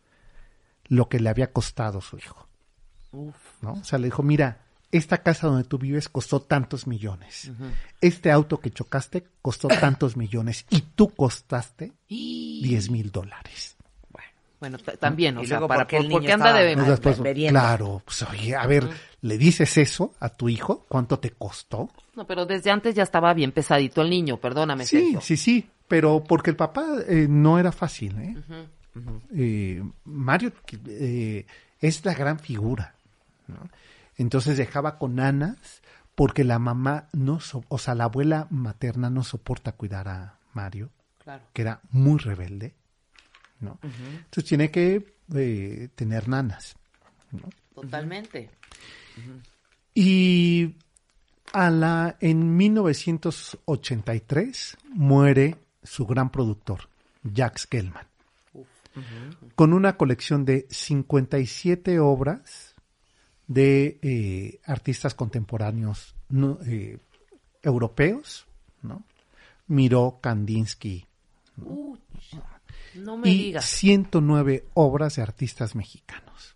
lo 0.86 1.09
que 1.09 1.18
le 1.18 1.28
había 1.28 1.52
costado 1.52 2.00
su 2.00 2.18
hijo. 2.18 2.46
Uf. 3.11 3.34
¿no? 3.62 3.72
O 3.72 3.84
sea, 3.84 3.98
le 3.98 4.06
dijo, 4.06 4.22
mira, 4.22 4.59
esta 4.91 5.18
casa 5.18 5.47
donde 5.49 5.64
tú 5.64 5.78
vives 5.78 6.09
costó 6.09 6.41
tantos 6.41 6.86
millones. 6.86 7.51
Este 8.01 8.30
auto 8.30 8.61
que 8.61 8.70
chocaste 8.70 9.24
costó 9.43 9.68
tantos 9.80 10.16
millones 10.16 10.66
y 10.70 10.80
tú 10.80 11.09
costaste 11.11 11.93
10 12.09 12.91
mil 12.91 13.11
dólares. 13.11 13.76
Bueno, 14.61 14.76
también, 14.99 15.36
o 15.39 15.43
Y 15.43 15.47
sea, 15.47 15.59
luego, 15.59 15.68
para, 15.68 15.82
¿por 15.82 15.86
qué 15.86 15.97
el 15.99 16.03
¿por, 16.05 16.12
por 16.14 16.22
niño 16.22 16.34
anda 16.34 16.53
de... 16.53 16.74
después, 16.74 17.20
claro, 17.49 18.03
pues 18.05 18.22
oye, 18.24 18.57
a 18.57 18.66
ver, 18.66 18.89
le 19.20 19.39
dices 19.39 19.78
eso 19.78 20.14
a 20.18 20.30
tu 20.30 20.49
hijo, 20.49 20.84
¿cuánto 20.89 21.20
te 21.20 21.30
costó? 21.30 21.89
No, 22.16 22.26
pero 22.26 22.45
desde 22.45 22.72
antes 22.72 22.93
ya 22.97 23.05
estaba 23.05 23.32
bien 23.34 23.53
pesadito 23.53 24.03
el 24.03 24.11
niño, 24.11 24.39
perdóname, 24.39 24.84
Sí, 24.84 24.99
Sergio. 24.99 25.20
sí, 25.20 25.36
sí, 25.36 25.70
pero 25.86 26.24
porque 26.24 26.51
el 26.51 26.57
papá 26.57 26.84
eh, 27.07 27.26
no 27.30 27.61
era 27.61 27.70
fácil, 27.70 28.18
¿eh? 28.18 28.34
Eh, 29.32 29.80
Mario 30.07 30.51
eh, 30.89 31.47
es 31.80 32.05
la 32.05 32.14
gran 32.14 32.41
figura, 32.41 32.97
¿no? 33.47 33.59
Entonces 34.19 34.57
dejaba 34.59 34.99
con 34.99 35.19
Anas 35.21 35.81
porque 36.14 36.45
la 36.45 36.59
mamá 36.59 37.09
no, 37.12 37.41
so- 37.41 37.64
o 37.69 37.79
sea, 37.79 37.95
la 37.95 38.05
abuela 38.05 38.47
materna 38.51 39.09
no 39.11 39.23
soporta 39.25 39.73
cuidar 39.73 40.09
a 40.09 40.39
Mario, 40.53 40.91
Claro. 41.25 41.43
que 41.53 41.62
era 41.62 41.81
muy 41.91 42.19
rebelde, 42.19 42.75
¿no? 43.61 43.79
Entonces 43.83 44.45
tiene 44.45 44.71
que 44.71 45.14
eh, 45.35 45.89
tener 45.95 46.29
nanas, 46.29 46.77
¿no? 47.33 47.49
Totalmente. 47.75 48.51
Y 49.95 50.75
a 51.53 51.71
la, 51.71 52.16
en 52.21 52.57
1983 52.57 54.77
muere 54.95 55.57
su 55.83 56.07
gran 56.07 56.31
productor, 56.31 56.89
Jax 57.35 57.66
Gelman, 57.71 58.07
con 59.55 59.73
una 59.73 59.97
colección 59.97 60.45
de 60.45 60.66
57 60.71 61.99
obras 62.01 62.68
de 63.49 63.99
eh, 64.03 64.61
artistas 64.64 65.14
contemporáneos 65.14 66.14
no, 66.28 66.59
eh, 66.66 66.99
europeos, 67.62 68.46
¿no? 68.82 69.03
Miró 69.66 70.18
Kandinsky 70.22 71.05
Uy, 71.62 71.99
no 72.94 73.16
me 73.16 73.28
y 73.30 73.38
digas. 73.44 73.64
109 73.64 74.66
obras 74.74 75.16
de 75.16 75.22
artistas 75.22 75.74
mexicanos. 75.74 76.55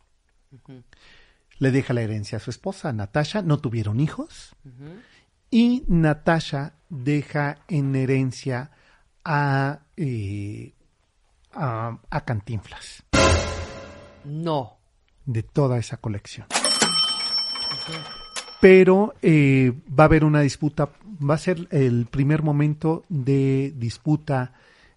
Le 1.58 1.70
deja 1.70 1.92
la 1.92 2.02
herencia 2.02 2.36
a 2.36 2.40
su 2.40 2.50
esposa, 2.50 2.92
Natasha, 2.92 3.42
no 3.42 3.58
tuvieron 3.58 3.98
hijos. 4.00 4.54
Y 5.50 5.84
Natasha 5.88 6.74
deja 6.88 7.58
en 7.68 7.94
herencia 7.96 8.70
a, 9.24 9.80
eh, 9.96 10.72
a, 11.52 11.98
a 12.10 12.24
Cantinflas, 12.24 13.02
No. 14.24 14.78
de 15.26 15.42
toda 15.42 15.78
esa 15.78 15.96
colección. 15.98 16.46
Pero 18.60 19.14
eh, 19.22 19.72
va 19.88 20.04
a 20.04 20.06
haber 20.06 20.24
una 20.24 20.40
disputa, 20.40 20.90
va 21.28 21.34
a 21.34 21.38
ser 21.38 21.66
el 21.70 22.06
primer 22.06 22.42
momento 22.42 23.04
de 23.08 23.72
disputa 23.76 24.52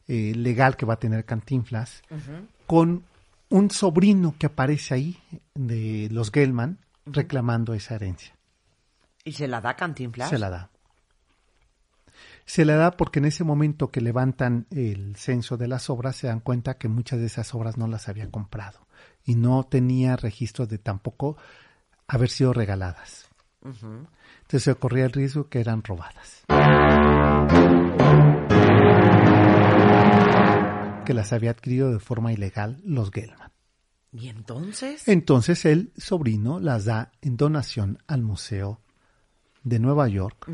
eh, 0.07 0.33
legal 0.35 0.77
que 0.77 0.85
va 0.85 0.93
a 0.93 0.99
tener 0.99 1.25
Cantinflas 1.25 2.03
con 2.67 3.03
un 3.49 3.71
sobrino 3.71 4.35
que 4.37 4.45
aparece 4.45 4.93
ahí 4.93 5.17
de 5.55 6.09
los 6.11 6.31
Gelman 6.31 6.77
reclamando 7.05 7.73
esa 7.73 7.95
herencia. 7.95 8.35
¿Y 9.23 9.33
se 9.33 9.47
la 9.47 9.61
da 9.61 9.75
Cantinflas? 9.75 10.29
Se 10.29 10.37
la 10.37 10.49
da. 10.49 10.69
Se 12.45 12.63
la 12.63 12.75
da 12.75 12.91
porque 12.91 13.17
en 13.17 13.25
ese 13.25 13.43
momento 13.43 13.89
que 13.89 14.01
levantan 14.01 14.67
el 14.69 15.15
censo 15.15 15.57
de 15.57 15.67
las 15.67 15.89
obras 15.89 16.15
se 16.15 16.27
dan 16.27 16.39
cuenta 16.39 16.77
que 16.77 16.87
muchas 16.87 17.19
de 17.19 17.25
esas 17.25 17.55
obras 17.55 17.77
no 17.77 17.87
las 17.87 18.07
había 18.07 18.29
comprado 18.29 18.85
y 19.25 19.33
no 19.33 19.63
tenía 19.63 20.15
registro 20.15 20.67
de 20.67 20.77
tampoco 20.77 21.37
haber 22.07 22.29
sido 22.29 22.53
regaladas. 22.53 23.27
Ujú. 23.61 24.07
Entonces 24.41 24.63
se 24.63 24.75
corría 24.75 25.05
el 25.05 25.11
riesgo 25.11 25.49
que 25.49 25.59
eran 25.59 25.83
robadas. 25.83 26.45
Que 31.05 31.13
las 31.13 31.33
había 31.33 31.51
adquirido 31.51 31.91
de 31.91 31.99
forma 31.99 32.33
ilegal 32.33 32.81
los 32.83 33.11
Gelman. 33.11 33.51
¿Y 34.11 34.29
entonces? 34.29 35.07
Entonces 35.07 35.65
el 35.65 35.91
sobrino 35.97 36.59
las 36.59 36.85
da 36.85 37.11
en 37.21 37.37
donación 37.37 37.97
al 38.07 38.21
Museo 38.21 38.81
de 39.63 39.79
Nueva 39.79 40.07
York. 40.07 40.47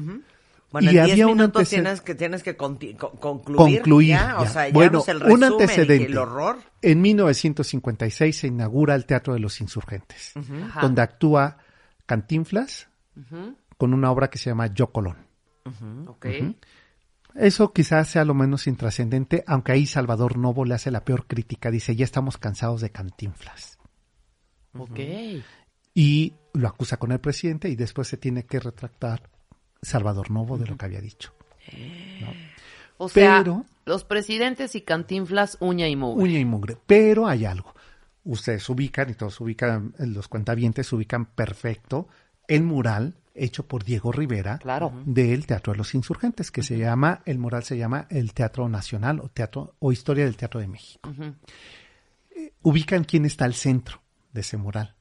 Bueno, 0.71 0.91
Y 0.91 0.97
en 0.97 1.03
10 1.05 1.11
había 1.13 1.27
un 1.27 1.33
minutos 1.37 1.69
tienes 1.69 2.01
que, 2.01 2.15
tienes 2.15 2.43
que 2.43 2.55
concluir. 2.55 2.95
concluir. 2.97 4.09
ya, 4.09 4.39
O 4.39 4.47
sea, 4.47 4.67
ya 4.69 4.73
bueno, 4.73 5.03
el 5.05 5.15
un 5.17 5.21
resumen 5.23 5.43
antecedente. 5.43 6.05
el 6.05 6.17
horror. 6.17 6.59
En 6.81 7.01
1956 7.01 8.37
se 8.37 8.47
inaugura 8.47 8.95
el 8.95 9.05
Teatro 9.05 9.33
de 9.33 9.39
los 9.41 9.59
Insurgentes, 9.61 10.33
donde 10.81 11.01
actúa 11.01 11.57
Cantinflas 12.05 12.87
con 13.77 13.93
una 13.93 14.11
obra 14.11 14.29
que 14.29 14.37
se 14.37 14.49
llama 14.49 14.67
Yo 14.67 14.87
Colón. 14.91 15.17
Ok. 16.07 16.25
Ujú. 16.41 16.55
Eso 17.35 17.71
quizás 17.71 18.09
sea 18.09 18.25
lo 18.25 18.33
menos 18.33 18.67
intrascendente, 18.67 19.43
aunque 19.47 19.71
ahí 19.71 19.85
Salvador 19.85 20.37
Novo 20.37 20.65
le 20.65 20.73
hace 20.75 20.91
la 20.91 21.03
peor 21.05 21.27
crítica. 21.27 21.71
Dice, 21.71 21.95
ya 21.95 22.03
estamos 22.03 22.37
cansados 22.37 22.81
de 22.81 22.89
Cantinflas. 22.91 23.77
Ok. 24.77 24.99
Y 25.93 26.33
lo 26.53 26.67
acusa 26.67 26.97
con 26.97 27.11
el 27.11 27.19
presidente 27.19 27.69
y 27.69 27.75
después 27.75 28.07
se 28.09 28.17
tiene 28.17 28.45
que 28.45 28.59
retractar 28.59 29.29
Salvador 29.81 30.31
Novo 30.31 30.57
de 30.57 30.67
lo 30.67 30.77
que 30.77 30.85
había 30.85 31.01
dicho. 31.01 31.33
O 32.97 33.09
sea, 33.09 33.39
Pero- 33.39 33.65
los 33.85 34.03
presidentes 34.03 34.75
y 34.75 34.81
cantinflas, 34.81 35.57
uña 35.59 35.87
y 35.87 35.95
mugre. 35.95 36.23
Uña 36.23 36.39
y 36.39 36.45
mugre. 36.45 36.77
Pero 36.85 37.27
hay 37.27 37.45
algo. 37.45 37.73
Ustedes 38.23 38.69
ubican, 38.69 39.09
y 39.09 39.15
todos 39.15 39.39
ubican, 39.41 39.95
los 39.97 40.27
cuentavientes 40.27 40.91
ubican 40.93 41.25
perfecto 41.25 42.07
el 42.47 42.61
mural 42.63 43.15
hecho 43.33 43.65
por 43.67 43.83
Diego 43.83 44.11
Rivera 44.11 44.59
Claro. 44.59 44.91
del 45.05 45.47
Teatro 45.47 45.73
de 45.73 45.77
los 45.77 45.95
Insurgentes, 45.95 46.51
que 46.51 46.61
se 46.61 46.77
llama, 46.77 47.21
el 47.25 47.39
mural 47.39 47.63
se 47.63 47.77
llama 47.77 48.05
el 48.11 48.33
Teatro 48.33 48.69
Nacional 48.69 49.19
o 49.21 49.29
Teatro 49.29 49.73
o 49.79 49.91
Historia 49.91 50.25
del 50.25 50.35
Teatro 50.37 50.59
de 50.59 50.67
México. 50.67 51.09
Ujú. 51.09 51.33
Ubican 52.61 53.03
quién 53.05 53.25
está 53.25 53.45
al 53.45 53.53
centro 53.55 54.01
de 54.33 54.41
ese 54.41 54.57
mural. 54.57 54.93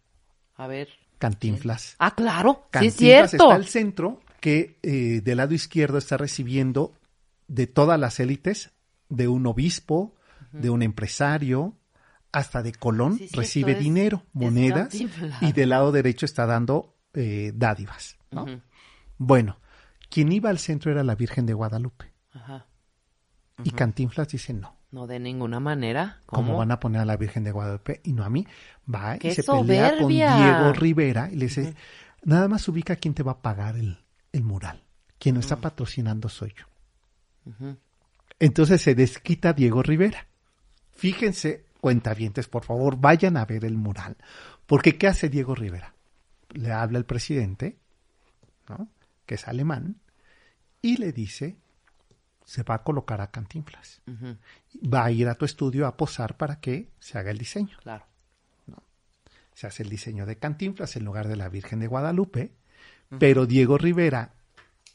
A 0.57 0.66
ver. 0.66 0.89
Cantinflas. 1.18 1.97
Ah, 1.99 2.14
claro. 2.14 2.53
Sí, 2.72 2.87
es 2.87 2.95
Cantinflas 2.95 2.97
cierto. 3.31 3.45
está 3.45 3.55
al 3.55 3.66
centro, 3.66 4.20
que 4.41 4.78
eh, 4.82 5.20
del 5.22 5.36
lado 5.36 5.55
izquierdo 5.55 5.99
está 5.99 6.16
recibiendo 6.16 6.95
de 7.49 7.66
todas 7.66 7.99
las 7.99 8.20
élites, 8.20 8.72
de 9.09 9.28
un 9.28 9.47
obispo, 9.47 10.14
de 10.53 10.70
un 10.70 10.82
empresario, 10.82 11.76
hasta 12.32 12.62
de 12.62 12.72
Colón, 12.72 13.18
Sí, 13.18 13.28
recibe 13.32 13.74
dinero, 13.74 14.22
es 14.26 14.34
monedas, 14.34 14.95
y 15.41 15.53
del 15.53 15.70
lado 15.70 15.93
derecho 15.93 16.26
está 16.26 16.47
dando 16.47 16.97
eh, 17.14 17.53
dádivas. 17.55 18.16
¿no? 18.30 18.47
Bueno, 19.18 19.59
quien 20.09 20.32
iba 20.32 20.51
al 20.51 20.59
centro 20.59 20.91
era 20.91 21.03
la 21.03 21.14
Virgen 21.14 21.47
de 21.47 21.55
Guadalupe. 21.55 22.12
Ajá. 22.32 22.66
Y 23.64 23.72
Cantinflas 23.72 24.28
dice 24.28 24.55
no. 24.55 24.76
No 24.91 25.07
de 25.07 25.20
ninguna 25.20 25.61
manera. 25.61 26.20
¿Cómo 26.26 26.49
¿Cómo? 26.49 26.59
van 26.59 26.72
a 26.72 26.80
poner 26.80 27.01
a 27.01 27.05
la 27.05 27.16
Virgen 27.16 27.45
de 27.45 27.53
Guadalupe 27.53 28.01
y 28.03 28.12
no 28.12 28.24
a 28.24 28.30
mí? 28.30 28.47
Va 28.93 29.18
¡Qué 29.18 29.28
y 29.28 29.34
se 29.34 29.43
pelea 29.45 29.99
con! 29.99 30.09
Diego 30.09 30.72
Rivera 30.72 31.28
y 31.30 31.36
le 31.36 31.47
dice, 31.47 31.74
nada 32.24 32.49
más 32.49 32.66
ubica 32.68 32.97
quién 32.97 33.14
te 33.14 33.22
va 33.22 33.32
a 33.32 33.43
pagar 33.43 33.76
el, 33.76 33.99
el 34.33 34.45
mural. 34.45 34.85
Quien 35.18 35.35
lo 35.35 35.41
está 35.41 35.57
patrocinando 35.57 36.28
soy 36.28 36.55
yo. 36.57 37.76
Entonces 38.39 38.81
se 38.81 38.95
desquita 38.95 39.53
Diego 39.53 39.83
Rivera. 39.83 40.26
Fíjense, 40.93 41.66
cuentavientes, 41.81 42.49
por 42.49 42.64
favor, 42.64 42.97
vayan 42.97 43.37
a 43.37 43.45
ver 43.45 43.64
el 43.64 43.76
mural. 43.76 44.16
Porque 44.66 44.97
¿qué 44.97 45.09
hace 45.09 45.28
Diego 45.28 45.55
Rivera? 45.55 45.95
Le 46.51 46.72
habla 46.72 46.99
el 46.99 47.05
presidente, 47.05 47.78
¿no? 48.68 48.89
que 49.26 49.35
es 49.35 49.47
alemán, 49.47 50.01
y 50.83 50.97
le 50.97 51.12
dice, 51.12 51.57
se 52.45 52.62
va 52.62 52.76
a 52.76 52.83
colocar 52.83 53.20
a 53.20 53.31
Cantinflas. 53.31 54.03
Va 54.76 55.05
a 55.05 55.11
ir 55.11 55.28
a 55.28 55.35
tu 55.35 55.45
estudio 55.45 55.87
a 55.87 55.97
posar 55.97 56.37
para 56.37 56.61
que 56.61 56.91
se 56.99 57.18
haga 57.18 57.31
el 57.31 57.39
diseño. 57.39 57.76
Claro. 57.83 58.07
Se 59.55 59.66
hace 59.66 59.83
el 59.83 59.91
diseño 59.91 60.26
de 60.26 60.39
Cantinflas 60.39 60.97
en 60.97 61.05
lugar 61.05 61.28
de 61.28 61.37
la 61.37 61.49
Virgen 61.49 61.81
de 61.81 61.87
Guadalupe, 61.87 62.53
pero 63.19 63.47
Diego 63.47 63.79
Rivera 63.79 64.35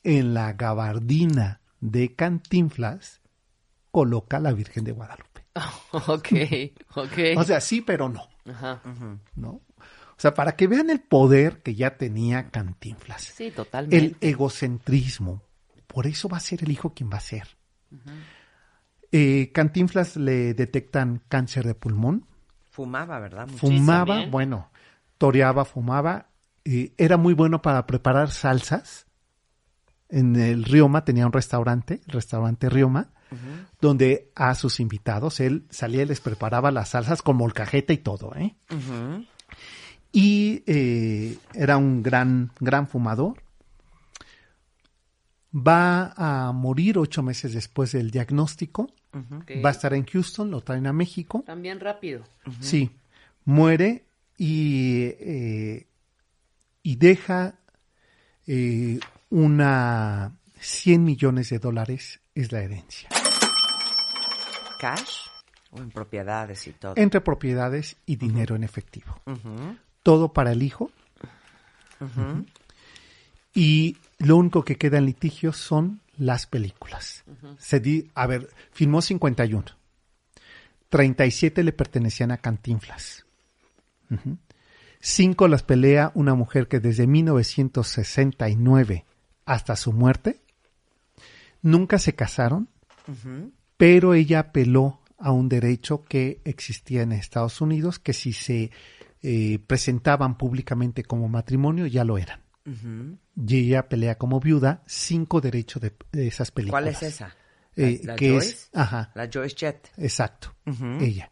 en 0.03 0.33
la 0.33 0.53
gabardina 0.53 1.61
de 1.81 2.15
Cantinflas 2.15 3.21
coloca 3.91 4.39
la 4.39 4.53
Virgen 4.53 4.83
de 4.83 4.91
Guadalupe. 4.91 5.45
ok, 5.91 6.27
ok. 6.95 7.37
O 7.37 7.43
sea, 7.43 7.61
sí, 7.61 7.81
pero 7.81 8.09
no, 8.09 8.27
Ajá. 8.45 8.81
¿no? 9.35 9.49
O 9.79 10.17
sea, 10.17 10.33
para 10.33 10.55
que 10.55 10.67
vean 10.67 10.89
el 10.89 11.01
poder 11.01 11.61
que 11.61 11.75
ya 11.75 11.97
tenía 11.97 12.49
Cantinflas. 12.49 13.21
Sí, 13.21 13.51
totalmente. 13.51 13.97
El 13.97 14.17
egocentrismo. 14.21 15.43
Por 15.87 16.07
eso 16.07 16.29
va 16.29 16.37
a 16.37 16.41
ser 16.41 16.63
el 16.63 16.71
hijo 16.71 16.93
quien 16.93 17.09
va 17.11 17.17
a 17.17 17.21
ser. 17.21 17.47
eh, 19.11 19.51
Cantinflas 19.53 20.15
le 20.15 20.53
detectan 20.53 21.21
cáncer 21.27 21.65
de 21.65 21.75
pulmón. 21.75 22.25
Fumaba, 22.71 23.19
¿verdad? 23.19 23.47
Muchísimo. 23.47 23.77
Fumaba, 23.77 24.25
bueno, 24.27 24.69
toreaba, 25.17 25.63
fumaba. 25.65 26.29
Eh, 26.65 26.93
era 26.97 27.17
muy 27.17 27.33
bueno 27.33 27.61
para 27.61 27.85
preparar 27.85 28.31
salsas. 28.31 29.05
En 30.09 30.35
el 30.35 30.63
Rioma 30.63 31.05
tenía 31.05 31.25
un 31.25 31.33
restaurante, 31.33 32.01
el 32.07 32.13
restaurante 32.13 32.69
Rioma, 32.69 33.09
donde 33.81 34.31
a 34.35 34.55
sus 34.55 34.79
invitados 34.79 35.39
él 35.39 35.65
salía 35.69 36.03
y 36.03 36.05
les 36.05 36.21
preparaba 36.21 36.71
las 36.71 36.89
salsas 36.89 37.21
con 37.21 37.37
molcajete 37.37 37.93
y 37.93 37.97
todo, 37.97 38.33
¿eh? 38.35 38.55
Y 40.11 40.63
eh, 40.67 41.37
era 41.53 41.77
un 41.77 42.01
gran, 42.01 42.51
gran 42.59 42.87
fumador. 42.87 43.43
Va 45.55 46.13
a 46.15 46.51
morir 46.51 46.97
ocho 46.97 47.21
meses 47.23 47.53
después 47.53 47.91
del 47.91 48.11
diagnóstico. 48.11 48.89
Va 49.63 49.69
a 49.69 49.71
estar 49.71 49.93
en 49.93 50.05
Houston, 50.05 50.51
lo 50.51 50.61
traen 50.61 50.87
a 50.87 50.93
México. 50.93 51.43
También 51.45 51.79
rápido. 51.79 52.23
Sí, 52.59 52.91
muere 53.43 54.05
y, 54.37 55.03
eh, 55.19 55.87
y 56.85 56.97
deja 56.97 57.55
eh, 58.45 58.99
una 59.31 60.37
100 60.59 61.03
millones 61.03 61.49
de 61.49 61.57
dólares 61.57 62.21
es 62.35 62.51
la 62.51 62.61
herencia. 62.61 63.09
¿Cash? 64.79 65.29
¿O 65.71 65.79
en 65.79 65.89
propiedades 65.89 66.67
y 66.67 66.73
todo? 66.73 66.93
Entre 66.95 67.21
propiedades 67.21 67.97
y 68.05 68.17
dinero 68.17 68.55
en 68.55 68.63
efectivo. 68.63 69.19
Todo 70.03 70.31
para 70.31 70.51
el 70.51 70.61
hijo. 70.61 70.91
Y 73.55 73.97
lo 74.19 74.37
único 74.37 74.63
que 74.63 74.75
queda 74.75 74.99
en 74.99 75.07
litigio 75.07 75.53
son 75.53 76.01
las 76.17 76.45
películas. 76.45 77.23
Se 77.57 77.79
di, 77.79 78.11
a 78.13 78.27
ver, 78.27 78.47
filmó 78.71 79.01
51. 79.01 79.65
37 80.89 81.63
le 81.63 81.73
pertenecían 81.73 82.29
a 82.29 82.37
Cantinflas. 82.37 83.25
Cinco 85.07 85.47
las 85.47 85.61
pelea 85.61 86.11
una 86.15 86.33
mujer 86.33 86.67
que 86.67 86.79
desde 86.79 87.05
1969 87.05 89.05
hasta 89.45 89.75
su 89.75 89.93
muerte 89.93 90.41
nunca 91.61 91.99
se 91.99 92.15
casaron, 92.15 92.69
pero 93.77 94.15
ella 94.15 94.39
apeló 94.39 95.01
a 95.19 95.31
un 95.31 95.47
derecho 95.47 96.03
que 96.05 96.41
existía 96.43 97.03
en 97.03 97.11
Estados 97.11 97.61
Unidos, 97.61 97.99
que 97.99 98.13
si 98.13 98.33
se 98.33 98.71
eh, 99.21 99.59
presentaban 99.67 100.39
públicamente 100.39 101.03
como 101.03 101.29
matrimonio 101.29 101.85
ya 101.85 102.03
lo 102.03 102.17
eran. 102.17 102.41
Y 102.65 103.57
ella 103.59 103.87
pelea 103.87 104.17
como 104.17 104.39
viuda 104.39 104.81
cinco 104.87 105.39
derechos 105.39 105.83
de, 105.83 105.93
de 106.11 106.25
esas 106.25 106.49
películas. 106.49 106.81
¿Cuál 106.81 106.87
es 106.95 107.03
esa? 107.03 107.35
Eh, 107.75 108.01
¿La- 108.05 108.13
la 108.13 108.15
que 108.15 108.31
Joyce? 108.31 108.49
es, 108.49 108.69
ajá, 108.73 109.11
La 109.13 109.29
Joyce 109.31 109.81
exacto, 109.97 110.55
ella. 110.99 111.29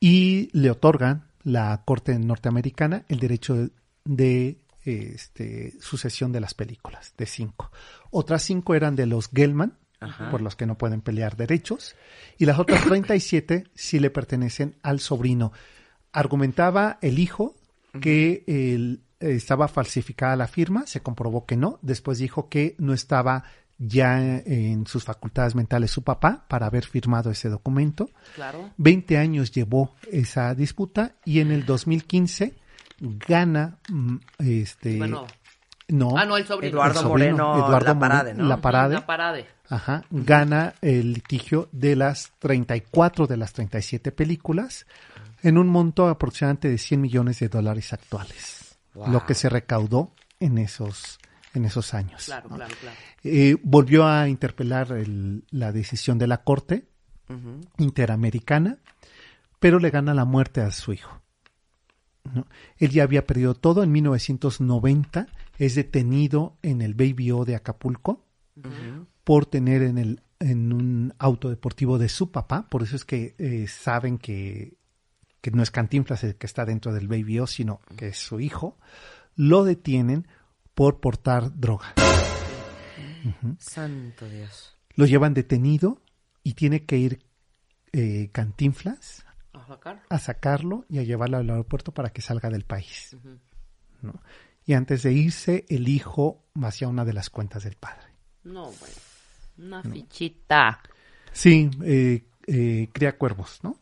Y 0.00 0.50
le 0.52 0.70
otorgan 0.70 1.24
la 1.46 1.80
Corte 1.84 2.18
norteamericana 2.18 3.04
el 3.08 3.20
derecho 3.20 3.54
de, 3.54 3.70
de, 4.04 4.58
este, 4.84 5.74
sucesión 5.80 6.32
de 6.32 6.40
las 6.40 6.54
películas, 6.54 7.14
de 7.16 7.26
cinco. 7.26 7.70
Otras 8.10 8.42
cinco 8.42 8.74
eran 8.74 8.96
de 8.96 9.06
los 9.06 9.28
Gelman, 9.32 9.78
Ajá. 10.00 10.28
por 10.30 10.40
los 10.42 10.56
que 10.56 10.66
no 10.66 10.76
pueden 10.76 11.02
pelear 11.02 11.36
derechos, 11.36 11.94
y 12.36 12.46
las 12.46 12.58
otras 12.58 12.82
37 12.84 13.64
sí 13.74 14.00
le 14.00 14.10
pertenecen 14.10 14.74
al 14.82 14.98
sobrino. 14.98 15.52
Argumentaba 16.12 16.98
el 17.00 17.18
hijo 17.20 17.54
que 18.00 18.42
el- 18.48 19.02
estaba 19.20 19.68
falsificada 19.68 20.36
la 20.36 20.48
firma, 20.48 20.86
se 20.86 21.00
comprobó 21.00 21.46
que 21.46 21.56
no, 21.56 21.78
después 21.82 22.18
dijo 22.18 22.48
que 22.48 22.74
no 22.78 22.92
estaba 22.92 23.44
ya 23.78 24.38
en 24.38 24.86
sus 24.86 25.04
facultades 25.04 25.54
mentales 25.54 25.90
su 25.90 26.02
papá 26.02 26.44
para 26.48 26.66
haber 26.66 26.84
firmado 26.86 27.30
ese 27.30 27.48
documento. 27.48 28.08
Claro. 28.34 28.70
20 28.78 29.18
años 29.18 29.50
llevó 29.52 29.94
esa 30.10 30.54
disputa 30.54 31.14
y 31.24 31.40
en 31.40 31.50
el 31.52 31.66
2015 31.66 32.54
gana 33.00 33.78
mm, 33.90 34.16
este 34.38 34.96
Bueno. 34.98 35.26
no, 35.88 36.16
Ah, 36.16 36.24
no, 36.24 36.36
el 36.36 36.46
sobrino. 36.46 36.72
Eduardo 36.78 37.00
sobrino, 37.02 37.36
Moreno 37.48 37.66
Eduardo 37.66 37.86
Laparade, 37.88 38.30
Moreno 38.32 38.42
¿no? 38.44 38.48
Laparade. 38.48 38.94
La 38.94 39.06
parade. 39.06 39.46
Ajá, 39.68 40.04
gana 40.10 40.74
el 40.80 41.12
litigio 41.12 41.68
de 41.72 41.96
las 41.96 42.32
34 42.38 43.26
de 43.26 43.36
las 43.36 43.52
37 43.52 44.12
películas 44.12 44.86
en 45.42 45.58
un 45.58 45.66
monto 45.68 46.08
aproximadamente 46.08 46.68
de 46.70 46.78
100 46.78 47.00
millones 47.00 47.40
de 47.40 47.48
dólares 47.48 47.92
actuales, 47.92 48.78
Wow. 48.94 49.08
lo 49.10 49.26
que 49.26 49.34
se 49.34 49.48
recaudó 49.50 50.14
en 50.40 50.56
esos 50.58 51.18
en 51.56 51.64
esos 51.64 51.94
años. 51.94 52.24
Claro, 52.26 52.48
¿no? 52.50 52.56
claro, 52.56 52.74
claro. 52.80 52.96
Eh, 53.24 53.56
volvió 53.62 54.06
a 54.06 54.28
interpelar 54.28 54.92
el- 54.92 55.44
la 55.50 55.72
decisión 55.72 56.18
de 56.18 56.26
la 56.26 56.42
Corte. 56.44 56.86
Interamericana, 57.78 58.78
pero 59.58 59.78
le 59.80 59.90
gana 59.90 60.14
la 60.14 60.24
muerte 60.24 60.60
a 60.60 60.70
su 60.70 60.92
hijo. 60.92 61.20
¿no? 62.32 62.46
Él 62.78 62.90
ya 62.90 63.02
había 63.02 63.26
perdido 63.26 63.54
todo. 63.54 63.82
En 63.82 63.90
1990 63.92 65.26
es 65.58 65.74
detenido 65.74 66.56
en 66.62 66.82
el 66.82 66.94
Baby 66.94 67.32
O 67.32 67.44
de 67.44 67.56
Acapulco 67.56 68.24
por 69.24 69.46
tener 69.46 69.82
en, 69.82 69.98
el, 69.98 70.22
en 70.40 70.72
un 70.72 71.14
auto 71.18 71.50
deportivo 71.50 71.98
de 71.98 72.08
su 72.08 72.30
papá. 72.30 72.68
Por 72.68 72.82
eso 72.82 72.96
es 72.96 73.04
que 73.04 73.34
eh, 73.38 73.66
saben 73.68 74.18
que, 74.18 74.76
que 75.40 75.50
no 75.50 75.62
es 75.62 75.70
Cantinflas 75.70 76.22
el 76.24 76.36
que 76.36 76.46
está 76.46 76.64
dentro 76.64 76.92
del 76.94 77.08
Baby 77.08 77.40
O, 77.40 77.46
sino 77.46 77.80
que 77.96 78.08
es 78.08 78.18
su 78.18 78.40
hijo. 78.40 78.78
Lo 79.34 79.64
detienen 79.64 80.26
por 80.76 81.00
portar 81.00 81.58
droga. 81.58 81.94
Santo 83.58 84.28
Dios. 84.28 84.76
Lo 84.94 85.06
llevan 85.06 85.32
detenido 85.32 86.02
y 86.42 86.52
tiene 86.52 86.84
que 86.84 86.98
ir 86.98 87.24
eh, 87.92 88.28
Cantinflas 88.30 89.24
A 89.54 89.66
sacar. 89.66 90.02
a 90.08 90.18
sacarlo 90.18 90.84
y 90.90 90.98
a 90.98 91.02
llevarlo 91.02 91.38
al 91.38 91.48
aeropuerto 91.48 91.92
para 91.92 92.10
que 92.10 92.20
salga 92.20 92.50
del 92.50 92.64
país. 92.64 93.16
¿no? 94.02 94.20
Y 94.66 94.74
antes 94.74 95.02
de 95.02 95.12
irse, 95.12 95.64
el 95.70 95.88
hijo 95.88 96.44
vacía 96.52 96.88
una 96.88 97.06
de 97.06 97.14
las 97.14 97.30
cuentas 97.30 97.64
del 97.64 97.76
padre. 97.76 98.06
No, 98.44 98.64
bueno. 98.70 98.94
Una 99.58 99.82
fichita. 99.82 100.80
Sí, 101.32 101.70
eh, 101.84 102.26
eh, 102.46 102.90
cría 102.92 103.16
cuervos, 103.16 103.60
¿no? 103.62 103.78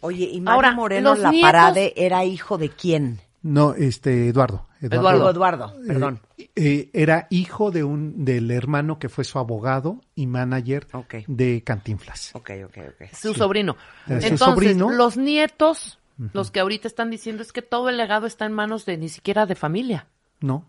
Oye, 0.00 0.24
¿y 0.26 0.40
Mario 0.42 0.54
Ahora, 0.56 0.72
Moreno 0.74 1.14
La 1.14 1.30
nietos- 1.30 1.48
Parade 1.50 1.94
era 1.96 2.24
hijo 2.26 2.58
de 2.58 2.68
quién? 2.68 3.20
No, 3.42 3.74
este, 3.74 4.28
Eduardo. 4.28 4.66
Eduardo. 4.82 5.30
Eduardo, 5.30 5.74
perdón. 5.86 6.20
Eh, 6.38 6.50
eh, 6.56 6.90
era 6.92 7.26
hijo 7.30 7.70
de 7.70 7.84
un, 7.84 8.24
del 8.24 8.50
hermano 8.50 8.98
que 8.98 9.08
fue 9.08 9.24
su 9.24 9.38
abogado 9.38 10.00
y 10.14 10.26
manager 10.26 10.86
de 11.26 11.62
Cantinflas. 11.64 12.30
Ok, 12.34 12.50
ok, 12.66 12.78
ok. 12.88 13.08
Su 13.14 13.34
sobrino. 13.34 13.76
Su 14.06 14.12
Entonces, 14.14 14.38
sobrino. 14.40 14.90
los 14.90 15.16
nietos, 15.16 15.98
los 16.32 16.50
que 16.50 16.60
ahorita 16.60 16.86
están 16.88 17.10
diciendo 17.10 17.42
es 17.42 17.52
que 17.52 17.62
todo 17.62 17.88
el 17.88 17.96
legado 17.96 18.26
está 18.26 18.44
en 18.46 18.52
manos 18.52 18.84
de 18.86 18.96
ni 18.98 19.08
siquiera 19.08 19.46
de 19.46 19.54
familia. 19.54 20.06
No, 20.40 20.66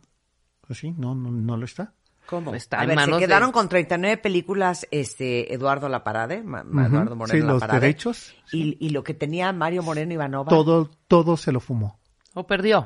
pues 0.65 0.79
sí, 0.79 0.91
no, 0.97 1.13
no, 1.15 1.31
no 1.31 1.57
lo 1.57 1.65
está. 1.65 1.93
¿Cómo? 2.25 2.53
Está 2.55 2.77
a 2.79 2.85
ver, 2.85 2.91
se 2.91 2.95
manos 2.95 3.19
de- 3.19 3.25
quedaron 3.27 3.51
con 3.51 3.67
39 3.67 4.17
películas 4.17 4.87
este 4.91 5.53
Eduardo 5.53 5.89
La 5.89 6.03
Parade, 6.03 6.43
Ma- 6.43 6.63
Ma- 6.63 6.83
Ujú. 6.83 6.91
Eduardo 6.95 7.15
Moreno 7.17 7.41
Sí, 7.41 7.47
los 7.47 7.67
derechos. 7.69 8.35
Y, 8.53 8.77
y 8.85 8.89
lo 8.91 9.03
que 9.03 9.13
tenía 9.13 9.51
Mario 9.51 9.83
Moreno 9.83 10.13
Ivanova. 10.13 10.49
Todo, 10.49 10.89
todo 11.07 11.35
se 11.35 11.51
lo 11.51 11.59
fumó. 11.59 11.99
¿O 12.33 12.45
perdió? 12.47 12.83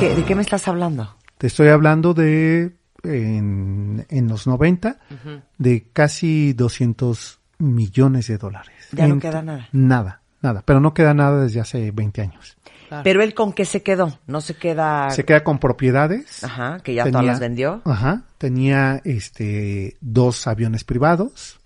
¿Qué- 0.00 0.14
¿De 0.14 0.24
qué 0.24 0.34
me 0.36 0.42
estás 0.42 0.68
hablando? 0.68 1.16
Te 1.38 1.48
estoy 1.48 1.68
hablando 1.68 2.14
de 2.14 2.72
en, 3.02 4.06
en 4.08 4.28
los 4.28 4.46
90 4.46 4.96
Ujú. 5.10 5.40
de 5.58 5.88
casi 5.92 6.52
200 6.52 7.40
millones 7.58 8.28
de 8.28 8.38
dólares. 8.38 8.74
Ya 8.92 9.08
no 9.08 9.18
queda 9.18 9.42
nada. 9.42 9.68
Nada, 9.72 10.20
nada. 10.40 10.62
Pero 10.64 10.78
no 10.80 10.94
queda 10.94 11.14
nada 11.14 11.42
desde 11.42 11.60
hace 11.60 11.90
20 11.90 12.22
años. 12.22 12.56
Claro. 12.88 13.02
Pero 13.04 13.22
él 13.22 13.34
con 13.34 13.52
qué 13.52 13.64
se 13.64 13.82
quedó? 13.82 14.18
No 14.28 14.40
se 14.40 14.54
queda... 14.54 15.10
Se 15.10 15.24
queda 15.24 15.42
con 15.42 15.58
propiedades. 15.58 16.44
Ajá, 16.44 16.78
que 16.82 16.94
ya 16.94 17.04
todas 17.10 17.24
las 17.26 17.40
vendió. 17.40 17.82
Ajá. 17.84 18.22
Tenía 18.38 19.00
este 19.04 19.96
dos 20.00 20.46
aviones 20.46 20.84
privados. 20.84 21.58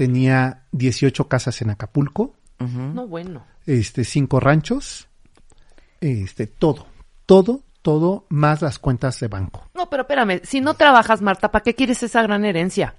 Tenía 0.00 0.62
18 0.72 1.28
casas 1.28 1.60
en 1.60 1.68
Acapulco. 1.68 2.34
No, 2.58 3.06
bueno. 3.06 3.44
Este, 3.66 4.04
cinco 4.04 4.40
ranchos. 4.40 5.08
Este, 6.00 6.46
todo. 6.46 6.86
Todo, 7.26 7.64
todo, 7.82 8.24
más 8.30 8.62
las 8.62 8.78
cuentas 8.78 9.20
de 9.20 9.28
banco. 9.28 9.68
No, 9.74 9.90
pero 9.90 10.04
espérame, 10.04 10.40
si 10.42 10.62
no 10.62 10.72
trabajas, 10.72 11.20
Marta, 11.20 11.50
¿para 11.50 11.62
qué 11.62 11.74
quieres 11.74 12.02
esa 12.02 12.22
gran 12.22 12.46
herencia? 12.46 12.94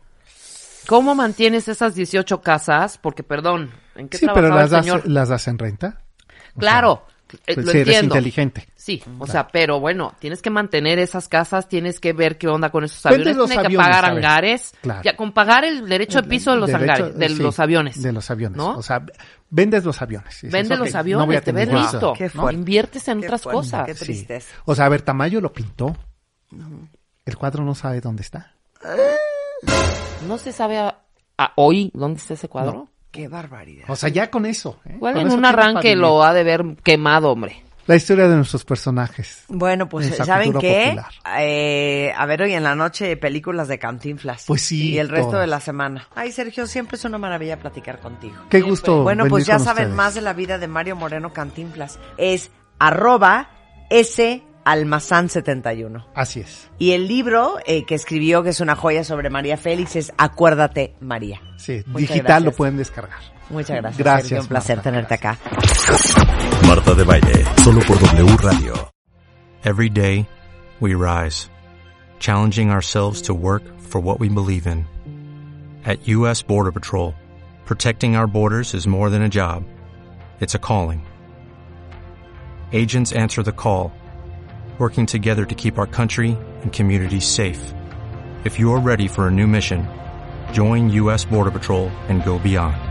¿Cómo 0.87 1.15
mantienes 1.15 1.67
esas 1.67 1.95
18 1.95 2.39
casas? 2.41 2.99
Porque, 2.99 3.23
perdón, 3.23 3.71
¿en 3.95 4.07
qué 4.07 4.19
Sí, 4.19 4.27
pero 4.27 4.49
trabajaba 4.49 4.61
las 4.61 4.65
el 4.65 4.71
das, 4.71 4.85
señor? 4.85 5.07
las 5.07 5.29
das 5.29 5.47
en 5.47 5.57
renta. 5.57 6.01
Claro, 6.55 7.07
eh, 7.47 7.55
Pues 7.55 7.65
lo 7.65 7.71
si 7.71 7.77
eres 7.79 8.03
inteligente. 8.03 8.67
Sí, 8.83 9.03
o 9.19 9.27
sea, 9.27 9.47
pero 9.47 9.79
bueno, 9.79 10.15
tienes 10.17 10.41
que 10.41 10.49
mantener 10.49 10.97
esas 10.97 11.27
casas, 11.27 11.69
tienes 11.69 11.99
que 11.99 12.13
ver 12.13 12.39
qué 12.39 12.47
onda 12.47 12.71
con 12.71 12.83
esos 12.83 13.05
aviones, 13.05 13.25
Vendes 13.27 13.37
los 13.37 13.47
tienes 13.51 13.67
que 13.69 13.77
pagar 13.77 14.05
hangares, 14.05 14.73
Claro. 14.81 15.01
ya 15.03 15.15
con 15.15 15.33
pagar 15.33 15.65
el 15.65 15.87
derecho 15.87 16.19
de 16.23 16.27
piso 16.27 16.49
de 16.49 16.57
los 16.57 16.67
Derecho- 16.71 16.91
hangares, 17.03 17.15
de 17.19 17.29
sí, 17.29 17.35
los 17.43 17.59
aviones. 17.59 18.01
De 18.01 18.11
los 18.11 18.31
aviones. 18.31 18.57
¿no? 18.57 18.75
O 18.77 18.81
sea, 18.81 19.05
vendes 19.51 19.85
los 19.85 20.01
aviones. 20.01 20.33
Dices, 20.33 20.51
Vende 20.51 20.73
ok, 20.73 20.79
los 20.79 20.93
no 20.93 20.99
aviones, 20.99 21.27
voy 21.27 21.35
a 21.35 21.41
te 21.41 21.51
ves 21.51 21.71
listo, 21.71 22.13
Qué 22.17 22.31
¿no? 22.33 22.49
inviertes 22.49 23.07
en 23.07 23.19
Qué 23.19 23.27
otras 23.27 23.41
fuerte, 23.43 23.55
cosas. 23.57 23.85
Qué 23.85 23.93
Sí. 23.93 24.05
tristeza. 24.05 24.55
O 24.65 24.73
sea, 24.73 24.85
a 24.85 24.89
ver, 24.89 25.03
Tamayo 25.03 25.41
lo 25.41 25.53
pintó. 25.53 25.95
El 27.23 27.37
cuadro 27.37 27.63
no 27.63 27.75
sabe 27.75 28.01
dónde 28.01 28.23
está. 28.23 28.51
No 30.27 30.37
se 30.37 30.51
sabe 30.51 30.79
a- 30.79 30.97
a 31.37 31.53
hoy 31.55 31.91
dónde 31.93 32.19
está 32.19 32.33
ese 32.33 32.47
cuadro. 32.47 32.89
Qué 33.11 33.27
barbaridad. 33.27 33.85
O 33.89 33.95
sea, 33.95 34.09
ya 34.09 34.31
con 34.31 34.45
eso. 34.45 34.79
¿eh? 34.85 34.93
Igual 34.95 35.13
Con 35.13 35.21
en 35.21 35.27
eso 35.27 35.37
un 35.37 35.45
arranque 35.45 35.95
lo 35.95 36.23
ha 36.23 36.33
de 36.33 36.43
ver 36.43 36.63
quemado, 36.83 37.31
hombre. 37.31 37.63
La 37.91 37.97
historia 37.97 38.29
de 38.29 38.37
nuestros 38.37 38.63
personajes. 38.63 39.43
Bueno, 39.49 39.89
pues 39.89 40.15
¿saben 40.15 40.53
qué? 40.53 40.97
Eh, 41.37 42.13
a 42.15 42.25
ver, 42.25 42.43
hoy 42.43 42.53
en 42.53 42.63
la 42.63 42.73
noche 42.73 43.17
películas 43.17 43.67
de 43.67 43.79
Cantinflas. 43.79 44.45
Pues 44.47 44.61
sí, 44.61 44.91
Y 44.93 44.97
el 44.97 45.09
resto 45.09 45.31
todas. 45.31 45.41
de 45.41 45.47
la 45.47 45.59
semana. 45.59 46.07
Ay, 46.15 46.31
Sergio, 46.31 46.67
siempre 46.67 46.95
es 46.95 47.03
una 47.03 47.17
maravilla 47.17 47.59
platicar 47.59 47.99
contigo. 47.99 48.35
Qué 48.49 48.61
gusto. 48.61 49.03
Bueno, 49.03 49.25
pues 49.27 49.45
ya 49.45 49.59
saben 49.59 49.87
ustedes. 49.87 49.97
más 49.97 50.15
de 50.15 50.21
la 50.21 50.31
vida 50.31 50.57
de 50.57 50.69
Mario 50.69 50.95
Moreno 50.95 51.33
Cantinflas. 51.33 51.99
Es 52.17 52.49
arroba 52.79 53.49
S 53.89 54.41
Almazán 54.63 55.27
71. 55.27 56.07
Así 56.15 56.39
es. 56.39 56.69
Y 56.77 56.91
el 56.91 57.09
libro 57.09 57.57
eh, 57.65 57.85
que 57.85 57.95
escribió, 57.95 58.41
que 58.41 58.51
es 58.51 58.61
una 58.61 58.77
joya 58.77 59.03
sobre 59.03 59.29
María 59.29 59.57
Félix, 59.57 59.97
es 59.97 60.13
Acuérdate, 60.17 60.95
María. 61.01 61.41
Sí, 61.57 61.83
Muchas 61.87 62.07
digital 62.07 62.23
gracias. 62.23 62.43
lo 62.45 62.51
pueden 62.53 62.77
descargar. 62.77 63.19
Muchas 63.51 63.81
gracias. 63.81 63.97
Gracias, 63.97 64.27
Sergio, 64.29 64.41
un 64.41 64.47
placer 64.47 64.77
Marta, 64.77 64.89
tenerte 64.89 65.13
acá. 65.13 65.37
Marta 66.67 66.95
de 66.95 67.03
Baile, 67.03 67.45
solo 67.57 67.81
por 67.81 67.97
W 67.99 68.37
Radio. 68.37 68.73
Every 69.63 69.89
day, 69.89 70.27
we 70.79 70.95
rise, 70.95 71.49
challenging 72.19 72.71
ourselves 72.71 73.23
to 73.23 73.33
work 73.33 73.63
for 73.79 74.01
what 74.01 74.19
we 74.19 74.29
believe 74.29 74.65
in. 74.65 74.87
At 75.85 76.07
U.S. 76.07 76.41
Border 76.41 76.71
Patrol, 76.71 77.13
protecting 77.65 78.15
our 78.15 78.27
borders 78.27 78.73
is 78.73 78.87
more 78.87 79.09
than 79.09 79.21
a 79.21 79.29
job, 79.29 79.65
it's 80.39 80.55
a 80.55 80.59
calling. 80.59 81.05
Agents 82.73 83.11
answer 83.11 83.43
the 83.43 83.51
call, 83.51 83.91
working 84.79 85.05
together 85.05 85.45
to 85.45 85.55
keep 85.55 85.77
our 85.77 85.87
country 85.87 86.37
and 86.63 86.73
communities 86.73 87.27
safe. 87.27 87.73
If 88.45 88.57
you're 88.57 88.79
ready 88.79 89.07
for 89.07 89.27
a 89.27 89.31
new 89.31 89.45
mission, 89.45 89.87
join 90.53 90.89
U.S. 90.89 91.25
Border 91.25 91.51
Patrol 91.51 91.89
and 92.07 92.23
go 92.23 92.39
beyond. 92.39 92.90